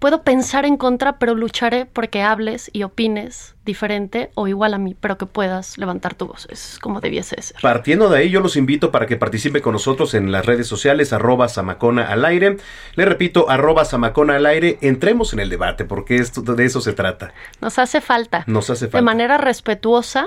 [0.00, 4.96] puedo pensar en contra, pero lucharé porque hables y opines diferente o igual a mí,
[4.98, 6.48] pero que puedas levantar tu voz.
[6.50, 7.60] Es como debiese ser.
[7.60, 11.12] Partiendo de ahí, yo los invito para que participe con nosotros en las redes sociales,
[11.12, 12.56] arroba Samacona al aire.
[12.96, 14.78] Le repito, arroba Samacona al aire.
[14.80, 17.32] Entremos en el debate, porque esto, de eso se trata.
[17.60, 18.42] Nos hace falta.
[18.46, 18.98] Nos hace falta.
[18.98, 20.26] De manera respetuosa,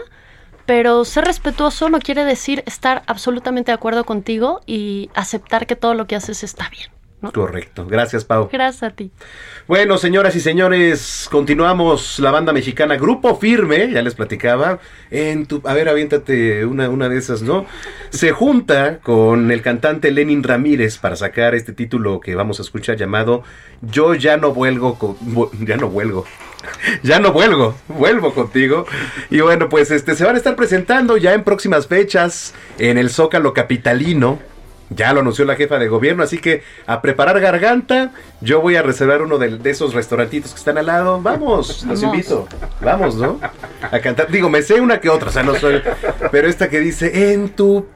[0.67, 5.95] pero ser respetuoso no quiere decir estar absolutamente de acuerdo contigo y aceptar que todo
[5.95, 6.93] lo que haces está bien.
[7.31, 7.85] Correcto.
[7.87, 8.49] Gracias, Pau.
[8.51, 9.11] Gracias a ti.
[9.67, 14.79] Bueno, señoras y señores, continuamos la banda mexicana Grupo Firme, ya les platicaba.
[15.09, 17.65] En tu, a ver, aviéntate una, una de esas, ¿no?
[18.09, 22.97] Se junta con el cantante Lenin Ramírez para sacar este título que vamos a escuchar
[22.97, 23.43] llamado
[23.81, 25.15] Yo ya no vuelvo, con,
[25.65, 26.25] ya no vuelvo.
[27.03, 28.85] Ya no vuelvo, vuelvo contigo.
[29.29, 33.09] Y bueno, pues este se van a estar presentando ya en próximas fechas en el
[33.09, 34.39] Zócalo Capitalino
[34.95, 38.11] ya lo anunció la jefa de gobierno, así que a preparar garganta.
[38.41, 41.21] Yo voy a reservar uno de, esos restaurantitos que están al lado.
[41.21, 42.47] Vamos, los invito.
[42.81, 43.39] Vamos, ¿no?
[43.81, 44.29] A cantar.
[44.29, 45.81] Digo, me sé una que otra, o sea, no soy.
[46.31, 47.87] Pero esta que dice, en tu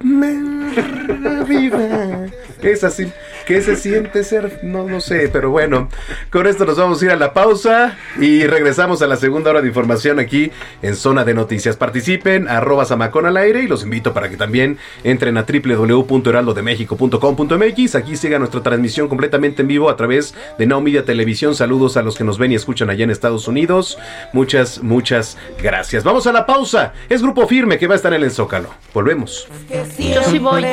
[1.47, 2.27] vida.
[2.61, 3.11] Es así.
[3.47, 4.59] ¿Qué se siente ser?
[4.61, 5.87] No lo sé, pero bueno,
[6.31, 9.61] con esto nos vamos a ir a la pausa y regresamos a la segunda hora
[9.61, 11.77] de información aquí en Zona de Noticias.
[11.77, 17.95] Participen, arroba Samacón al aire y los invito para que también entren a www.heraldodemexico.com.mx.
[17.95, 21.55] Aquí siga nuestra transmisión completamente en vivo a través de Now Media Televisión.
[21.55, 23.97] Saludos a los que nos ven y escuchan allá en Estados Unidos.
[24.33, 26.03] Muchas, muchas gracias.
[26.03, 26.91] Vamos a la pausa.
[27.07, 28.71] Es Grupo Firme que va a estar en el Zócalo.
[28.93, 29.47] Volvemos.
[29.69, 29.85] Yo
[30.25, 30.65] sí voy.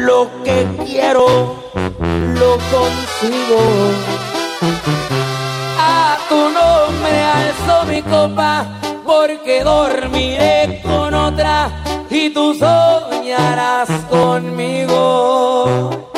[0.00, 1.26] Lo que quiero,
[2.40, 3.60] lo consigo.
[5.78, 8.66] A tu nombre alzo mi copa,
[9.04, 11.70] porque dormiré con otra
[12.10, 16.08] y tú soñarás conmigo.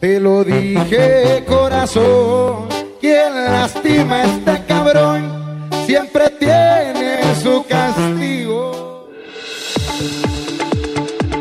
[0.00, 2.68] Te lo dije, corazón,
[3.00, 8.49] quien lastima a este cabrón siempre tiene su castigo.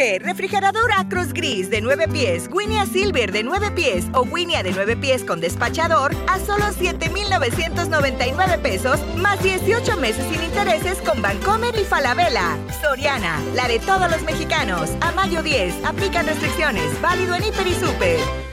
[0.00, 4.72] Dije, refrigerador Acros Gris de 9 pies, Winia Silver de 9 pies o Winia de
[4.72, 11.78] 9 pies con despachador a solo 7,999 pesos más 18 meses sin intereses con Bancomer
[11.78, 12.56] y Falabella.
[12.80, 14.90] Soriana, la de todos los mexicanos.
[15.02, 16.98] A mayo 10, aplican restricciones.
[17.02, 18.49] Válido en Hiper y Super.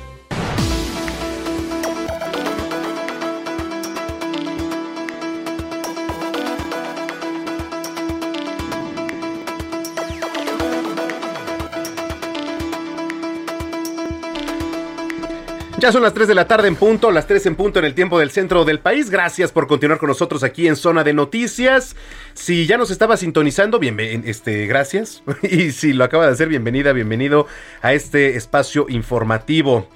[15.80, 17.94] Ya son las 3 de la tarde en punto, las 3 en punto en el
[17.94, 19.12] tiempo del centro del país.
[19.12, 21.96] Gracias por continuar con nosotros aquí en Zona de Noticias.
[22.34, 25.22] Si ya nos estaba sintonizando, bien, este, gracias.
[25.44, 27.46] Y si lo acaba de hacer, bienvenida, bienvenido
[27.84, 29.88] a este espacio informativo.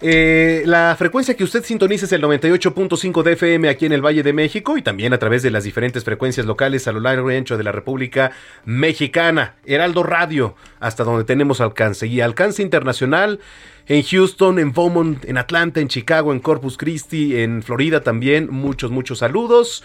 [0.00, 4.22] Eh, la frecuencia que usted sintoniza es el 98.5 de FM aquí en el Valle
[4.22, 7.36] de México y también a través de las diferentes frecuencias locales a lo largo y
[7.36, 8.32] ancho de la República
[8.64, 9.56] Mexicana.
[9.64, 12.06] Heraldo Radio, hasta donde tenemos alcance.
[12.08, 13.38] Y alcance internacional
[13.86, 18.48] en Houston, en Beaumont, en Atlanta, en Chicago, en Corpus Christi, en Florida también.
[18.50, 19.84] Muchos, muchos saludos.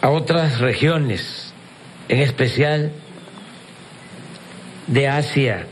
[0.03, 1.55] A otras regiones,
[2.09, 2.93] en especial
[4.87, 5.67] de Asia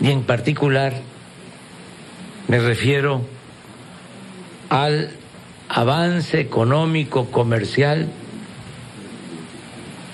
[0.00, 0.92] y en particular
[2.48, 3.22] me refiero
[4.68, 5.10] al
[5.68, 8.08] avance económico comercial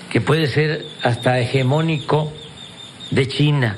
[0.09, 2.31] que puede ser hasta hegemónico
[3.11, 3.77] de China.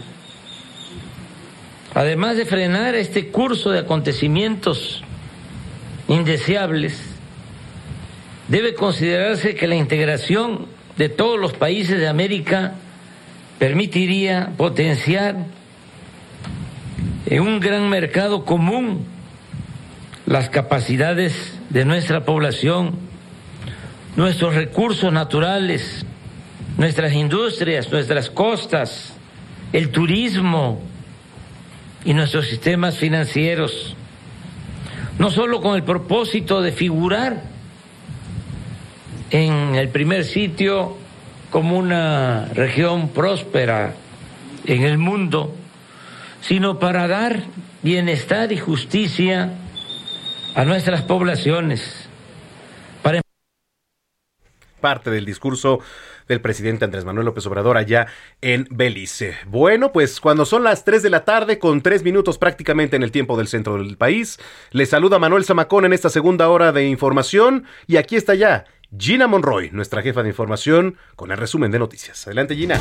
[1.93, 5.03] Además de frenar este curso de acontecimientos
[6.07, 6.99] indeseables,
[8.47, 10.67] debe considerarse que la integración
[10.97, 12.73] de todos los países de América
[13.57, 15.35] permitiría potenciar
[17.25, 19.05] en un gran mercado común
[20.25, 22.97] las capacidades de nuestra población,
[24.15, 26.05] nuestros recursos naturales,
[26.79, 29.13] nuestras industrias, nuestras costas,
[29.73, 30.81] el turismo
[32.05, 33.97] y nuestros sistemas financieros,
[35.19, 37.43] no solo con el propósito de figurar
[39.29, 40.95] en el primer sitio
[41.49, 43.93] como una región próspera
[44.65, 45.53] en el mundo,
[46.39, 47.43] sino para dar
[47.83, 49.53] bienestar y justicia
[50.55, 52.05] a nuestras poblaciones.
[54.79, 55.81] Parte del discurso
[56.29, 58.07] del presidente Andrés Manuel López Obrador allá
[58.41, 59.35] en Belice.
[59.47, 63.11] Bueno, pues cuando son las 3 de la tarde, con 3 minutos prácticamente en el
[63.11, 64.39] tiempo del centro del país,
[64.71, 68.65] le saluda Manuel Zamacón en esta segunda hora de información y aquí está ya
[68.97, 72.25] Gina Monroy, nuestra jefa de información, con el resumen de noticias.
[72.27, 72.79] Adelante Gina.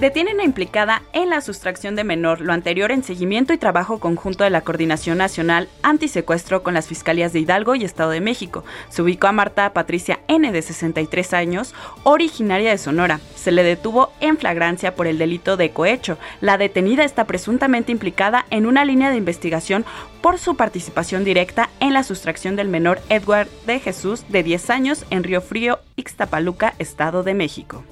[0.00, 4.44] Detienen a imlicada en la sustracción de menor, lo anterior en seguimiento y trabajo conjunto
[4.44, 8.64] de la Coordinación Nacional Antisecuestro con las Fiscalías de Hidalgo y Estado de México.
[8.88, 13.20] Se ubicó a Marta Patricia N, de 63 años, originaria de Sonora.
[13.36, 16.16] Se le detuvo en flagrancia por el delito de cohecho.
[16.40, 19.84] La detenida está presuntamente implicada en una línea de investigación
[20.22, 25.04] por su participación directa en la sustracción del menor Edward de Jesús, de 10 años,
[25.10, 27.84] en Río Frío, Ixtapaluca, Estado de México.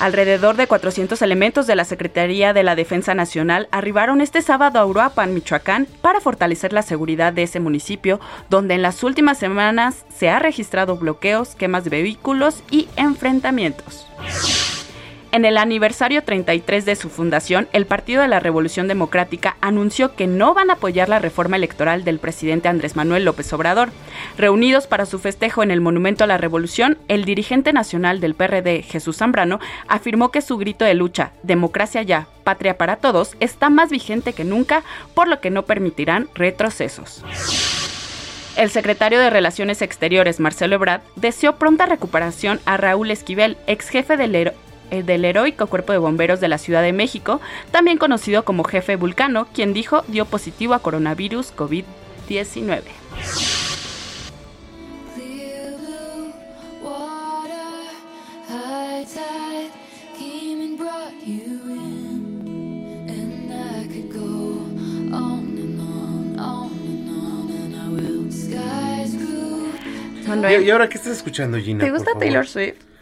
[0.00, 4.86] Alrededor de 400 elementos de la Secretaría de la Defensa Nacional arribaron este sábado a
[4.86, 8.20] Uruapan, Michoacán, para fortalecer la seguridad de ese municipio,
[8.50, 14.06] donde en las últimas semanas se ha registrado bloqueos, quemas de vehículos y enfrentamientos.
[15.34, 20.28] En el aniversario 33 de su fundación, el Partido de la Revolución Democrática anunció que
[20.28, 23.88] no van a apoyar la reforma electoral del presidente Andrés Manuel López Obrador.
[24.38, 28.82] Reunidos para su festejo en el Monumento a la Revolución, el dirigente nacional del PRD,
[28.82, 29.58] Jesús Zambrano,
[29.88, 34.44] afirmó que su grito de lucha, democracia ya, patria para todos, está más vigente que
[34.44, 37.24] nunca, por lo que no permitirán retrocesos.
[38.56, 44.16] El secretario de Relaciones Exteriores, Marcelo Ebrard, deseó pronta recuperación a Raúl Esquivel, ex jefe
[44.16, 44.36] del
[45.02, 47.40] del heroico Cuerpo de Bomberos de la Ciudad de México,
[47.70, 52.82] también conocido como jefe Vulcano, quien dijo dio positivo a coronavirus COVID-19.
[70.50, 71.84] ¿Y ahora qué estás escuchando, Gina?
[71.84, 72.93] ¿Te gusta Taylor Swift?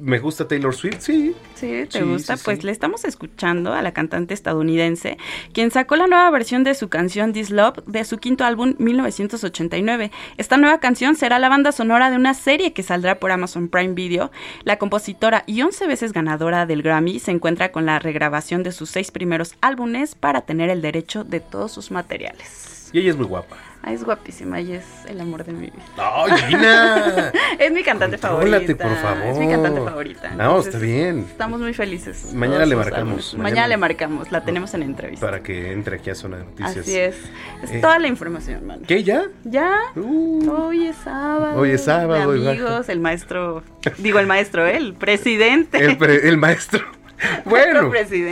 [0.00, 1.34] Me gusta Taylor Swift, sí.
[1.54, 2.36] Sí, ¿te gusta?
[2.36, 5.16] pues le estamos escuchando a la cantante estadounidense,
[5.52, 10.10] quien sacó la nueva versión de su canción This Love de su quinto álbum 1989.
[10.36, 13.94] Esta nueva canción será la banda sonora de una serie que saldrá por Amazon Prime
[13.94, 14.30] Video.
[14.64, 18.90] La compositora y 11 veces ganadora del Grammy se encuentra con la regrabación de sus
[18.90, 22.90] seis primeros álbumes para tener el derecho de todos sus materiales.
[22.92, 23.67] Y ella es muy guapa.
[23.90, 25.82] Es guapísima y es el amor de mi vida.
[25.96, 27.32] ¡Ay, Gina!
[27.58, 28.84] es mi cantante favorita.
[28.84, 29.24] por favor.
[29.24, 30.30] Es mi cantante favorita.
[30.30, 31.26] No, está bien.
[31.30, 32.32] Estamos muy felices.
[32.34, 33.34] Mañana le marcamos.
[33.34, 34.30] Mañana, le marcamos.
[34.30, 35.24] La tenemos en entrevista.
[35.24, 36.78] Para que entre aquí a Zona de Noticias.
[36.78, 37.16] Así es.
[37.62, 38.82] Es eh, toda la información, hermano.
[38.86, 39.24] ¿Qué, ya?
[39.44, 39.74] Ya.
[39.96, 40.50] Uh.
[40.50, 41.58] hoy es sábado.
[41.58, 42.32] Hoy es sábado.
[42.32, 43.62] amigos, el maestro.
[43.96, 45.78] Digo, el maestro, el presidente.
[45.84, 46.84] El, el maestro.
[47.44, 47.90] Bueno,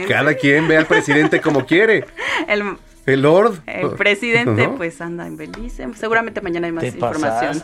[0.08, 2.04] cada quien ve al presidente como quiere.
[2.46, 2.76] El
[3.06, 3.60] el Lord.
[3.66, 5.86] El presidente, pues anda en Belice.
[5.94, 7.62] Seguramente mañana hay más información.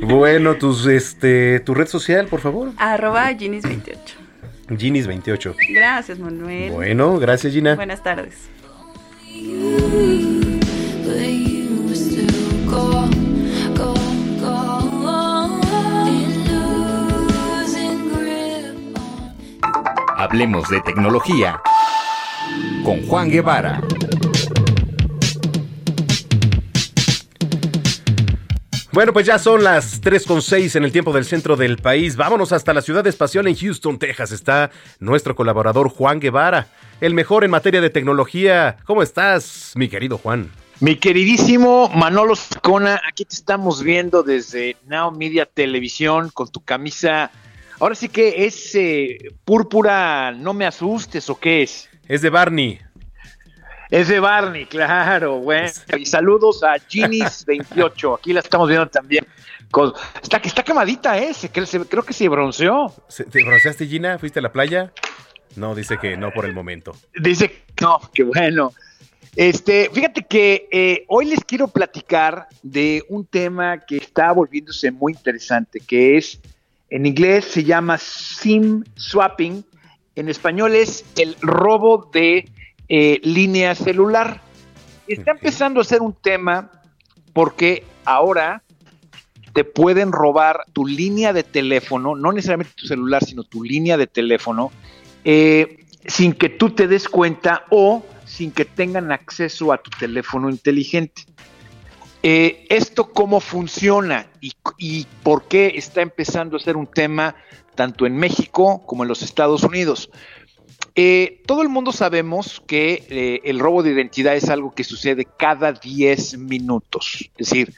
[0.02, 2.72] bueno, tus, este, tu red social, por favor.
[2.76, 3.96] Arroba Ginis28.
[4.68, 5.54] Ginis28.
[5.70, 6.72] Gracias, Manuel.
[6.72, 7.76] Bueno, gracias, Gina.
[7.76, 8.48] Buenas tardes.
[20.18, 21.60] Hablemos de tecnología
[22.86, 23.82] con Juan Guevara.
[28.92, 32.14] Bueno, pues ya son las 3.6 en el tiempo del centro del país.
[32.14, 34.30] Vámonos hasta la ciudad espacial en Houston, Texas.
[34.30, 34.70] Está
[35.00, 36.68] nuestro colaborador Juan Guevara,
[37.00, 38.76] el mejor en materia de tecnología.
[38.84, 40.52] ¿Cómo estás, mi querido Juan?
[40.78, 47.32] Mi queridísimo Manolo Cona, aquí te estamos viendo desde Now Media Televisión con tu camisa.
[47.80, 51.88] Ahora sí que es eh, púrpura, no me asustes o qué es.
[52.08, 52.78] Es de Barney.
[53.90, 55.70] Es de Barney, claro, bueno.
[55.96, 59.26] Y saludos a Ginis28, aquí la estamos viendo también.
[60.22, 61.32] está, está quemadita, ¿eh?
[61.52, 62.92] creo que se bronceó.
[63.30, 64.18] ¿Te bronceaste, Gina?
[64.18, 64.92] ¿Fuiste a la playa?
[65.56, 66.96] No, dice que no por el momento.
[67.14, 68.72] Dice que no, que bueno.
[69.34, 75.12] Este, fíjate que eh, hoy les quiero platicar de un tema que está volviéndose muy
[75.12, 76.40] interesante, que es,
[76.88, 79.64] en inglés se llama SIM swapping,
[80.16, 82.48] en español es el robo de
[82.88, 84.40] eh, línea celular.
[85.06, 86.70] Está empezando a ser un tema
[87.32, 88.62] porque ahora
[89.52, 94.06] te pueden robar tu línea de teléfono, no necesariamente tu celular, sino tu línea de
[94.06, 94.72] teléfono,
[95.24, 100.50] eh, sin que tú te des cuenta o sin que tengan acceso a tu teléfono
[100.50, 101.22] inteligente.
[102.22, 107.36] Eh, ¿Esto cómo funciona y, por qué está empezando a ser un tema
[107.76, 110.10] tanto en México como en los Estados Unidos?
[110.98, 115.26] Eh, todo el mundo sabemos que eh, el robo de identidad es algo que sucede
[115.38, 117.28] cada 10 minutos.
[117.36, 117.74] Es decir,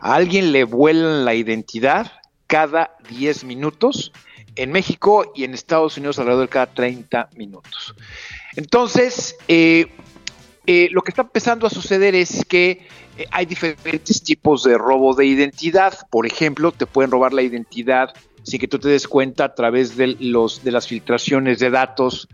[0.00, 2.10] a alguien le vuelan la identidad
[2.46, 4.10] cada 10 minutos.
[4.56, 7.94] En México y en Estados Unidos alrededor de cada 30 minutos.
[8.56, 9.88] Entonces, eh,
[10.90, 12.86] lo que está empezando a suceder es que
[13.30, 15.94] hay diferentes tipos de robo de identidad.
[16.10, 19.96] Por ejemplo, te pueden robar la identidad sin que tú te des cuenta a través
[19.96, 22.28] de, los, de las filtraciones de datos,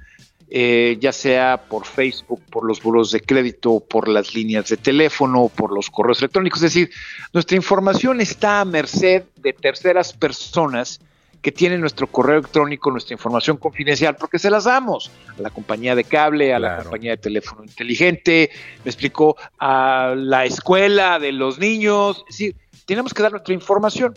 [0.51, 5.75] ya sea por Facebook, por los buros de crédito, por las líneas de teléfono, por
[5.75, 6.63] los correos electrónicos.
[6.63, 6.91] Es decir,
[7.33, 11.01] nuestra información está a merced de terceras personas
[11.43, 15.95] que tienen nuestro correo electrónico, nuestra información confidencial, porque se las damos a la compañía
[15.95, 18.51] de cable, a la compañía de teléfono inteligente,
[18.85, 22.57] me explicó, a la escuela de los niños, es decir,
[22.87, 24.15] tenemos que dar nuestra información.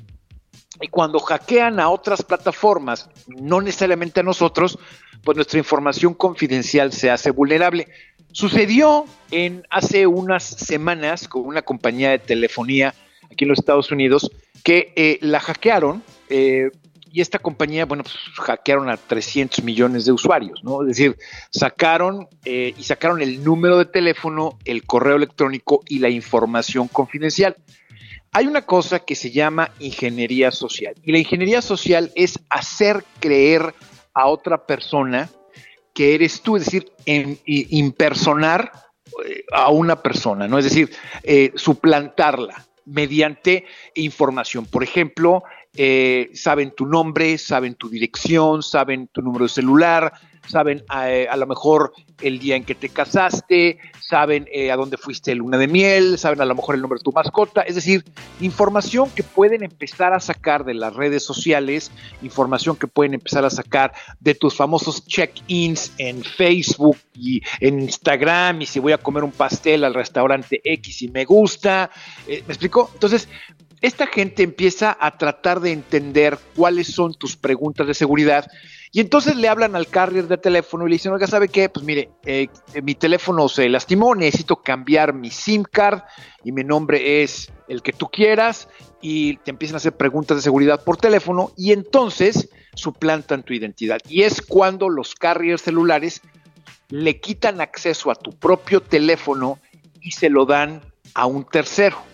[0.82, 4.80] Y cuando hackean a otras plataformas, no necesariamente a nosotros,
[5.24, 7.88] pues nuestra información confidencial se hace vulnerable.
[8.32, 12.96] Sucedió en hace unas semanas con una compañía de telefonía
[13.32, 14.32] aquí en los Estados Unidos
[14.64, 16.72] que eh, la hackearon eh,
[17.14, 20.82] y esta compañía, bueno, pues hackearon a 300 millones de usuarios, ¿no?
[20.82, 21.18] Es decir,
[21.50, 27.58] sacaron eh, y sacaron el número de teléfono, el correo electrónico y la información confidencial.
[28.34, 33.74] Hay una cosa que se llama ingeniería social y la ingeniería social es hacer creer
[34.14, 35.30] a otra persona
[35.94, 38.72] que eres tú, es decir, impersonar
[39.26, 40.58] eh, a una persona, ¿no?
[40.58, 40.90] Es decir,
[41.24, 43.66] eh, suplantarla mediante
[43.96, 44.66] información.
[44.66, 45.44] Por ejemplo,
[45.76, 50.14] eh, saben tu nombre, saben tu dirección, saben tu número de celular,
[50.48, 54.98] saben eh, a lo mejor el día en que te casaste, saben eh, a dónde
[54.98, 58.04] fuiste luna de miel, saben a lo mejor el nombre de tu mascota, es decir,
[58.40, 63.50] información que pueden empezar a sacar de las redes sociales, información que pueden empezar a
[63.50, 69.24] sacar de tus famosos check-ins en Facebook y en Instagram y si voy a comer
[69.24, 71.90] un pastel al restaurante X y me gusta,
[72.28, 72.90] ¿me explico?
[72.94, 73.28] Entonces,
[73.82, 78.46] esta gente empieza a tratar de entender cuáles son tus preguntas de seguridad
[78.94, 81.70] y entonces le hablan al carrier de teléfono y le dicen, oiga, ¿sabe qué?
[81.70, 82.50] Pues mire, eh,
[82.84, 86.02] mi teléfono se lastimó, necesito cambiar mi SIM card
[86.44, 88.68] y mi nombre es el que tú quieras
[89.02, 94.00] y te empiezan a hacer preguntas de seguridad por teléfono y entonces suplantan tu identidad.
[94.10, 96.22] Y es cuando los carriers celulares
[96.90, 99.58] le quitan acceso a tu propio teléfono
[100.02, 100.82] y se lo dan
[101.14, 102.11] a un tercero.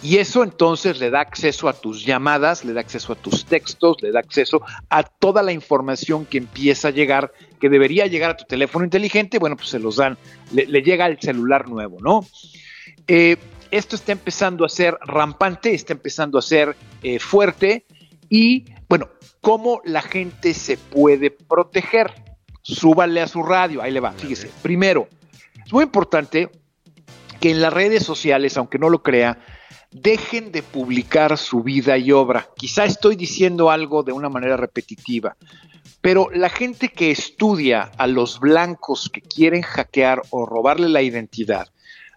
[0.00, 3.96] Y eso entonces le da acceso a tus llamadas, le da acceso a tus textos,
[4.00, 8.36] le da acceso a toda la información que empieza a llegar, que debería llegar a
[8.36, 10.16] tu teléfono inteligente, bueno, pues se los dan,
[10.52, 12.24] le, llega al celular nuevo, ¿no?
[13.08, 13.36] Eh,
[13.72, 17.84] esto está empezando a ser rampante, está empezando a ser eh, fuerte
[18.28, 19.08] y, bueno,
[19.40, 22.12] ¿cómo la gente se puede proteger?
[22.62, 24.48] Súbale a su radio, ahí le va, fíjese.
[24.62, 25.08] Primero,
[25.66, 26.50] es muy importante
[27.40, 29.38] que en las redes sociales, aunque no lo crea,
[29.90, 32.48] dejen de publicar su vida y obra.
[32.56, 35.36] Quizá estoy diciendo algo de una manera repetitiva,
[36.00, 41.68] pero la gente que estudia a los blancos que quieren hackear o robarle la identidad,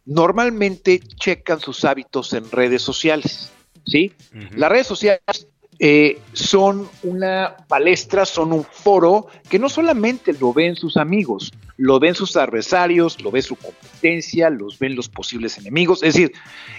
[0.06, 3.52] normalmente checan sus hábitos en redes sociales.
[3.86, 4.14] ¿sí?
[4.56, 5.48] Las redes sociales
[5.80, 11.52] eh, son una palestra, son un foro que no solamente lo ven sus amigos,
[11.82, 16.04] lo ven sus adversarios, lo ve su competencia, los ven los posibles enemigos.
[16.04, 16.32] Es decir,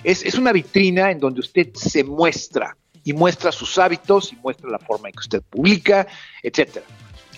[0.05, 4.71] es, es una vitrina en donde usted se muestra y muestra sus hábitos y muestra
[4.71, 6.07] la forma en que usted publica,
[6.41, 6.87] etcétera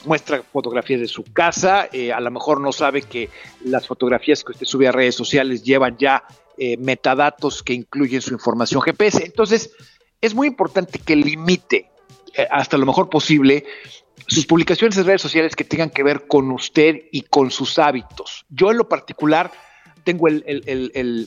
[0.04, 3.30] muestra fotografías de su casa, eh, a lo mejor no sabe que
[3.64, 6.24] las fotografías que usted sube a redes sociales llevan ya
[6.58, 9.24] eh, metadatos que incluyen su información GPS.
[9.24, 9.70] Entonces,
[10.20, 11.88] es muy importante que limite
[12.34, 13.64] eh, hasta lo mejor posible
[14.26, 18.44] sus publicaciones en redes sociales que tengan que ver con usted y con sus hábitos.
[18.48, 19.50] Yo en lo particular
[20.04, 20.44] tengo el,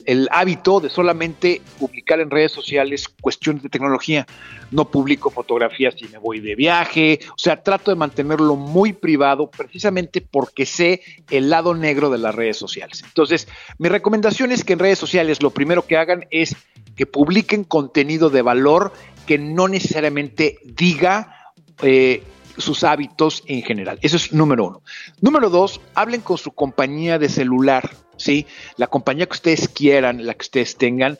[0.06, 4.26] el, hábito de solamente publicar en redes sociales cuestiones de tecnología.
[4.70, 9.50] No publico fotografías si me voy de viaje, o sea, trato de mantenerlo muy privado
[9.50, 13.02] precisamente porque sé el lado negro de las redes sociales.
[13.04, 16.56] Entonces, mi recomendación es que en redes sociales lo primero que hagan es
[16.96, 18.92] que publiquen contenido de valor
[19.26, 22.22] que no necesariamente diga eh,
[22.58, 23.98] sus hábitos en general.
[24.02, 24.82] Eso es número uno.
[25.20, 28.46] Número dos, hablen con su compañía de celular, ¿sí?
[28.76, 31.18] La compañía que ustedes quieran, la que ustedes tengan,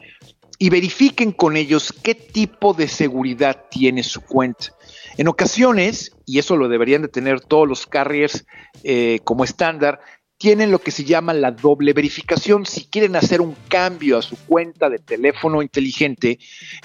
[0.59, 4.75] y verifiquen con ellos qué tipo de seguridad tiene su cuenta.
[5.17, 8.45] En ocasiones, y eso lo deberían de tener todos los carriers
[8.83, 10.01] eh, como estándar,
[10.39, 12.65] tienen lo que se llama la doble verificación.
[12.65, 16.39] Si quieren hacer un cambio a su cuenta de teléfono inteligente,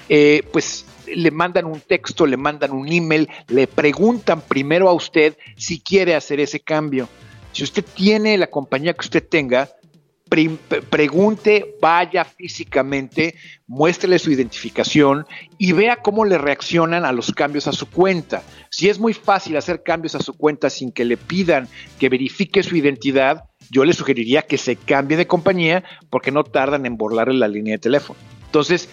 [0.08, 5.36] eh, pues le mandan un texto, le mandan un email, le preguntan primero a usted
[5.56, 7.08] si quiere hacer ese cambio.
[7.52, 9.70] Si usted tiene la compañía que usted tenga,
[10.90, 13.34] pregunte, vaya físicamente,
[13.66, 15.26] muéstrele su identificación
[15.58, 18.42] y vea cómo le reaccionan a los cambios a su cuenta.
[18.70, 21.68] Si es muy fácil hacer cambios a su cuenta sin que le pidan
[21.98, 26.86] que verifique su identidad, yo le sugeriría que se cambie de compañía porque no tardan
[26.86, 28.18] en borrarle la línea de teléfono.
[28.46, 28.88] Entonces,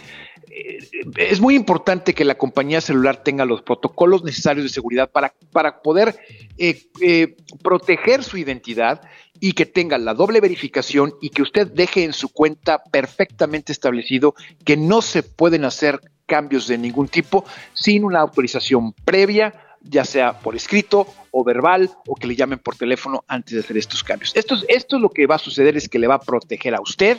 [1.18, 5.82] es muy importante que la compañía celular tenga los protocolos necesarios de seguridad para, para
[5.82, 6.18] poder
[6.58, 9.02] eh, eh, proteger su identidad
[9.40, 14.36] y que tenga la doble verificación y que usted deje en su cuenta perfectamente establecido
[14.66, 17.44] que no se pueden hacer cambios de ningún tipo
[17.74, 22.76] sin una autorización previa, ya sea por escrito o verbal o que le llamen por
[22.76, 24.32] teléfono antes de hacer estos cambios.
[24.36, 26.82] Esto esto es lo que va a suceder es que le va a proteger a
[26.82, 27.18] usted,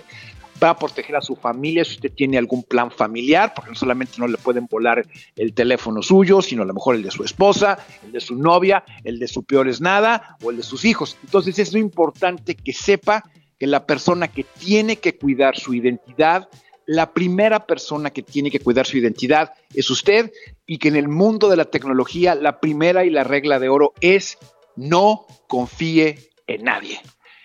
[0.62, 4.14] va a proteger a su familia si usted tiene algún plan familiar, porque no solamente
[4.18, 5.04] no le pueden volar
[5.36, 8.84] el teléfono suyo, sino a lo mejor el de su esposa, el de su novia,
[9.04, 11.16] el de su peor es nada o el de sus hijos.
[11.24, 13.24] Entonces es muy importante que sepa
[13.58, 16.48] que la persona que tiene que cuidar su identidad,
[16.86, 20.32] la primera persona que tiene que cuidar su identidad es usted
[20.66, 23.92] y que en el mundo de la tecnología la primera y la regla de oro
[24.00, 24.38] es
[24.76, 27.00] no confíe en nadie.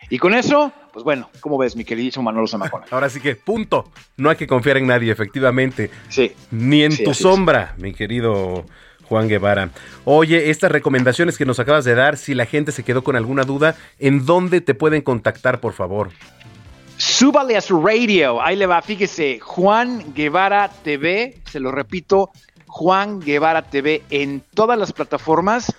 [0.10, 2.88] Y con eso, pues bueno, ¿cómo ves, mi queridísimo Manolo Zamacona?
[2.90, 3.92] Ahora sí que, punto.
[4.16, 5.92] No hay que confiar en nadie, efectivamente.
[6.10, 6.32] Sí.
[6.50, 8.66] Ni en tu sombra, mi querido
[9.04, 9.70] Juan Guevara.
[10.06, 13.44] Oye, estas recomendaciones que nos acabas de dar, si la gente se quedó con alguna
[13.44, 16.10] duda, ¿en dónde te pueden contactar, por favor?
[16.96, 18.42] Súbale a su radio.
[18.42, 22.32] Ahí le va, fíjese, Juan Guevara TV, se lo repito,
[22.66, 25.72] Juan Guevara TV en todas las plataformas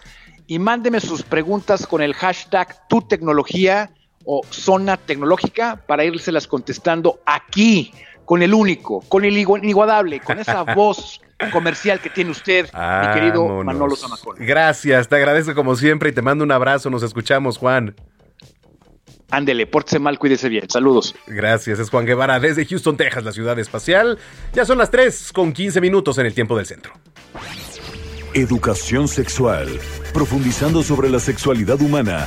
[0.46, 3.90] y mándeme sus preguntas con el hashtag tu tecnología
[4.31, 7.95] o zona tecnológica para las contestando aquí,
[8.26, 13.64] con el único, con el inigualable, con esa voz comercial que tiene usted, mi querido
[13.64, 14.37] Manolo Zamacón.
[14.39, 16.91] Gracias, te agradezco como siempre y te mando un abrazo.
[16.91, 17.95] Nos escuchamos, Juan.
[19.31, 20.68] Ándele, pórtese mal, cuídese bien.
[20.68, 21.14] Saludos.
[21.26, 24.18] Gracias, es Juan Guevara desde Houston, Texas, la ciudad espacial.
[24.53, 26.93] Ya son las 3 con 15 minutos en el tiempo del centro.
[28.35, 29.81] Educación sexual,
[30.12, 32.26] profundizando sobre la sexualidad humana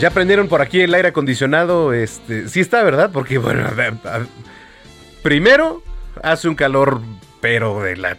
[0.00, 3.10] Ya prendieron por aquí el aire acondicionado, este, sí está, ¿verdad?
[3.12, 3.68] Porque bueno,
[5.22, 5.82] primero
[6.22, 7.02] hace un calor
[7.42, 8.16] pero de la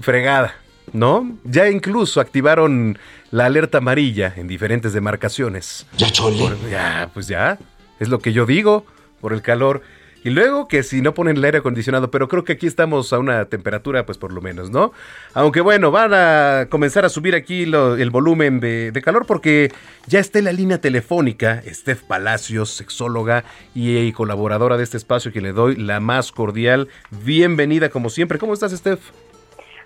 [0.00, 0.54] fregada,
[0.92, 1.36] ¿no?
[1.42, 3.00] Ya incluso activaron
[3.32, 5.88] la alerta amarilla en diferentes demarcaciones.
[5.96, 6.56] Ya chole.
[6.70, 7.58] ya, pues ya,
[7.98, 8.86] es lo que yo digo,
[9.20, 9.82] por el calor.
[10.22, 13.18] Y luego que si no ponen el aire acondicionado, pero creo que aquí estamos a
[13.18, 14.92] una temperatura, pues por lo menos, ¿no?
[15.32, 19.72] Aunque bueno, van a comenzar a subir aquí el volumen de, calor porque
[20.06, 23.44] ya está en la línea telefónica Steph Palacios, sexóloga
[23.74, 28.38] y, colaboradora de este espacio que le doy la más cordial bienvenida como siempre.
[28.38, 29.00] ¿Cómo estás, Steph?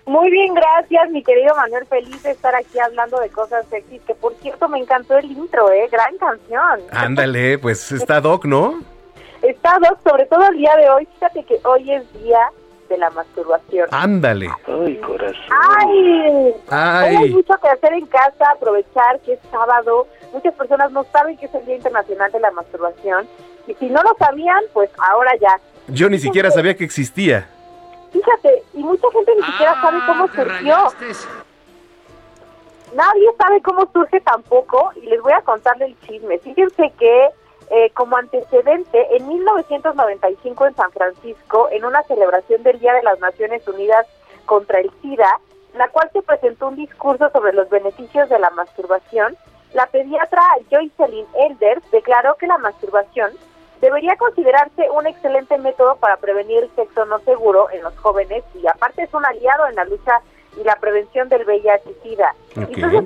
[0.05, 1.85] Muy bien, gracias, mi querido Manuel.
[1.85, 5.71] Feliz de estar aquí hablando de cosas sexys, que por cierto me encantó el intro,
[5.71, 5.87] ¿eh?
[5.91, 6.81] Gran canción.
[6.91, 8.94] Ándale, pues está Doc, ¿no?
[9.41, 12.51] Estados, sobre todo el día de hoy, fíjate que hoy es día
[12.89, 13.87] de la masturbación.
[13.91, 14.49] Ándale.
[14.67, 15.43] Ay, corazón.
[15.49, 16.55] Ay.
[16.69, 20.07] Hay mucho que hacer en casa, aprovechar que es sábado.
[20.33, 23.27] Muchas personas no saben que es el Día Internacional de la Masturbación.
[23.67, 25.59] Y si no lo sabían, pues ahora ya.
[25.87, 27.47] Yo ni siquiera sabía que existía.
[28.11, 30.77] Fíjate, y mucha gente ni siquiera ah, sabe cómo surgió.
[32.95, 36.37] Nadie sabe cómo surge tampoco, y les voy a contarle el chisme.
[36.39, 37.29] Fíjense que
[37.71, 43.19] eh, como antecedente, en 1995 en San Francisco, en una celebración del Día de las
[43.19, 44.05] Naciones Unidas
[44.45, 45.39] contra el SIDA,
[45.73, 49.35] en la cual se presentó un discurso sobre los beneficios de la masturbación,
[49.73, 50.41] la pediatra
[50.71, 53.33] Joycelyn Elders declaró que la masturbación
[53.81, 58.65] debería considerarse un excelente método para prevenir el sexo no seguro en los jóvenes y
[58.67, 60.21] aparte es un aliado en la lucha
[60.57, 62.33] y la prevención del VIH-Sida.
[62.55, 63.03] Entonces,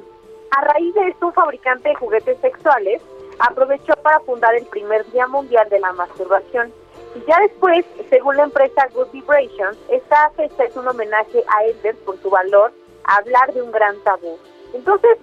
[0.55, 3.01] a raíz de esto, un fabricante de juguetes sexuales
[3.39, 6.73] aprovechó para fundar el primer Día Mundial de la Masturbación.
[7.15, 11.95] Y ya después, según la empresa Good Vibrations, esta fecha es un homenaje a Elder
[12.05, 12.71] por su valor
[13.05, 14.37] a hablar de un gran tabú.
[14.73, 15.17] Entonces,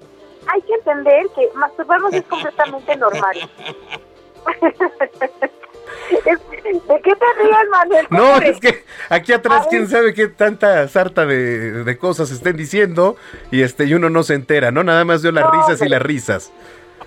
[0.49, 3.37] hay que entender que masturbarnos es completamente normal.
[6.25, 8.07] ¿De qué te ríes, Manuel?
[8.11, 13.17] No, es que aquí atrás quién sabe qué tanta sarta de, de, cosas estén diciendo
[13.51, 14.83] y este y uno no se entera, ¿no?
[14.83, 16.53] Nada más dio las risas y las risas.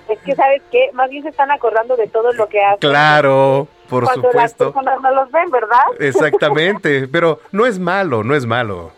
[0.09, 0.89] Es que, ¿sabes qué?
[0.93, 2.79] Más bien se están acordando de todo lo que hacen.
[2.79, 4.65] Claro, por cuando supuesto.
[4.65, 5.83] las personas no los ven, ¿verdad?
[5.99, 8.91] Exactamente, pero no es malo, no es malo.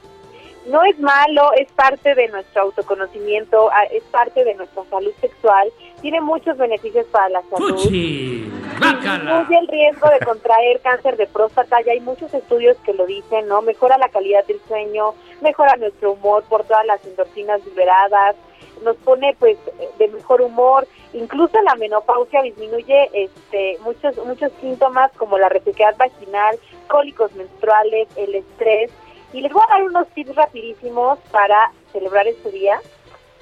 [0.68, 5.68] No es malo, es parte de nuestro autoconocimiento, es parte de nuestra salud sexual,
[6.02, 7.78] tiene muchos beneficios para la salud.
[7.78, 13.48] Disminuye el riesgo de contraer cáncer de próstata, ya hay muchos estudios que lo dicen,
[13.48, 13.64] ¿no?
[13.64, 18.36] Mejora la calidad del sueño, mejora nuestro humor por todas las endorfinas liberadas,
[18.84, 19.58] nos pone pues
[19.98, 26.58] de mejor humor, incluso la menopausia disminuye este muchos muchos síntomas como la resequedad vaginal,
[26.88, 28.92] cólicos menstruales, el estrés
[29.34, 32.80] y les voy a dar unos tips rapidísimos para celebrar este día.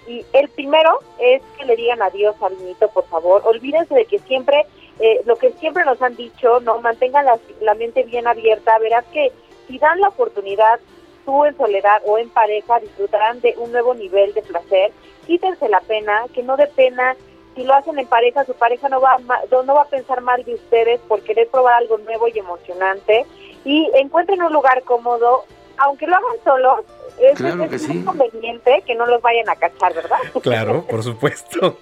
[0.07, 3.41] Y el primero es que le digan adiós al niñito, por favor.
[3.45, 4.65] Olvídense de que siempre,
[4.99, 8.77] eh, lo que siempre nos han dicho, no mantengan la, la mente bien abierta.
[8.79, 9.31] Verás que
[9.67, 10.79] si dan la oportunidad,
[11.25, 14.91] tú en soledad o en pareja, disfrutarán de un nuevo nivel de placer
[15.29, 17.15] quítense la pena, que no de pena,
[17.55, 19.17] si lo hacen en pareja, su pareja no va,
[19.51, 23.27] no va a pensar mal de ustedes por querer probar algo nuevo y emocionante
[23.63, 25.43] y encuentren un lugar cómodo,
[25.77, 26.79] aunque lo hagan solos,
[27.21, 27.93] es, Claro que es sí.
[27.93, 30.17] muy conveniente que no los vayan a cachar, ¿verdad?
[30.41, 31.77] Claro, por supuesto.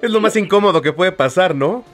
[0.00, 1.84] Es lo más incómodo que puede pasar, ¿no?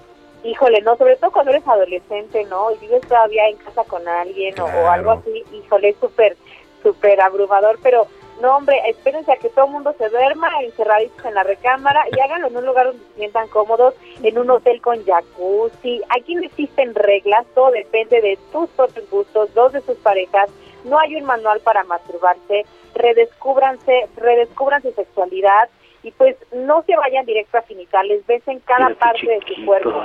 [0.44, 2.70] Híjole, no, sobre todo cuando eres adolescente, ¿no?
[2.72, 6.36] Y vives todavía en casa con alguien o- algo así, híjole, es súper,
[6.82, 8.06] súper abrumador, pero
[8.40, 12.20] no, hombre, espérense a que todo el mundo se duerma encerraditos en la recámara y
[12.20, 16.02] háganlo en un lugar donde se sientan cómodos, en un hotel con jacuzzi.
[16.08, 20.50] Aquí no existen reglas, todo depende de tus propios gustos, dos de sus parejas.
[20.84, 22.64] No hay un manual para masturbarse,
[22.94, 25.68] redescúbranse, redescubran su sexualidad
[26.02, 30.02] y pues no se vayan directo a finitales, besen cada parte de su cuerpo,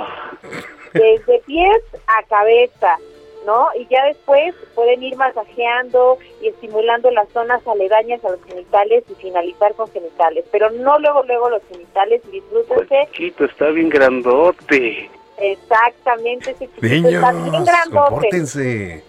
[0.92, 2.98] desde pies a cabeza,
[3.46, 3.68] ¿no?
[3.78, 9.14] Y ya después pueden ir masajeando y estimulando las zonas aledañas a los genitales y
[9.14, 15.10] finalizar con genitales, pero no luego luego los genitales y disfrútense Chiquito, está bien grandote.
[15.38, 18.10] exactamente ese chiquito Niños, está bien grandote.
[18.10, 19.04] compórtense.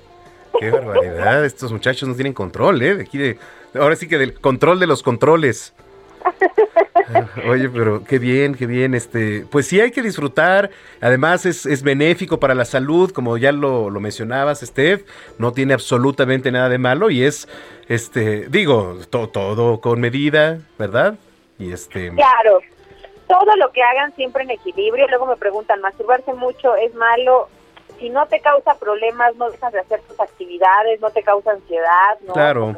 [0.60, 2.96] Qué barbaridad, estos muchachos no tienen control, ¿eh?
[2.96, 3.38] De aquí de,
[3.76, 5.74] ahora sí que del control de los controles.
[7.50, 8.94] Oye, pero qué bien, qué bien.
[8.94, 10.70] Este, pues sí hay que disfrutar.
[11.02, 15.04] Además es, es benéfico para la salud, como ya lo, lo mencionabas, Steph.
[15.38, 17.48] No tiene absolutamente nada de malo y es,
[17.88, 21.16] este, digo, to- todo con medida, ¿verdad?
[21.58, 22.60] Y este, Claro,
[23.28, 25.08] todo lo que hagan siempre en equilibrio.
[25.08, 27.50] Luego me preguntan, masturbarse mucho es malo.
[28.00, 32.18] Si no te causa problemas, no dejas de hacer tus actividades, no te causa ansiedad,
[32.26, 32.34] ¿no?
[32.34, 32.78] claro.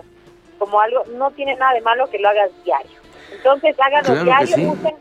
[0.57, 3.00] Como algo, no tiene nada de malo que lo hagas diario.
[3.31, 4.65] Entonces háganlo Claro que diario, sí.
[4.65, 4.95] usen,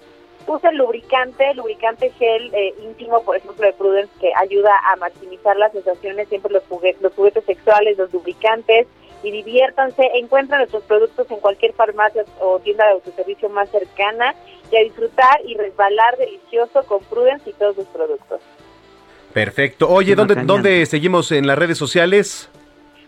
[0.47, 5.73] usen lubricante, lubricante gel eh, íntimo, por ejemplo, de Prudence, que ayuda a maximizar las
[5.73, 8.87] sensaciones, siempre los juguetes, los juguetes sexuales, los lubricantes,
[9.23, 14.35] y diviértanse, encuentran nuestros productos en cualquier farmacia o tienda de autoservicio más cercana,
[14.73, 18.41] y a disfrutar y resbalar delicioso con Prudence y todos sus productos.
[19.33, 19.89] Perfecto.
[19.89, 22.49] Oye, ¿dónde, ¿dónde seguimos en las redes sociales?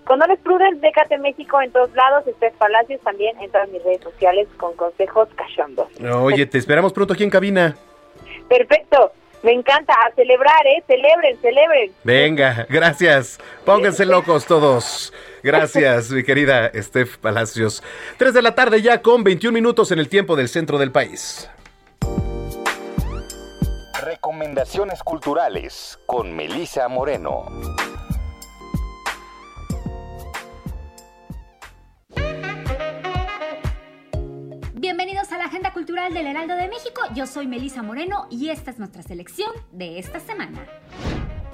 [0.04, 4.48] Condones Prudence, Décate México en todos lados, Esther Palacios también en todas mis redes sociales
[4.56, 5.88] con consejos cachondos.
[6.16, 7.76] Oye, te esperamos pronto aquí en cabina.
[8.48, 9.12] Perfecto,
[9.42, 10.84] me encanta, a celebrar, ¿eh?
[10.86, 11.92] Celebren, celebren.
[12.04, 13.38] Venga, gracias.
[13.64, 15.12] Pónganse locos todos.
[15.42, 17.82] Gracias, mi querida Steph Palacios.
[18.18, 21.50] 3 de la tarde ya con 21 minutos en el tiempo del centro del país.
[24.00, 27.46] Recomendaciones culturales con Melisa Moreno.
[34.82, 37.02] Bienvenidos a la Agenda Cultural del Heraldo de México.
[37.14, 40.58] Yo soy Melisa Moreno y esta es nuestra selección de esta semana.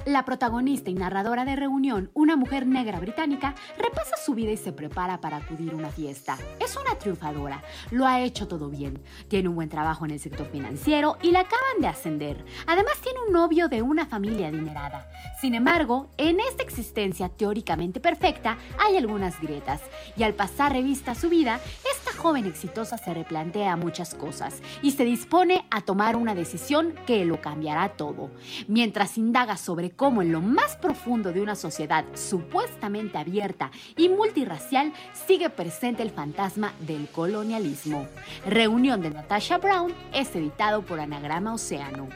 [0.08, 4.72] La protagonista y narradora de Reunión, una mujer negra británica, repasa su vida y se
[4.72, 6.38] prepara para acudir a una fiesta.
[6.58, 10.46] Es una triunfadora, lo ha hecho todo bien, tiene un buen trabajo en el sector
[10.46, 12.42] financiero y la acaban de ascender.
[12.66, 15.06] Además tiene un novio de una familia adinerada.
[15.42, 19.82] Sin embargo, en esta existencia teóricamente perfecta hay algunas grietas
[20.16, 21.60] y al pasar revista a su vida,
[21.94, 27.26] esta joven exitosa se replantea muchas cosas y se dispone a tomar una decisión que
[27.26, 28.30] lo cambiará todo.
[28.68, 34.92] Mientras indaga sobre cómo en lo más profundo de una sociedad supuestamente abierta y multirracial
[35.26, 38.06] sigue presente el fantasma del colonialismo.
[38.46, 42.08] Reunión de Natasha Brown es editado por Anagrama Océano.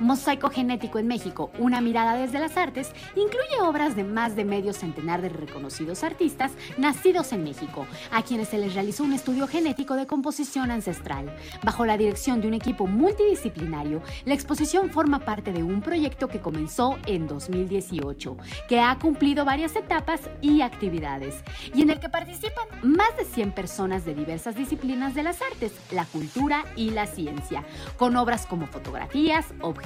[0.00, 4.72] Mosaico Genético en México, una mirada desde las artes, incluye obras de más de medio
[4.72, 9.94] centenar de reconocidos artistas nacidos en México, a quienes se les realizó un estudio genético
[9.94, 11.34] de composición ancestral.
[11.62, 16.40] Bajo la dirección de un equipo multidisciplinario, la exposición forma parte de un proyecto que
[16.40, 18.36] comenzó en 2018,
[18.68, 21.42] que ha cumplido varias etapas y actividades,
[21.74, 25.72] y en el que participan más de 100 personas de diversas disciplinas de las artes,
[25.90, 27.64] la cultura y la ciencia,
[27.96, 29.85] con obras como fotografías, objetos,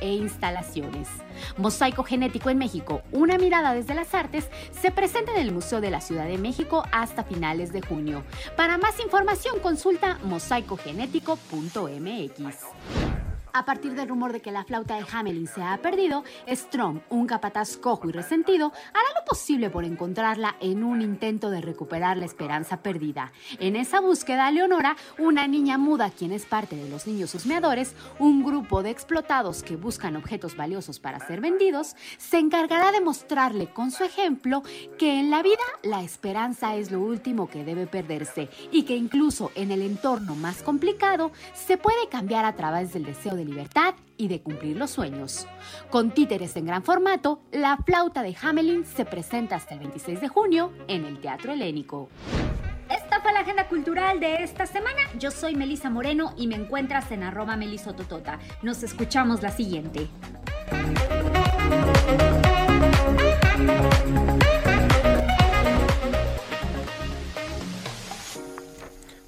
[0.00, 1.08] e instalaciones.
[1.56, 5.90] Mosaico Genético en México, una mirada desde las artes, se presenta en el Museo de
[5.90, 8.24] la Ciudad de México hasta finales de junio.
[8.56, 13.07] Para más información consulta mosaicogenético.mx.
[13.58, 17.26] A partir del rumor de que la flauta de Hamelin se ha perdido, Strom, un
[17.26, 22.24] capataz cojo y resentido, hará lo posible por encontrarla en un intento de recuperar la
[22.24, 23.32] esperanza perdida.
[23.58, 28.44] En esa búsqueda, Leonora, una niña muda quien es parte de los niños husmeadores, un
[28.44, 33.90] grupo de explotados que buscan objetos valiosos para ser vendidos, se encargará de mostrarle con
[33.90, 34.62] su ejemplo
[34.98, 39.50] que en la vida la esperanza es lo último que debe perderse y que incluso
[39.56, 44.28] en el entorno más complicado se puede cambiar a través del deseo de libertad y
[44.28, 45.46] de cumplir los sueños.
[45.90, 50.28] Con títeres en gran formato, la flauta de Hamelin se presenta hasta el 26 de
[50.28, 52.08] junio en el Teatro Helénico.
[52.90, 55.00] Esta fue la agenda cultural de esta semana.
[55.18, 58.38] Yo soy Melisa Moreno y me encuentras en arroba melisototota.
[58.62, 60.08] Nos escuchamos la siguiente.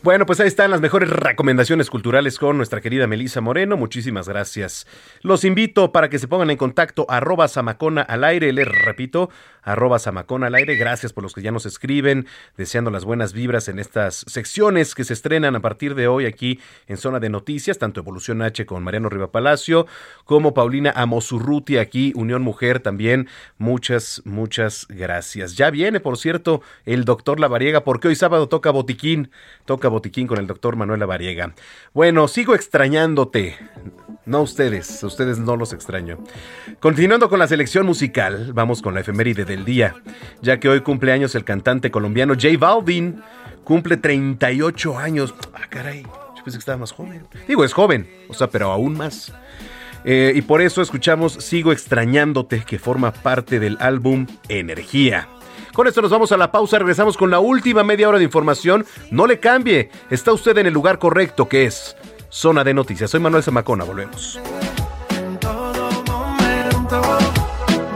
[0.03, 3.77] Bueno, pues ahí están las mejores recomendaciones culturales con nuestra querida Melisa Moreno.
[3.77, 4.87] Muchísimas gracias.
[5.21, 8.51] Los invito para que se pongan en contacto arroba Samacona al aire.
[8.55, 9.29] Les repito,
[9.63, 10.77] arroba Samacona al aire.
[10.77, 12.27] Gracias por los que ya nos escriben,
[12.57, 16.61] deseando las buenas vibras en estas secciones que se estrenan a partir de hoy aquí
[16.87, 19.87] en Zona de Noticias, tanto Evolución H con Mariano Riva Palacio,
[20.25, 23.29] como Paulina Amosurruti aquí, Unión Mujer también.
[23.59, 25.57] Muchas, muchas gracias.
[25.57, 29.31] Ya viene, por cierto, el doctor Lavariega, porque hoy sábado toca botiquín,
[29.65, 31.55] toca botiquín con el doctor Manuel Lavariega.
[31.93, 33.57] Bueno, sigo extrañándote.
[34.27, 36.19] No ustedes, ustedes no los extraño.
[36.79, 39.95] Continuando con la selección musical, vamos con la efeméride del día,
[40.43, 43.23] ya que hoy cumple años el cantante colombiano J Balvin,
[43.65, 45.35] cumple 38 años.
[45.55, 47.27] Ah, caray, yo pensé que estaba más joven.
[47.49, 49.33] Digo, es joven, o sea, pero aún más.
[50.05, 55.29] Eh, y por eso escuchamos Sigo extrañándote, que forma parte del álbum Energía.
[55.73, 58.85] Con esto nos vamos a la pausa, regresamos con la última media hora de información.
[59.11, 61.97] No le cambie, está usted en el lugar correcto que es
[62.31, 63.11] Zona de Noticias.
[63.11, 64.39] Soy Manuel Zamacona, volvemos.
[65.19, 67.03] En todo momento,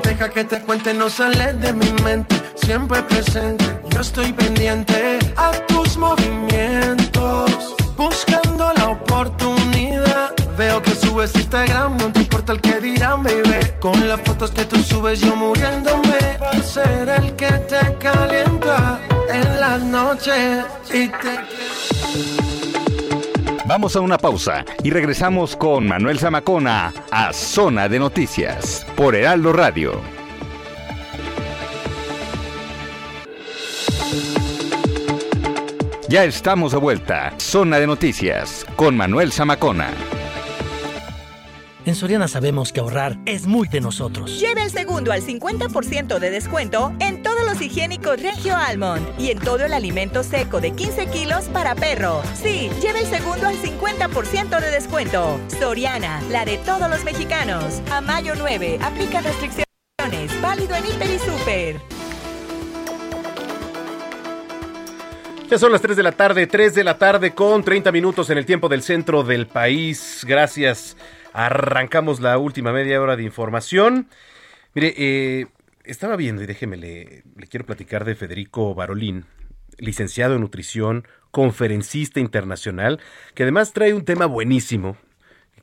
[0.03, 3.65] deja que te cuente, no sale de mi mente, siempre presente.
[3.91, 10.35] Yo estoy pendiente a tus movimientos, buscando la oportunidad.
[10.59, 13.73] Veo que subes Instagram, no te importa el que dirán, baby.
[13.81, 16.19] Con las fotos que tú subes, yo muriéndome.
[16.63, 22.44] Ser el que te calienta en las noches y te
[23.67, 29.55] Vamos a una pausa y regresamos con Manuel Zamacona a Zona de Noticias por Heraldo
[29.55, 30.03] Radio.
[36.11, 37.33] Ya estamos de vuelta.
[37.39, 39.89] Zona de Noticias con Manuel Zamacona.
[41.87, 44.41] En Soriana sabemos que ahorrar es muy de nosotros.
[44.41, 49.39] Lleve el segundo al 50% de descuento en todos los higiénicos Regio Almond y en
[49.39, 52.21] todo el alimento seco de 15 kilos para perro.
[52.35, 55.39] Sí, lleve el segundo al 50% de descuento.
[55.61, 57.81] Soriana, la de todos los mexicanos.
[57.93, 59.65] A mayo 9, aplica restricciones.
[60.43, 61.81] Válido en Hiper y Super.
[65.49, 68.39] Ya son las 3 de la tarde, 3 de la tarde con 30 minutos en
[68.39, 70.25] el tiempo del centro del país.
[70.27, 70.97] Gracias.
[71.33, 74.09] Arrancamos la última media hora de información.
[74.75, 75.47] Mire, eh,
[75.85, 79.27] estaba viendo y déjeme, le, le quiero platicar de Federico Barolín,
[79.79, 83.01] licenciado en nutrición, conferencista internacional,
[83.35, 84.97] que además trae un tema buenísimo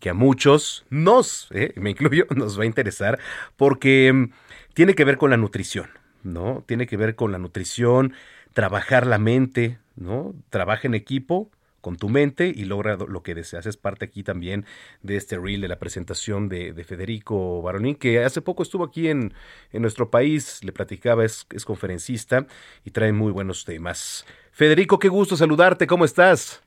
[0.01, 3.19] que a muchos nos, eh, me incluyo, nos va a interesar
[3.55, 4.31] porque mm,
[4.73, 5.89] tiene que ver con la nutrición,
[6.23, 6.65] ¿no?
[6.67, 8.13] Tiene que ver con la nutrición,
[8.53, 10.33] trabajar la mente, ¿no?
[10.49, 11.49] Trabaja en equipo
[11.81, 13.65] con tu mente y logra lo que deseas.
[13.65, 14.65] Es parte aquí también
[15.01, 19.09] de este reel de la presentación de, de Federico Baronín, que hace poco estuvo aquí
[19.09, 19.33] en,
[19.71, 22.45] en nuestro país, le platicaba, es, es conferencista
[22.85, 24.25] y trae muy buenos temas.
[24.51, 26.63] Federico, qué gusto saludarte, ¿cómo estás?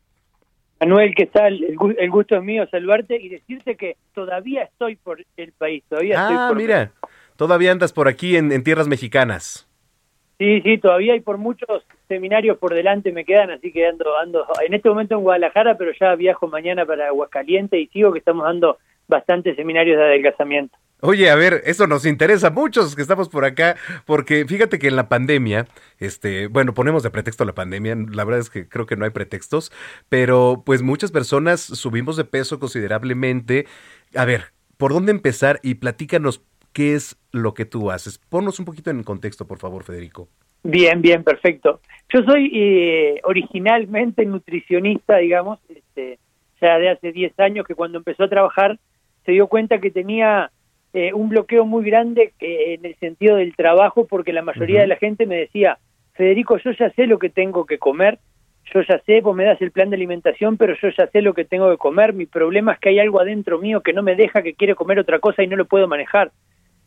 [0.81, 1.63] Manuel, ¿qué tal?
[1.65, 6.31] El, gusto es mío saludarte y decirte que todavía estoy por el país, todavía ah,
[6.31, 6.93] estoy por mira,
[7.37, 9.69] todavía andas por aquí en, en tierras mexicanas.
[10.39, 14.45] Sí, sí, todavía hay por muchos seminarios por delante me quedan, así que ando, ando
[14.67, 18.45] en este momento en Guadalajara, pero ya viajo mañana para Aguascalientes y sigo que estamos
[18.45, 20.77] dando bastantes seminarios de adelgazamiento.
[21.01, 24.89] Oye, a ver, eso nos interesa a muchos que estamos por acá, porque fíjate que
[24.89, 25.67] en la pandemia,
[25.99, 29.11] este, bueno, ponemos de pretexto la pandemia, la verdad es que creo que no hay
[29.11, 29.71] pretextos,
[30.09, 33.67] pero pues muchas personas subimos de peso considerablemente.
[34.15, 35.61] A ver, ¿por dónde empezar?
[35.63, 36.43] Y platícanos
[36.75, 38.19] qué es lo que tú haces.
[38.19, 40.29] Ponnos un poquito en contexto, por favor, Federico.
[40.63, 41.81] Bien, bien, perfecto.
[42.13, 46.19] Yo soy eh, originalmente nutricionista, digamos, este,
[46.61, 48.79] ya de hace 10 años que cuando empezó a trabajar
[49.25, 50.51] se dio cuenta que tenía
[50.93, 54.87] eh, un bloqueo muy grande eh, en el sentido del trabajo porque la mayoría de
[54.87, 55.79] la gente me decía,
[56.13, 58.19] Federico, yo ya sé lo que tengo que comer,
[58.73, 61.35] yo ya sé, vos me das el plan de alimentación, pero yo ya sé lo
[61.35, 64.15] que tengo que comer, mi problema es que hay algo adentro mío que no me
[64.15, 66.33] deja, que quiere comer otra cosa y no lo puedo manejar,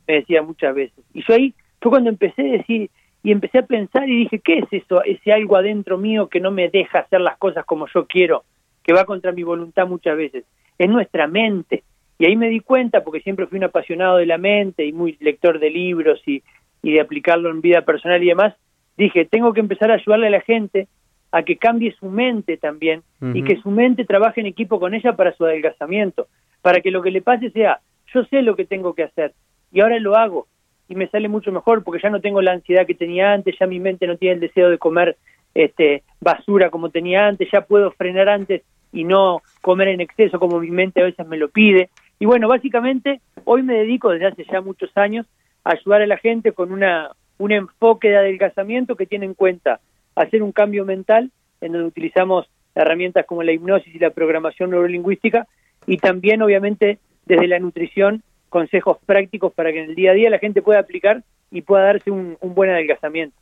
[0.07, 1.03] me decía muchas veces.
[1.13, 2.89] Y yo ahí fue cuando empecé a decir,
[3.23, 5.03] y empecé a pensar y dije, ¿qué es eso?
[5.03, 8.43] Ese algo adentro mío que no me deja hacer las cosas como yo quiero,
[8.83, 10.45] que va contra mi voluntad muchas veces.
[10.77, 11.83] Es nuestra mente,
[12.19, 15.17] y ahí me di cuenta, porque siempre fui un apasionado de la mente y muy
[15.19, 16.41] lector de libros y,
[16.81, 18.55] y de aplicarlo en vida personal y demás,
[18.97, 20.87] dije, tengo que empezar a ayudarle a la gente
[21.31, 23.03] a que cambie su mente también
[23.33, 26.27] y que su mente trabaje en equipo con ella para su adelgazamiento,
[26.61, 27.81] para que lo que le pase sea,
[28.13, 29.33] yo sé lo que tengo que hacer
[29.71, 30.47] y ahora lo hago
[30.89, 33.67] y me sale mucho mejor porque ya no tengo la ansiedad que tenía antes, ya
[33.67, 35.17] mi mente no tiene el deseo de comer
[35.53, 38.63] este basura como tenía antes, ya puedo frenar antes
[38.93, 41.89] y no comer en exceso como mi mente a veces me lo pide.
[42.19, 45.25] Y bueno, básicamente hoy me dedico desde hace ya muchos años
[45.63, 49.79] a ayudar a la gente con una, un enfoque de adelgazamiento que tiene en cuenta
[50.15, 51.31] hacer un cambio mental,
[51.61, 55.47] en donde utilizamos herramientas como la hipnosis y la programación neurolingüística,
[55.85, 60.29] y también obviamente desde la nutrición, consejos prácticos para que en el día a día
[60.29, 63.35] la gente pueda aplicar y pueda darse un, buen adelgazamiento.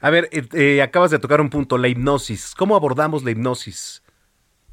[0.00, 2.54] A ver, eh, eh, acabas de tocar un punto, la hipnosis.
[2.56, 4.02] ¿Cómo abordamos la hipnosis?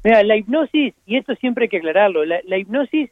[0.02, 3.10] Mira, la hipnosis, y esto siempre hay que aclararlo, la hipnosis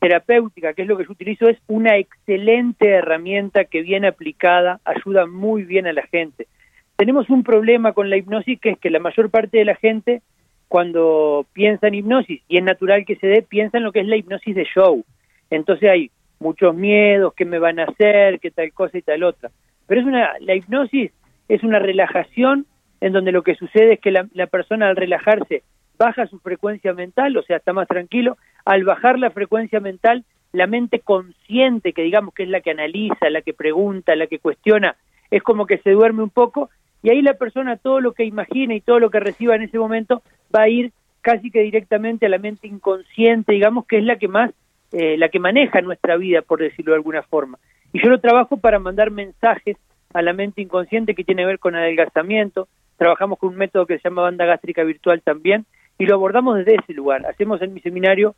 [0.00, 5.26] terapéutica, que es lo que yo utilizo, es una excelente herramienta que bien aplicada ayuda
[5.26, 6.48] muy bien a la gente.
[6.96, 10.22] Tenemos un problema con la hipnosis que es que la mayor parte de la gente
[10.68, 14.06] cuando piensa en hipnosis, y es natural que se dé, piensa en lo que es
[14.06, 15.04] la hipnosis de show.
[15.50, 19.50] Entonces hay muchos miedos, qué me van a hacer, qué tal cosa y tal otra.
[19.86, 21.12] Pero es una, la hipnosis
[21.48, 22.66] es una relajación
[23.00, 25.62] en donde lo que sucede es que la, la persona al relajarse
[25.98, 28.38] baja su frecuencia mental, o sea, está más tranquilo.
[28.64, 33.28] Al bajar la frecuencia mental, la mente consciente, que digamos que es la que analiza,
[33.30, 34.96] la que pregunta, la que cuestiona,
[35.30, 36.70] es como que se duerme un poco
[37.02, 39.78] y ahí la persona todo lo que imagina y todo lo que reciba en ese
[39.78, 40.22] momento
[40.54, 44.28] va a ir casi que directamente a la mente inconsciente, digamos que es la que
[44.28, 44.52] más,
[44.92, 47.58] eh, la que maneja nuestra vida, por decirlo de alguna forma.
[47.92, 49.76] Y yo lo trabajo para mandar mensajes
[50.12, 52.68] a la mente inconsciente que tiene que ver con adelgazamiento.
[52.96, 55.64] Trabajamos con un método que se llama banda gástrica virtual también,
[55.98, 57.26] y lo abordamos desde ese lugar.
[57.26, 58.34] Hacemos en mi seminario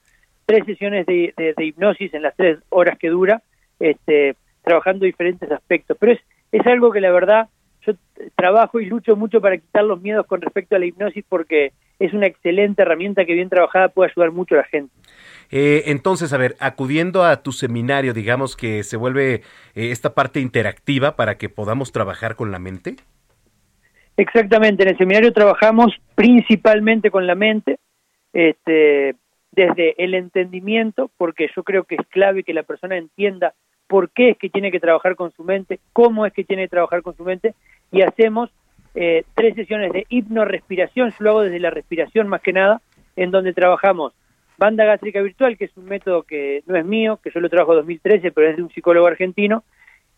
[0.46, 3.42] tres sesiones de, hipnosis en las tres horas que dura,
[3.78, 5.96] este, trabajando diferentes aspectos.
[5.98, 6.20] Pero es,
[6.50, 7.48] es algo que la verdad
[7.86, 7.94] yo
[8.36, 11.72] trabajo y lucho mucho para quitar los miedos con respecto a la hipnosis porque
[12.02, 14.92] es una excelente herramienta que bien trabajada puede ayudar mucho a la gente.
[15.50, 19.40] Eh, entonces, a ver, acudiendo a tu seminario, digamos que se vuelve eh,
[19.74, 22.96] esta parte interactiva para que podamos trabajar con la mente.
[24.16, 27.78] Exactamente, en el seminario trabajamos principalmente con la mente,
[28.32, 29.14] este,
[29.52, 33.54] desde el entendimiento, porque yo creo que es clave que la persona entienda
[33.86, 36.70] por qué es que tiene que trabajar con su mente, cómo es que tiene que
[36.70, 37.54] trabajar con su mente,
[37.92, 38.50] y hacemos
[38.94, 42.80] eh, tres sesiones de hipnorespiración, yo lo hago desde la respiración más que nada,
[43.16, 44.12] en donde trabajamos
[44.58, 47.72] banda gástrica virtual, que es un método que no es mío, que yo lo trabajo
[47.72, 49.64] en 2013, pero es de un psicólogo argentino,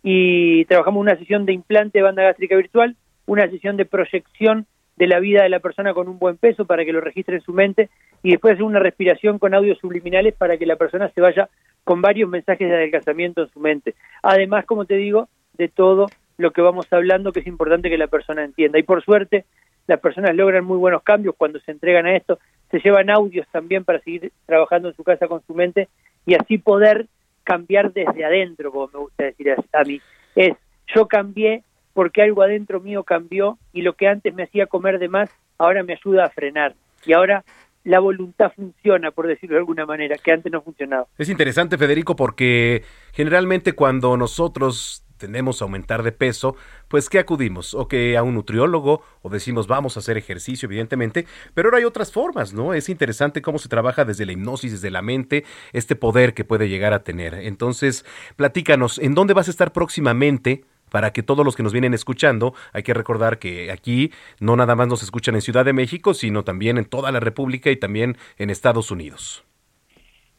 [0.02, 2.96] y trabajamos una sesión de implante de banda gástrica virtual,
[3.26, 6.84] una sesión de proyección de la vida de la persona con un buen peso para
[6.84, 7.88] que lo registre en su mente
[8.22, 11.48] y después una respiración con audios subliminales para que la persona se vaya
[11.82, 13.94] con varios mensajes de adelgazamiento en su mente.
[14.22, 16.06] Además, como te digo, de todo
[16.38, 18.78] lo que vamos hablando que es importante que la persona entienda.
[18.78, 19.44] Y por suerte,
[19.86, 22.38] las personas logran muy buenos cambios cuando se entregan a esto,
[22.70, 25.88] se llevan audios también para seguir trabajando en su casa con su mente
[26.26, 27.06] y así poder
[27.44, 30.00] cambiar desde adentro, como me gusta decir a mí.
[30.34, 30.56] Es,
[30.94, 31.62] yo cambié
[31.92, 35.82] porque algo adentro mío cambió y lo que antes me hacía comer de más, ahora
[35.82, 36.74] me ayuda a frenar.
[37.06, 37.44] Y ahora
[37.84, 41.06] la voluntad funciona, por decirlo de alguna manera, que antes no funcionaba.
[41.18, 42.82] Es interesante, Federico, porque
[43.12, 46.54] generalmente cuando nosotros pretendemos aumentar de peso,
[46.88, 47.72] pues ¿qué acudimos?
[47.72, 51.84] O que a un nutriólogo, o decimos vamos a hacer ejercicio, evidentemente, pero ahora hay
[51.84, 52.74] otras formas, ¿no?
[52.74, 56.68] Es interesante cómo se trabaja desde la hipnosis, desde la mente, este poder que puede
[56.68, 57.32] llegar a tener.
[57.32, 58.04] Entonces,
[58.36, 60.64] platícanos, ¿en dónde vas a estar próximamente?
[60.90, 64.76] para que todos los que nos vienen escuchando, hay que recordar que aquí no nada
[64.76, 68.16] más nos escuchan en Ciudad de México, sino también en toda la República y también
[68.38, 69.43] en Estados Unidos.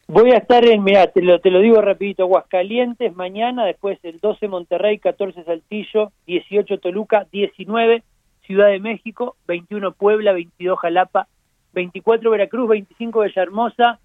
[0.08, 4.20] Voy a estar en, mira, te lo, te lo digo rapidito, Aguascalientes mañana, después el
[4.20, 8.04] 12 Monterrey, 14 Saltillo, 18 Toluca, 19
[8.46, 11.28] Ciudad de México, 21 Puebla, 22 Jalapa,
[11.74, 14.00] 24 Veracruz, 25 Villahermosa,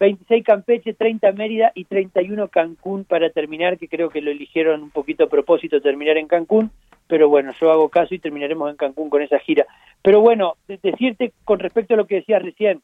[0.00, 4.90] 26 Campeche, 30 Mérida y 31 Cancún para terminar, que creo que lo eligieron un
[4.90, 6.70] poquito a propósito terminar en Cancún,
[7.06, 9.66] pero bueno, yo hago caso y terminaremos en Cancún con esa gira.
[10.00, 12.80] Pero bueno, decirte con respecto a lo que decías recién,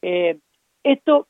[0.00, 0.38] eh,
[0.84, 1.26] esto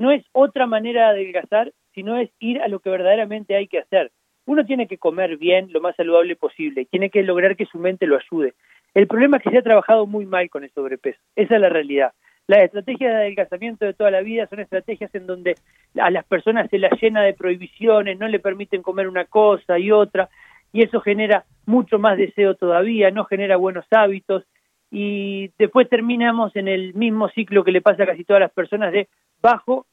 [0.00, 3.80] no es otra manera de adelgazar, sino es ir a lo que verdaderamente hay que
[3.80, 4.10] hacer.
[4.46, 8.06] Uno tiene que comer bien, lo más saludable posible, tiene que lograr que su mente
[8.06, 8.54] lo ayude.
[8.94, 11.68] El problema es que se ha trabajado muy mal con el sobrepeso, esa es la
[11.68, 12.12] realidad.
[12.46, 15.54] Las estrategias de adelgazamiento de toda la vida son estrategias en donde
[16.00, 19.92] a las personas se las llena de prohibiciones, no le permiten comer una cosa y
[19.92, 20.30] otra,
[20.72, 24.44] y eso genera mucho más deseo todavía, no genera buenos hábitos,
[24.90, 28.92] y después terminamos en el mismo ciclo que le pasa a casi todas las personas
[28.92, 29.08] de
[29.40, 29.86] bajo,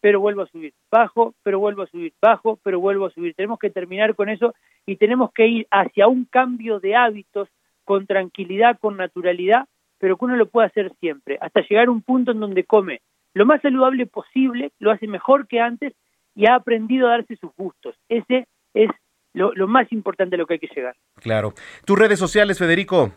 [0.00, 3.34] pero vuelvo a subir, bajo, pero vuelvo a subir, bajo, pero vuelvo a subir.
[3.34, 4.54] Tenemos que terminar con eso
[4.86, 7.48] y tenemos que ir hacia un cambio de hábitos
[7.84, 9.66] con tranquilidad, con naturalidad,
[9.98, 13.00] pero que uno lo puede hacer siempre, hasta llegar a un punto en donde come
[13.34, 15.94] lo más saludable posible, lo hace mejor que antes
[16.34, 17.94] y ha aprendido a darse sus gustos.
[18.08, 18.90] Ese es
[19.32, 20.96] lo, más importante a lo que hay que llegar.
[21.20, 21.52] Claro.
[21.84, 23.12] ¿Tus redes sociales, Federico?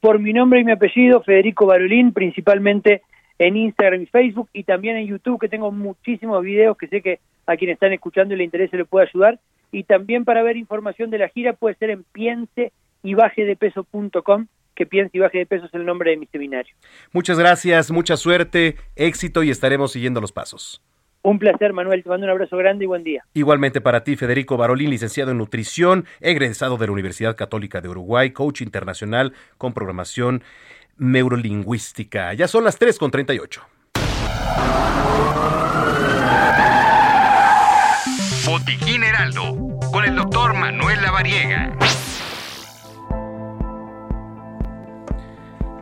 [0.00, 3.02] Por mi nombre y mi apellido, Federico Barolín, principalmente
[3.38, 7.20] en Instagram y Facebook y también en YouTube, que tengo muchísimos videos que sé que
[7.46, 9.38] a quienes están escuchando y le interese le puede ayudar.
[9.72, 13.56] Y también para ver información de la gira puede ser en piense y baje de
[13.56, 16.74] peso.com que piense y baje de peso es el nombre de mi seminario.
[17.12, 20.82] Muchas gracias, mucha suerte, éxito y estaremos siguiendo los pasos.
[21.24, 22.02] Un placer, Manuel.
[22.02, 23.24] Te mando un abrazo grande y buen día.
[23.32, 28.32] Igualmente para ti, Federico Barolín, licenciado en nutrición, egresado de la Universidad Católica de Uruguay,
[28.32, 30.42] coach internacional con programación
[30.98, 32.32] neurolingüística.
[32.34, 33.62] Ya son las 3 con 38.
[38.46, 41.76] Botiquín Heraldo, con el doctor Manuel Lavariega.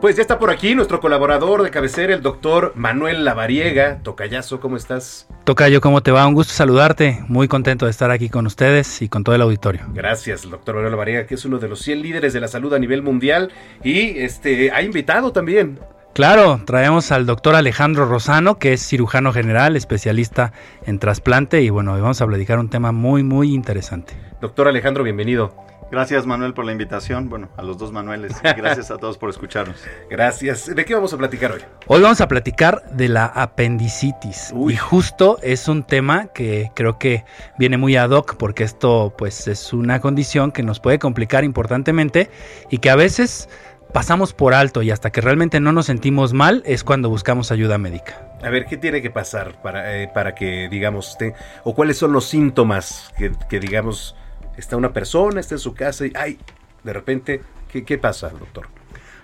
[0.03, 3.99] Pues ya está por aquí nuestro colaborador de cabecera, el doctor Manuel Lavariega.
[4.03, 5.29] Tocayazo, ¿cómo estás?
[5.45, 6.27] Tocayo, ¿cómo te va?
[6.27, 7.23] Un gusto saludarte.
[7.29, 9.85] Muy contento de estar aquí con ustedes y con todo el auditorio.
[9.93, 12.79] Gracias, doctor Manuel Lavariega, que es uno de los 100 líderes de la salud a
[12.79, 15.79] nivel mundial y este ha invitado también
[16.13, 20.53] Claro, traemos al doctor Alejandro Rosano, que es cirujano general, especialista
[20.85, 24.13] en trasplante, y bueno, vamos a platicar un tema muy, muy interesante.
[24.39, 25.62] Doctor Alejandro, bienvenido.
[25.93, 27.29] Gracias Manuel por la invitación.
[27.29, 28.33] Bueno, a los dos Manueles.
[28.41, 29.77] Gracias a todos por escucharnos.
[30.09, 30.75] Gracias.
[30.75, 31.61] ¿De qué vamos a platicar hoy?
[31.85, 34.51] Hoy vamos a platicar de la apendicitis.
[34.67, 37.25] Y justo es un tema que creo que
[37.59, 42.31] viene muy ad hoc porque esto pues es una condición que nos puede complicar importantemente
[42.71, 43.47] y que a veces
[43.93, 47.77] pasamos por alto y hasta que realmente no nos sentimos mal es cuando buscamos ayuda
[47.77, 48.31] médica.
[48.41, 51.15] A ver, ¿qué tiene que pasar para, eh, para que, digamos,
[51.63, 54.15] o cuáles son los síntomas que, que digamos,
[54.57, 56.37] está una persona, está en su casa y, ay,
[56.83, 58.67] de repente, ¿qué, pasa, doctor?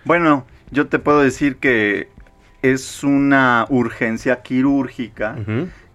[0.05, 2.09] Bueno, yo te puedo decir que
[2.61, 5.35] es una urgencia quirúrgica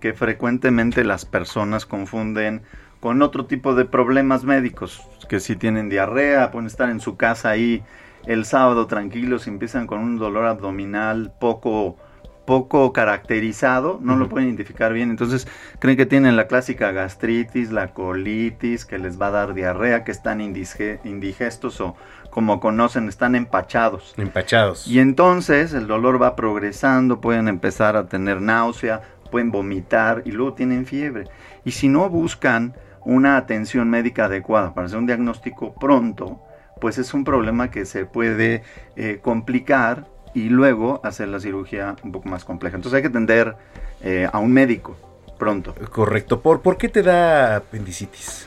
[0.01, 2.63] que frecuentemente las personas confunden
[3.01, 7.51] con otro tipo de problemas médicos, que si tienen diarrea, pueden estar en su casa
[7.51, 7.83] ahí
[8.27, 11.99] el sábado tranquilos y empiezan con un dolor abdominal poco
[12.45, 15.49] poco caracterizado, no lo pueden identificar bien, entonces
[15.79, 20.13] creen que tienen la clásica gastritis, la colitis, que les va a dar diarrea, que
[20.13, 21.97] están indigestos o
[22.31, 24.15] como conocen, están empachados.
[24.17, 24.89] Empachados.
[24.89, 30.55] Y entonces el dolor va progresando, pueden empezar a tener náusea, pueden vomitar y luego
[30.55, 31.29] tienen fiebre.
[31.65, 36.41] Y si no buscan una atención médica adecuada para hacer un diagnóstico pronto,
[36.81, 38.63] pues es un problema que se puede
[38.97, 42.77] eh, complicar y luego hacer la cirugía un poco más compleja.
[42.77, 43.57] Entonces hay que atender
[44.03, 44.97] eh, a un médico
[45.39, 45.75] pronto.
[45.91, 46.41] Correcto.
[46.41, 48.47] ¿Por, ¿Por qué te da apendicitis?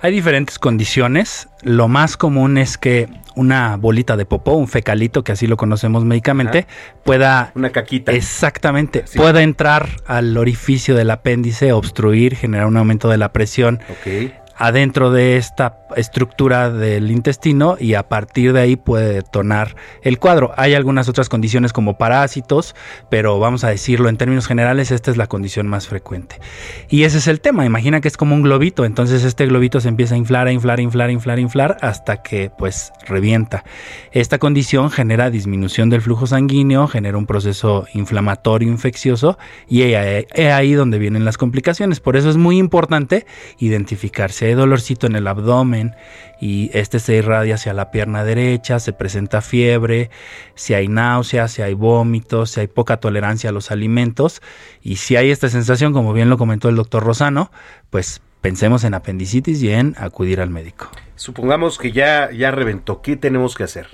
[0.00, 1.48] Hay diferentes condiciones.
[1.62, 6.04] Lo más común es que una bolita de popó, un fecalito, que así lo conocemos
[6.04, 6.66] médicamente,
[7.04, 7.50] pueda...
[7.56, 8.12] Una caquita.
[8.12, 9.04] Exactamente.
[9.16, 13.80] Pueda entrar al orificio del apéndice, obstruir, generar un aumento de la presión.
[13.90, 20.18] Ok adentro de esta estructura del intestino y a partir de ahí puede detonar el
[20.18, 20.52] cuadro.
[20.56, 22.74] Hay algunas otras condiciones como parásitos,
[23.08, 26.40] pero vamos a decirlo en términos generales, esta es la condición más frecuente.
[26.88, 29.88] Y ese es el tema, imagina que es como un globito, entonces este globito se
[29.88, 33.64] empieza a inflar, a inflar, a inflar, a inflar, a inflar hasta que pues revienta.
[34.12, 40.72] Esta condición genera disminución del flujo sanguíneo, genera un proceso inflamatorio infeccioso y es ahí
[40.72, 42.00] donde vienen las complicaciones.
[42.00, 43.26] Por eso es muy importante
[43.58, 45.94] identificarse hay dolorcito en el abdomen
[46.40, 50.10] y este se irradia hacia la pierna derecha, se presenta fiebre,
[50.54, 54.42] si hay náuseas, si hay vómitos, si hay poca tolerancia a los alimentos
[54.82, 57.50] y si hay esta sensación, como bien lo comentó el doctor Rosano,
[57.90, 60.88] pues pensemos en apendicitis y en acudir al médico.
[61.16, 63.88] Supongamos que ya, ya reventó, ¿qué tenemos que hacer?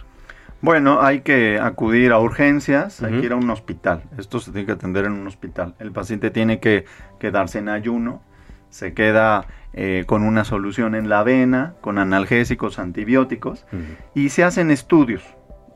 [0.61, 4.03] Bueno, hay que acudir a urgencias, hay que ir a un hospital.
[4.17, 5.75] Esto se tiene que atender en un hospital.
[5.79, 6.87] El paciente tiene que
[7.21, 8.23] quedarse en ayuno,
[8.71, 13.67] se queda eh, con una solución en la vena, con analgésicos, antibióticos,
[14.15, 15.23] y se hacen estudios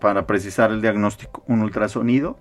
[0.00, 2.38] para precisar el diagnóstico, un ultrasonido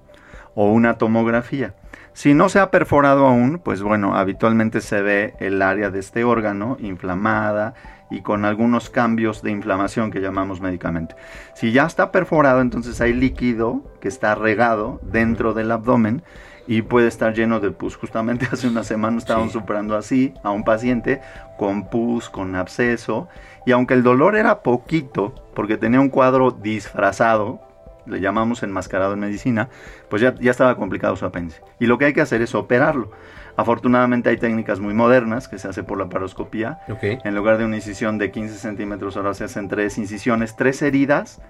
[0.53, 1.73] o una tomografía.
[2.13, 6.23] Si no se ha perforado aún, pues bueno, habitualmente se ve el área de este
[6.23, 7.73] órgano inflamada
[8.09, 11.15] y con algunos cambios de inflamación que llamamos médicamente.
[11.55, 16.23] Si ya está perforado, entonces hay líquido que está regado dentro del abdomen
[16.67, 17.95] y puede estar lleno de pus.
[17.95, 21.21] Justamente hace una semana estábamos superando así a un paciente
[21.57, 23.27] con pus, con absceso,
[23.65, 27.61] y aunque el dolor era poquito, porque tenía un cuadro disfrazado,
[28.05, 29.69] le llamamos enmascarado en medicina,
[30.09, 31.61] pues ya, ya estaba complicado su apéndice.
[31.79, 33.11] Y lo que hay que hacer es operarlo.
[33.57, 36.79] Afortunadamente hay técnicas muy modernas que se hace por la paroscopía.
[37.01, 41.41] En lugar de una incisión de 15 centímetros, ahora se hacen tres incisiones, tres heridas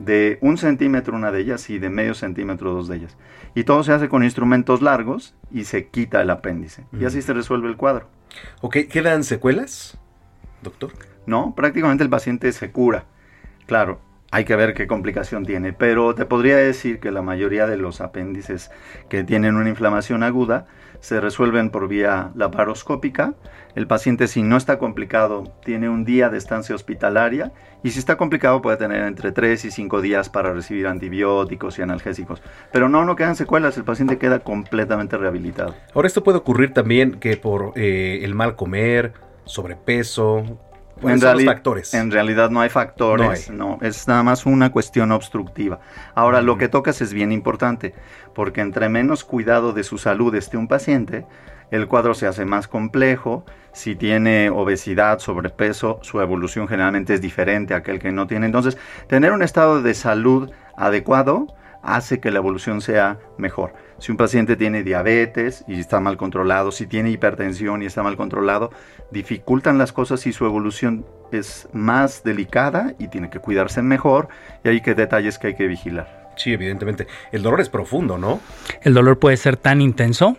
[0.00, 3.16] de un centímetro una de ellas y de medio centímetro dos de ellas.
[3.54, 6.86] Y todo se hace con instrumentos largos y se quita el apéndice.
[6.98, 8.08] Y así se resuelve el cuadro.
[8.60, 9.98] Ok, ¿quedan secuelas,
[10.62, 10.92] doctor?
[11.26, 13.04] No, prácticamente el paciente se cura.
[13.66, 14.00] Claro,
[14.32, 18.00] hay que ver qué complicación tiene, pero te podría decir que la mayoría de los
[18.00, 18.70] apéndices
[19.10, 20.66] que tienen una inflamación aguda
[21.00, 23.34] se resuelven por vía laparoscópica.
[23.74, 27.52] El paciente si no está complicado tiene un día de estancia hospitalaria
[27.82, 31.82] y si está complicado puede tener entre 3 y 5 días para recibir antibióticos y
[31.82, 32.40] analgésicos.
[32.72, 35.74] Pero no, no quedan secuelas, el paciente queda completamente rehabilitado.
[35.94, 39.12] Ahora esto puede ocurrir también que por eh, el mal comer,
[39.44, 40.58] sobrepeso,
[41.02, 41.94] en, factores?
[41.94, 45.80] en realidad no hay factores, no, es nada más una cuestión obstructiva.
[46.14, 47.94] Ahora, lo que tocas es bien importante,
[48.34, 51.26] porque entre menos cuidado de su salud esté un paciente,
[51.72, 53.44] el cuadro se hace más complejo.
[53.72, 58.44] Si tiene obesidad, sobrepeso, su evolución generalmente es diferente a aquel que no tiene.
[58.44, 58.76] Entonces,
[59.08, 61.46] tener un estado de salud adecuado
[61.82, 63.72] hace que la evolución sea mejor.
[64.02, 68.16] Si un paciente tiene diabetes y está mal controlado, si tiene hipertensión y está mal
[68.16, 68.72] controlado,
[69.12, 74.26] dificultan las cosas y su evolución es más delicada y tiene que cuidarse mejor
[74.64, 76.32] y hay que detalles que hay que vigilar.
[76.34, 77.06] Sí, evidentemente.
[77.30, 78.40] El dolor es profundo, ¿no?
[78.82, 80.36] El dolor puede ser tan intenso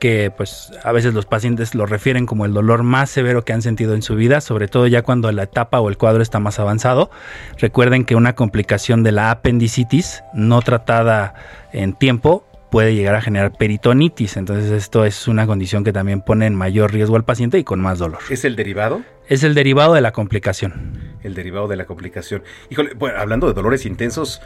[0.00, 3.60] que pues a veces los pacientes lo refieren como el dolor más severo que han
[3.60, 6.58] sentido en su vida, sobre todo ya cuando la etapa o el cuadro está más
[6.58, 7.10] avanzado.
[7.58, 11.34] Recuerden que una complicación de la apendicitis no tratada
[11.70, 14.36] en tiempo puede llegar a generar peritonitis.
[14.36, 17.80] Entonces esto es una condición que también pone en mayor riesgo al paciente y con
[17.80, 18.18] más dolor.
[18.30, 19.04] ¿Es el derivado?
[19.28, 20.98] Es el derivado de la complicación.
[21.22, 22.42] El derivado de la complicación.
[22.70, 24.42] Híjole, bueno, hablando de dolores intensos,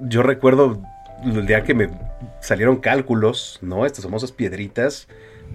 [0.00, 0.80] yo recuerdo
[1.22, 1.90] el día que me
[2.40, 3.84] salieron cálculos, ¿no?
[3.84, 5.06] Estas famosas piedritas.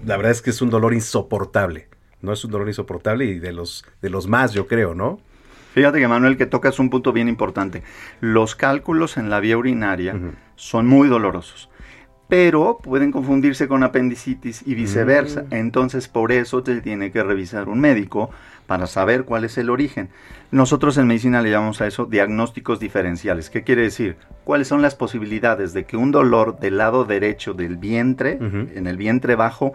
[0.06, 1.88] La verdad es que es un dolor insoportable.
[2.20, 5.18] No es un dolor insoportable y de los, de los más, yo creo, ¿no?
[5.74, 7.82] Fíjate que Manuel, que tocas un punto bien importante.
[8.20, 10.14] Los cálculos en la vía urinaria
[10.54, 11.68] son muy dolorosos
[12.32, 15.42] pero pueden confundirse con apendicitis y viceversa.
[15.42, 15.52] Mm.
[15.54, 18.30] Entonces, por eso te tiene que revisar un médico
[18.66, 20.08] para saber cuál es el origen.
[20.50, 23.50] Nosotros en medicina le llamamos a eso diagnósticos diferenciales.
[23.50, 24.16] ¿Qué quiere decir?
[24.44, 28.96] ¿Cuáles son las posibilidades de que un dolor del lado derecho del vientre, en el
[28.96, 29.74] vientre bajo,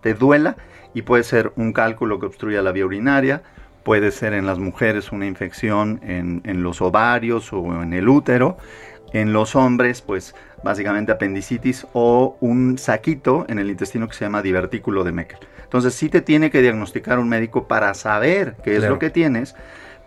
[0.00, 0.56] te duela?
[0.94, 3.42] Y puede ser un cálculo que obstruya la vía urinaria,
[3.84, 8.56] puede ser en las mujeres una infección en, en los ovarios o en el útero.
[9.12, 14.42] En los hombres, pues básicamente apendicitis o un saquito en el intestino que se llama
[14.42, 15.38] divertículo de Meckel.
[15.62, 19.54] Entonces sí te tiene que diagnosticar un médico para saber qué es lo que tienes,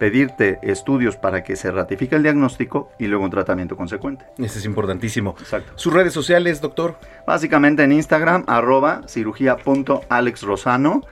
[0.02, 4.26] pedirte estudios para que se ratifique el diagnóstico y luego un tratamiento consecuente.
[4.40, 5.36] Eso es importantísimo.
[5.40, 5.74] Exacto.
[5.76, 6.96] ¿Sus redes sociales, doctor?
[7.28, 11.04] Básicamente en Instagram, arroba cirugía.alexrosano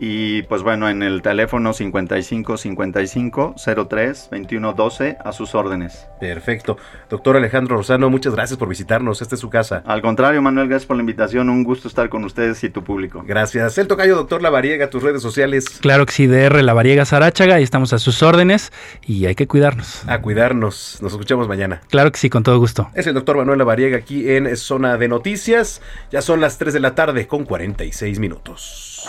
[0.00, 3.54] y pues bueno, en el teléfono 55 55
[3.88, 6.08] 03 21 12 a sus órdenes.
[6.18, 6.76] Perfecto.
[7.08, 9.22] Doctor Alejandro Rosano, muchas gracias por visitarnos.
[9.22, 9.84] Esta es su casa.
[9.86, 11.48] Al contrario, Manuel, gracias por la invitación.
[11.48, 13.22] Un gusto estar con ustedes y tu público.
[13.24, 13.78] Gracias.
[13.78, 15.78] El tocayo, doctor Lavariega, tus redes sociales.
[15.80, 18.72] Claro que sí, DR Lavariega Sarachaga, y estamos a sus órdenes órdenes
[19.06, 20.02] y hay que cuidarnos.
[20.06, 20.98] A cuidarnos.
[21.00, 21.82] Nos escuchamos mañana.
[21.90, 22.88] Claro que sí, con todo gusto.
[22.94, 25.80] Es el doctor Manuel Lavariega aquí en Zona de Noticias.
[26.10, 29.08] Ya son las 3 de la tarde con 46 minutos.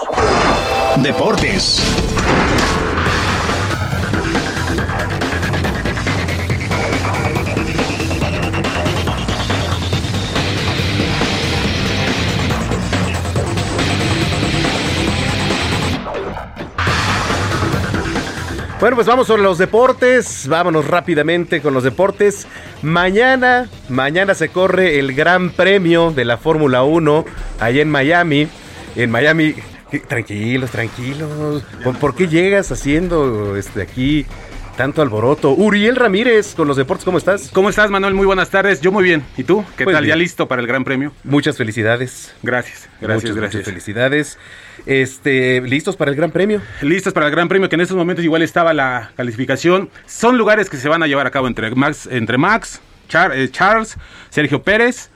[1.01, 1.81] Deportes.
[18.83, 20.45] Bueno, pues vamos sobre los deportes.
[20.49, 22.45] Vámonos rápidamente con los deportes.
[22.81, 27.23] Mañana, mañana se corre el Gran Premio de la Fórmula 1
[27.61, 28.49] allá en Miami.
[28.97, 29.55] En Miami,
[30.09, 31.63] tranquilos, tranquilos.
[32.01, 34.25] ¿Por, qué llegas haciendo este aquí
[34.75, 35.51] tanto alboroto.
[35.51, 37.49] Uriel Ramírez con los deportes, ¿cómo estás?
[37.53, 38.13] ¿Cómo estás, Manuel?
[38.13, 38.81] Muy buenas tardes.
[38.81, 39.23] Yo muy bien.
[39.37, 39.63] ¿Y tú?
[39.77, 40.05] ¿Qué pues tal?
[40.05, 41.13] ¿Ya listo para el Gran Premio?
[41.23, 42.33] Muchas felicidades.
[42.43, 43.61] Gracias, gracias, gracias.
[43.61, 44.39] Muchas felicidades.
[44.85, 46.61] Este, ¿listos para el Gran Premio?
[46.81, 49.89] Listos para el Gran Premio, que en estos momentos igual estaba la calificación.
[50.05, 52.81] Son lugares que se van a llevar a cabo entre Max, entre Max
[53.13, 53.97] eh, Charles,
[54.29, 55.09] Sergio Pérez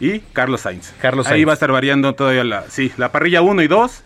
[0.00, 0.92] y Carlos Sainz.
[1.00, 4.02] Carlos Ahí va a estar variando todavía la, sí, la parrilla 1 y 2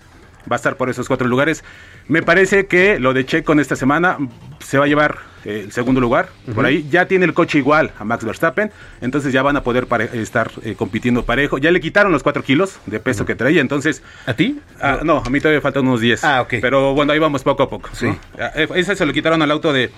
[0.51, 1.65] va a estar por esos cuatro lugares.
[2.09, 4.17] Me parece que lo de Checo en esta semana
[4.61, 6.31] se va a llevar eh, el segundo lugar.
[6.55, 8.71] Por ahí ya tiene el coche igual a Max Verstappen,
[9.03, 11.59] entonces ya van a poder estar eh, compitiendo parejo.
[11.59, 14.03] Ya le quitaron los cuatro kilos de peso que traía, entonces...
[14.27, 14.59] ¿A ti?
[14.81, 16.25] Ah, no, a mí todavía faltan unos 10.
[16.25, 16.55] Ah, ok.
[16.63, 17.91] Pero bueno, ahí vamos poco a poco.
[17.93, 18.09] Sí.
[18.39, 19.91] Ah, eh, ese se lo quitaron al auto de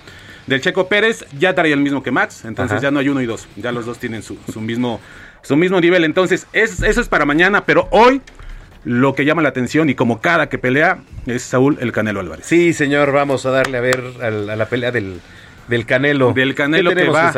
[0.47, 3.27] del Checo Pérez, ya traía el mismo que Max, entonces ya no hay uno y
[3.27, 4.99] dos, ya los dos tienen su, mismo
[5.43, 8.21] su mismo nivel, entonces eso es para mañana, pero hoy
[8.83, 12.45] lo que llama la atención y como cada que pelea es Saúl el Canelo Álvarez.
[12.45, 15.21] Sí, señor, vamos a darle a ver a la, pelea del,
[15.67, 16.33] del Canelo.
[16.33, 17.33] Del Canelo que va,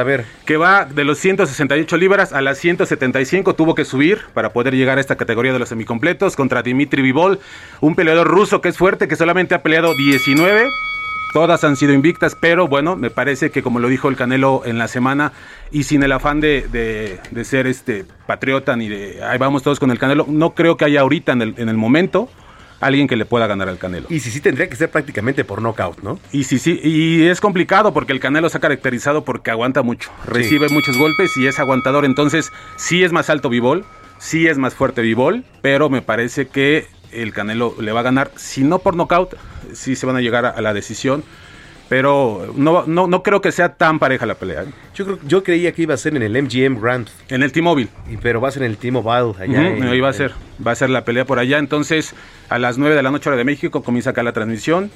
[0.46, 3.56] que, va de los 168 libras a las 175.
[3.56, 7.40] Tuvo que subir para poder llegar a esta categoría de los semicompletos contra Dimitri Vivol,
[7.82, 10.70] un peleador ruso que es fuerte, que solamente ha peleado 19
[11.34, 14.78] Todas han sido invictas, pero bueno, me parece que como lo dijo el Canelo en
[14.78, 15.34] la semana
[15.72, 19.98] y sin el afán de, ser este patriota ni de ahí vamos todos con el
[19.98, 22.30] Canelo, no creo que haya ahorita en el, en el momento
[22.82, 24.06] alguien que le pueda ganar al Canelo.
[24.10, 26.20] Y si sí tendría que ser prácticamente por knockout, ¿no?
[26.32, 30.12] Y sí, sí, y es complicado porque el Canelo se ha caracterizado porque aguanta mucho,
[30.28, 33.86] recibe muchos golpes y es aguantador, entonces sí es más alto Vivol,
[34.20, 38.32] sí es más fuerte Vivol, pero me parece que el Canelo le va a ganar,
[38.36, 39.36] si no por nocaut,
[39.74, 41.24] sí se van a llegar a, la decisión.
[41.90, 44.64] Pero no, no, no, creo que sea tan pareja la pelea.
[44.64, 44.68] ¿eh?
[44.96, 47.08] Yo, creo, yo creía que iba a ser en el MGM Grand.
[47.28, 47.90] En el T-Mobile.
[48.22, 49.92] Pero va a ser en el T-Mobile allá.
[49.92, 50.32] ahí va a ser.
[50.66, 51.60] Va a ser la pelea por allá.
[51.60, 52.16] Entonces,
[52.50, 54.90] a las 9 de la noche hora de México comienza acá la transmisión.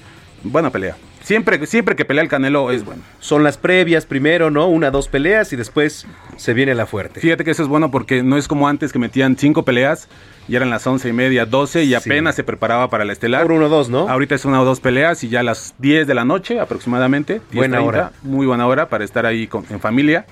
[0.43, 0.95] Buena pelea.
[1.27, 3.01] Siempre, siempre que pelea el Canelo es bueno.
[3.19, 4.69] Son las previas primero, ¿no?
[4.69, 7.19] Una, dos peleas y después se viene la fuerte.
[7.19, 10.07] Fíjate que eso es bueno porque no es como antes que metían cinco peleas
[10.47, 13.41] y eran las once y media, doce y apenas se preparaba para la estelar.
[13.41, 14.07] Por uno dos, ¿no?
[14.07, 17.41] Ahorita es una o dos peleas y ya a las 10 de la noche aproximadamente.
[17.51, 18.13] Buena hora.
[18.21, 20.25] Muy buena hora para estar ahí en familia.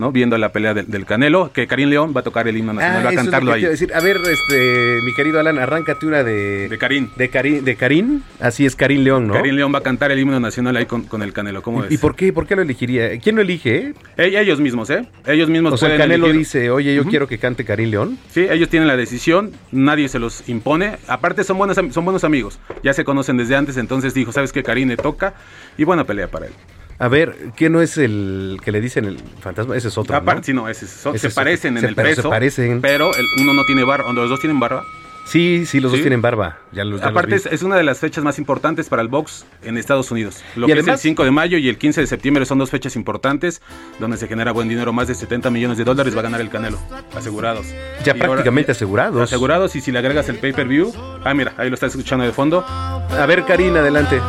[0.00, 0.10] ¿No?
[0.10, 3.10] Viendo la pelea del, Canelo, que Karim León va a tocar el himno nacional, va
[3.10, 3.62] a cantarlo ahí.
[3.62, 3.92] Decir.
[3.94, 6.68] A ver, este, mi querido Alan, arráncate una de...
[6.68, 7.10] De Karim.
[7.16, 9.34] De Karim, de Karim, así es Karim León, ¿no?
[9.34, 11.98] Karim León va a cantar el himno nacional ahí con, el Canelo, ¿cómo ¿Y, ¿Y
[11.98, 12.32] por qué?
[12.32, 13.18] ¿Por qué lo elegiría?
[13.20, 13.94] ¿Quién lo elige?
[14.16, 15.06] Eh, ellos mismos, ¿eh?
[15.26, 18.18] Ellos mismos O sea, el Canelo dice, oye, yo quiero que cante Karim León.
[18.30, 20.96] Sí, ellos tienen la decisión, nadie se los impone.
[21.06, 24.62] Aparte son buenos, son buenos amigos, ya se conocen desde antes, entonces dijo, ¿sabes qué?
[24.62, 25.34] Karim le toca
[25.76, 26.52] y buena pelea para él.
[27.00, 29.74] A ver, ¿qué no es el que le dicen el fantasma?
[29.74, 30.14] Ese es otro.
[30.14, 31.18] Aparte, sí, no, ese es otro.
[31.18, 32.20] se parecen en el peso.
[32.20, 32.82] Se parecen.
[32.82, 34.84] Pero el, uno no tiene barba, los dos tienen barba.
[35.24, 36.58] Sí, sí, los dos tienen barba.
[36.72, 40.42] Ya Aparte, es, una de las fechas más importantes para el box en Estados Unidos.
[40.56, 42.96] Lo que es el 5 de mayo y el 15 de septiembre son dos fechas
[42.96, 43.62] importantes
[43.98, 44.92] donde se genera buen dinero.
[44.92, 46.78] Más de 70 millones de dólares va a ganar el Canelo.
[47.16, 47.64] Asegurados.
[48.04, 49.22] Ya prácticamente asegurados.
[49.22, 50.92] Asegurados y si le agregas el pay-per-view.
[51.24, 52.62] Ah, mira, ahí lo estás escuchando de fondo.
[52.66, 54.20] A ver, Karina, adelante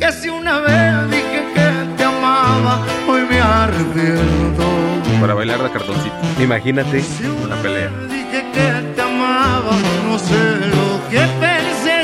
[0.00, 4.64] que si una vez dije que te amaba, hoy me arrepiento.
[5.20, 6.14] Para bailar la cartoncito.
[6.40, 7.04] Imagínate
[7.44, 7.90] una pelea.
[8.08, 12.00] Dije que te amaba, no sé lo que pensé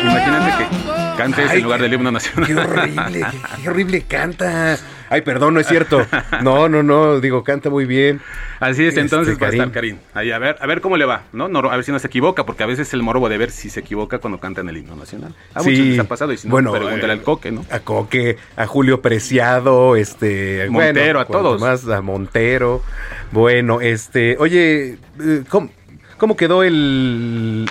[0.00, 2.46] Imagínate que cantes en lugar del himno nacional.
[2.46, 3.26] Qué horrible,
[3.62, 4.78] qué, horrible canta.
[5.10, 6.04] Ay, perdón, no es cierto.
[6.42, 8.20] No, no, no, digo, canta muy bien.
[8.60, 9.98] Así es, Este, entonces va a estar Karim.
[10.14, 11.48] Ahí, a ver, a ver cómo le va, ¿no?
[11.48, 13.70] No, A ver si no se equivoca, porque a veces el morbo de ver si
[13.70, 15.34] se equivoca cuando cantan el himno nacional.
[15.54, 17.64] A muchos les ha pasado y si no, bueno, pregúntale eh, al coque, ¿no?
[17.70, 20.68] A Coque, a Julio Preciado, este...
[20.70, 21.60] Montero, a cuanto todos.
[21.60, 22.82] Más a Montero.
[23.32, 24.36] Bueno, este...
[24.38, 25.70] Oye, eh, ¿cómo,
[26.18, 27.68] cómo quedó el...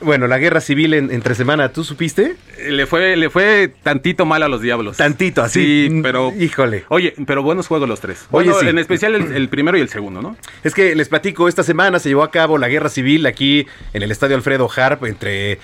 [0.00, 2.36] Bueno, la guerra civil en- entre semana, ¿tú supiste?
[2.68, 4.96] Le fue, le fue tantito mal a los diablos.
[4.98, 5.88] Tantito, así.
[5.90, 6.32] Sí, pero.
[6.38, 6.84] Híjole.
[6.88, 8.26] Oye, pero buenos juegos los tres.
[8.30, 8.68] Oye, Bueno, sí.
[8.68, 10.36] En especial el, el primero y el segundo, ¿no?
[10.64, 14.02] Es que les platico, esta semana se llevó a cabo la guerra civil aquí en
[14.02, 15.58] el Estadio Alfredo Harp entre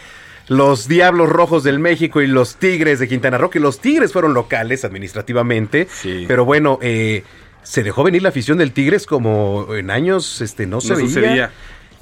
[0.48, 4.34] los Diablos Rojos del México y los Tigres de Quintana Roo, que los Tigres fueron
[4.34, 5.86] locales administrativamente,
[6.26, 7.22] pero bueno, eh,
[7.62, 11.08] se dejó venir la afición del Tigres como en años este, no se No veía.
[11.08, 11.50] sucedía.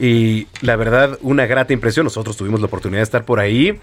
[0.00, 2.04] Y la verdad, una grata impresión.
[2.04, 3.78] Nosotros tuvimos la oportunidad de estar por ahí.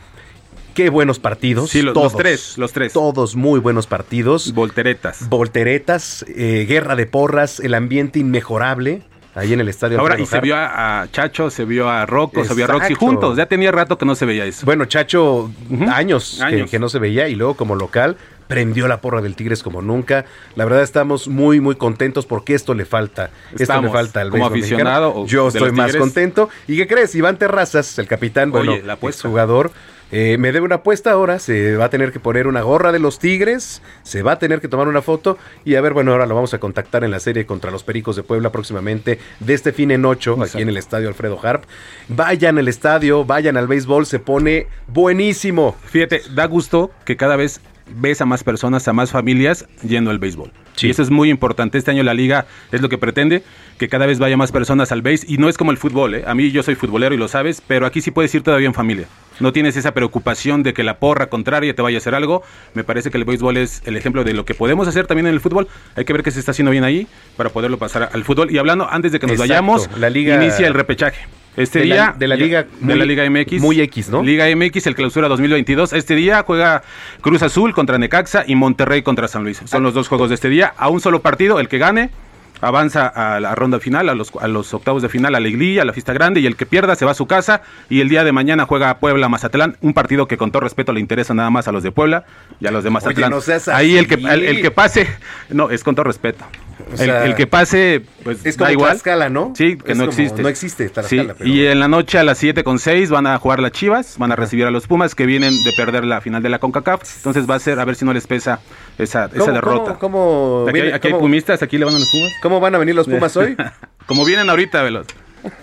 [0.73, 1.69] Qué buenos partidos.
[1.69, 2.93] Sí, los- los tres, los tres.
[2.93, 4.53] Todos muy buenos partidos.
[4.53, 5.29] Volteretas.
[5.29, 9.01] Volteretas, eh, guerra de porras, el ambiente inmejorable
[9.35, 9.99] ahí en el estadio.
[9.99, 12.95] Ahora, y se vio a, a Chacho, se vio a Rocco, se vio a Roxy
[12.95, 13.37] juntos.
[13.37, 14.65] Ya tenía rato que no se veía eso.
[14.65, 15.51] Bueno, Chacho,
[15.91, 16.69] años, que- Años.
[16.71, 18.17] Que, no se veía y luego como local
[18.47, 20.25] prendió la porra del Tigres como nunca.
[20.55, 23.29] La verdad estamos muy, muy contentos porque esto le falta.
[23.57, 26.01] esto le falta al como aficionado o Yo estoy más Tigres.
[26.01, 26.49] contento.
[26.67, 27.13] ¿Y qué crees?
[27.15, 29.71] Iván Terrazas, el capitán, Oye, bueno, la jugador.
[30.11, 33.19] me debe una apuesta ahora, se va a tener que poner una gorra de los
[33.19, 36.35] Tigres, se va a tener que tomar una foto y a ver, bueno, ahora lo
[36.35, 39.91] vamos a contactar en la serie contra los Pericos de Puebla próximamente de este fin
[39.91, 41.65] en 8 aquí en el estadio Alfredo Harp.
[42.07, 45.75] Vayan al estadio, vayan al béisbol, se pone buenísimo.
[45.85, 47.59] Fíjate, da gusto que cada vez
[47.95, 50.51] ves a más personas, a más familias yendo al béisbol.
[50.81, 51.77] Y eso es muy importante.
[51.77, 53.43] Este año la liga es lo que pretende,
[53.79, 55.25] que cada vez vaya más personas al béis.
[55.27, 56.23] Y no es como el fútbol, ¿eh?
[56.27, 58.73] A mí yo soy futbolero y lo sabes, pero aquí sí puedes ir todavía en
[58.75, 59.07] familia.
[59.39, 62.43] No tienes esa preocupación de que la porra contraria te vaya a hacer algo.
[62.73, 65.33] Me parece que el béisbol es el ejemplo de lo que podemos hacer también en
[65.33, 65.67] el fútbol.
[65.95, 67.07] Hay que ver qué se está haciendo bien ahí
[67.37, 68.51] para poderlo pasar al fútbol.
[68.51, 69.51] Y hablando, antes de que nos Exacto.
[69.53, 71.27] vayamos, La liga- inicia el repechaje.
[71.57, 73.59] Este De la- día de la liga de muy- la Liga MX.
[73.61, 74.23] muy X, ¿no?
[74.23, 75.91] Liga MX, el clausura 2022.
[75.91, 76.83] Este día juega
[77.21, 79.61] Cruz Azul contra Necaxa y Monterrey contra San Luis.
[79.65, 80.73] Son los dos juegos de este día.
[80.77, 82.11] A un solo partido, el que gane
[82.59, 85.83] avanza a la ronda final, a los, a los octavos de final, a la liguilla,
[85.83, 88.09] a la fiesta grande, y el que pierda se va a su casa, y el
[88.09, 91.67] día de mañana juega Puebla-Mazatlán, un partido que con todo respeto le interesa nada más
[91.67, 92.25] a los de Puebla
[92.59, 93.29] y a los de Mazatlán.
[93.29, 95.07] no seas Ahí el que, el que pase,
[95.51, 96.45] no, es con todo respeto.
[96.87, 98.91] O El- sea, el, que pase, pues es da como igual.
[98.91, 99.53] Tlaxcala, ¿no?
[99.55, 100.41] Sí, que Es no como- existe.
[100.41, 103.27] no existe Tlaxcala, Sí, pero- Y en la noche a las 7 con 6 van
[103.27, 106.21] a jugar las Chivas, van a recibir a los Pumas que vienen de perder la
[106.21, 107.01] final de la CONCACAF.
[107.17, 108.59] Entonces va a ser a ver si no les pesa
[108.97, 109.93] esa, esa ¿Cómo- derrota.
[109.99, 112.31] cómo- cómo aquí hay, aquí pumistas, aquí le van a los Pumas.
[112.41, 113.55] ¿Cómo van a venir los Pumas hoy?
[114.07, 115.07] Como vienen ahorita, velos.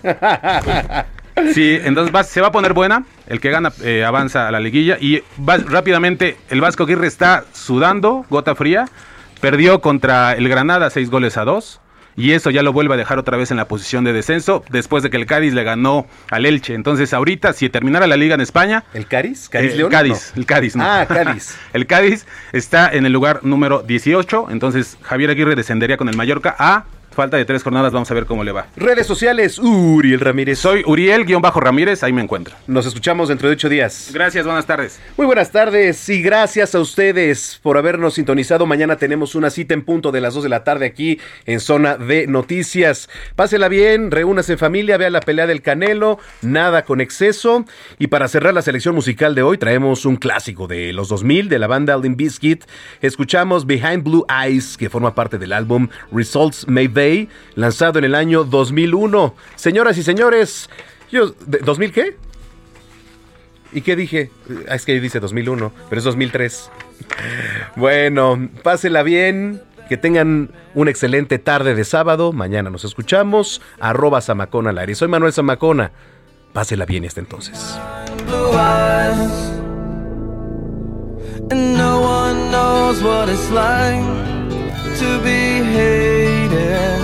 [1.53, 3.05] Sí, entonces va- se va a poner buena.
[3.27, 4.99] El que gana eh, avanza a la liguilla.
[5.01, 8.85] Y va, rápidamente, el Vasco Aguirre está sudando, gota fría.
[9.51, 11.81] Perdió contra el Granada seis goles a dos.
[12.17, 14.63] Y eso ya lo vuelve a dejar otra vez en la posición de descenso.
[14.71, 16.75] Después de que el Cádiz le ganó al Elche.
[16.75, 18.85] Entonces, ahorita, si terminara la liga en España.
[18.95, 19.49] ¿El Cádiz?
[19.49, 19.91] ¿Cádiz Eh, León?
[19.93, 20.41] El Cádiz, No.
[20.41, 20.85] el Cádiz, no.
[20.85, 21.57] Ah, Cádiz.
[21.73, 24.47] el Cádiz está en el lugar número 18.
[24.51, 26.85] Entonces, Javier Aguirre descendería con el Mallorca a
[27.15, 27.93] falta de tres jornadas.
[27.93, 28.67] Vamos a ver cómo le va.
[28.77, 30.59] Redes sociales, Uriel Ramírez.
[30.59, 32.55] Soy Uriel-Ramírez, ahí me encuentro.
[32.67, 34.11] Nos escuchamos dentro de ocho días.
[34.13, 35.01] Gracias, buenas tardes.
[35.17, 38.67] Muy buenas tardes y gracias a ustedes por habernos sintonizado.
[38.67, 41.97] Mañana tenemos una cita en punto de las 2 de la tarde aquí en Zona
[41.97, 43.09] de Noticias.
[43.37, 47.65] Pásela bien, reúnase en familia, vea la pelea del Canelo, nada con exceso.
[47.99, 51.59] Y para cerrar la selección musical de hoy traemos un clásico de los 2000 de
[51.59, 52.65] la banda Limp Bizkit.
[53.01, 56.67] Escuchamos Behind Blue Eyes, que forma parte del álbum Results
[57.55, 59.35] Lanzado en el año 2001.
[59.57, 60.69] Señoras y señores,
[61.11, 62.17] yo, ¿de- ¿2000 qué?
[63.73, 64.31] ¿Y qué dije?
[64.69, 66.71] Ah, Es que dice 2001, pero es 2003.
[67.77, 69.61] Bueno, pásela bien.
[69.89, 72.33] Que tengan una excelente tarde de sábado.
[72.33, 73.61] Mañana nos escuchamos.
[73.81, 74.95] Arroba Zamacona al aire.
[74.95, 75.91] Soy Manuel Zamacona.
[76.55, 77.79] Pásela bien hasta entonces.
[81.51, 84.03] And no one knows what it's like
[85.01, 85.61] to be
[86.49, 87.01] hated,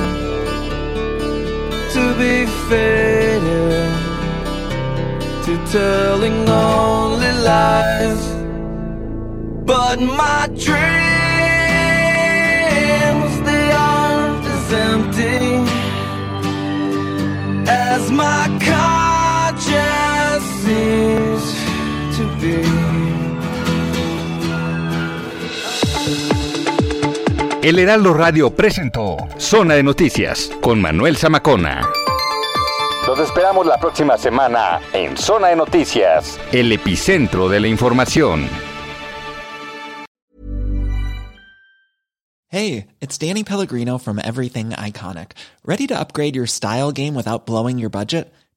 [1.92, 3.92] to be faded,
[5.44, 8.22] to telling only lies.
[9.64, 10.66] But my dreams,
[13.48, 15.40] they aren't as empty
[17.68, 21.44] as my conscience seems
[22.16, 22.80] to be.
[27.62, 31.87] El Heraldo Radio presentó Zona de Noticias con Manuel Zamacona.
[33.07, 38.49] Los esperamos la próxima semana en Zona de Noticias, el epicentro de la información.
[42.49, 45.32] Hey, it's Danny Pellegrino from Everything Iconic.
[45.62, 48.32] Ready to upgrade your style game without blowing your budget?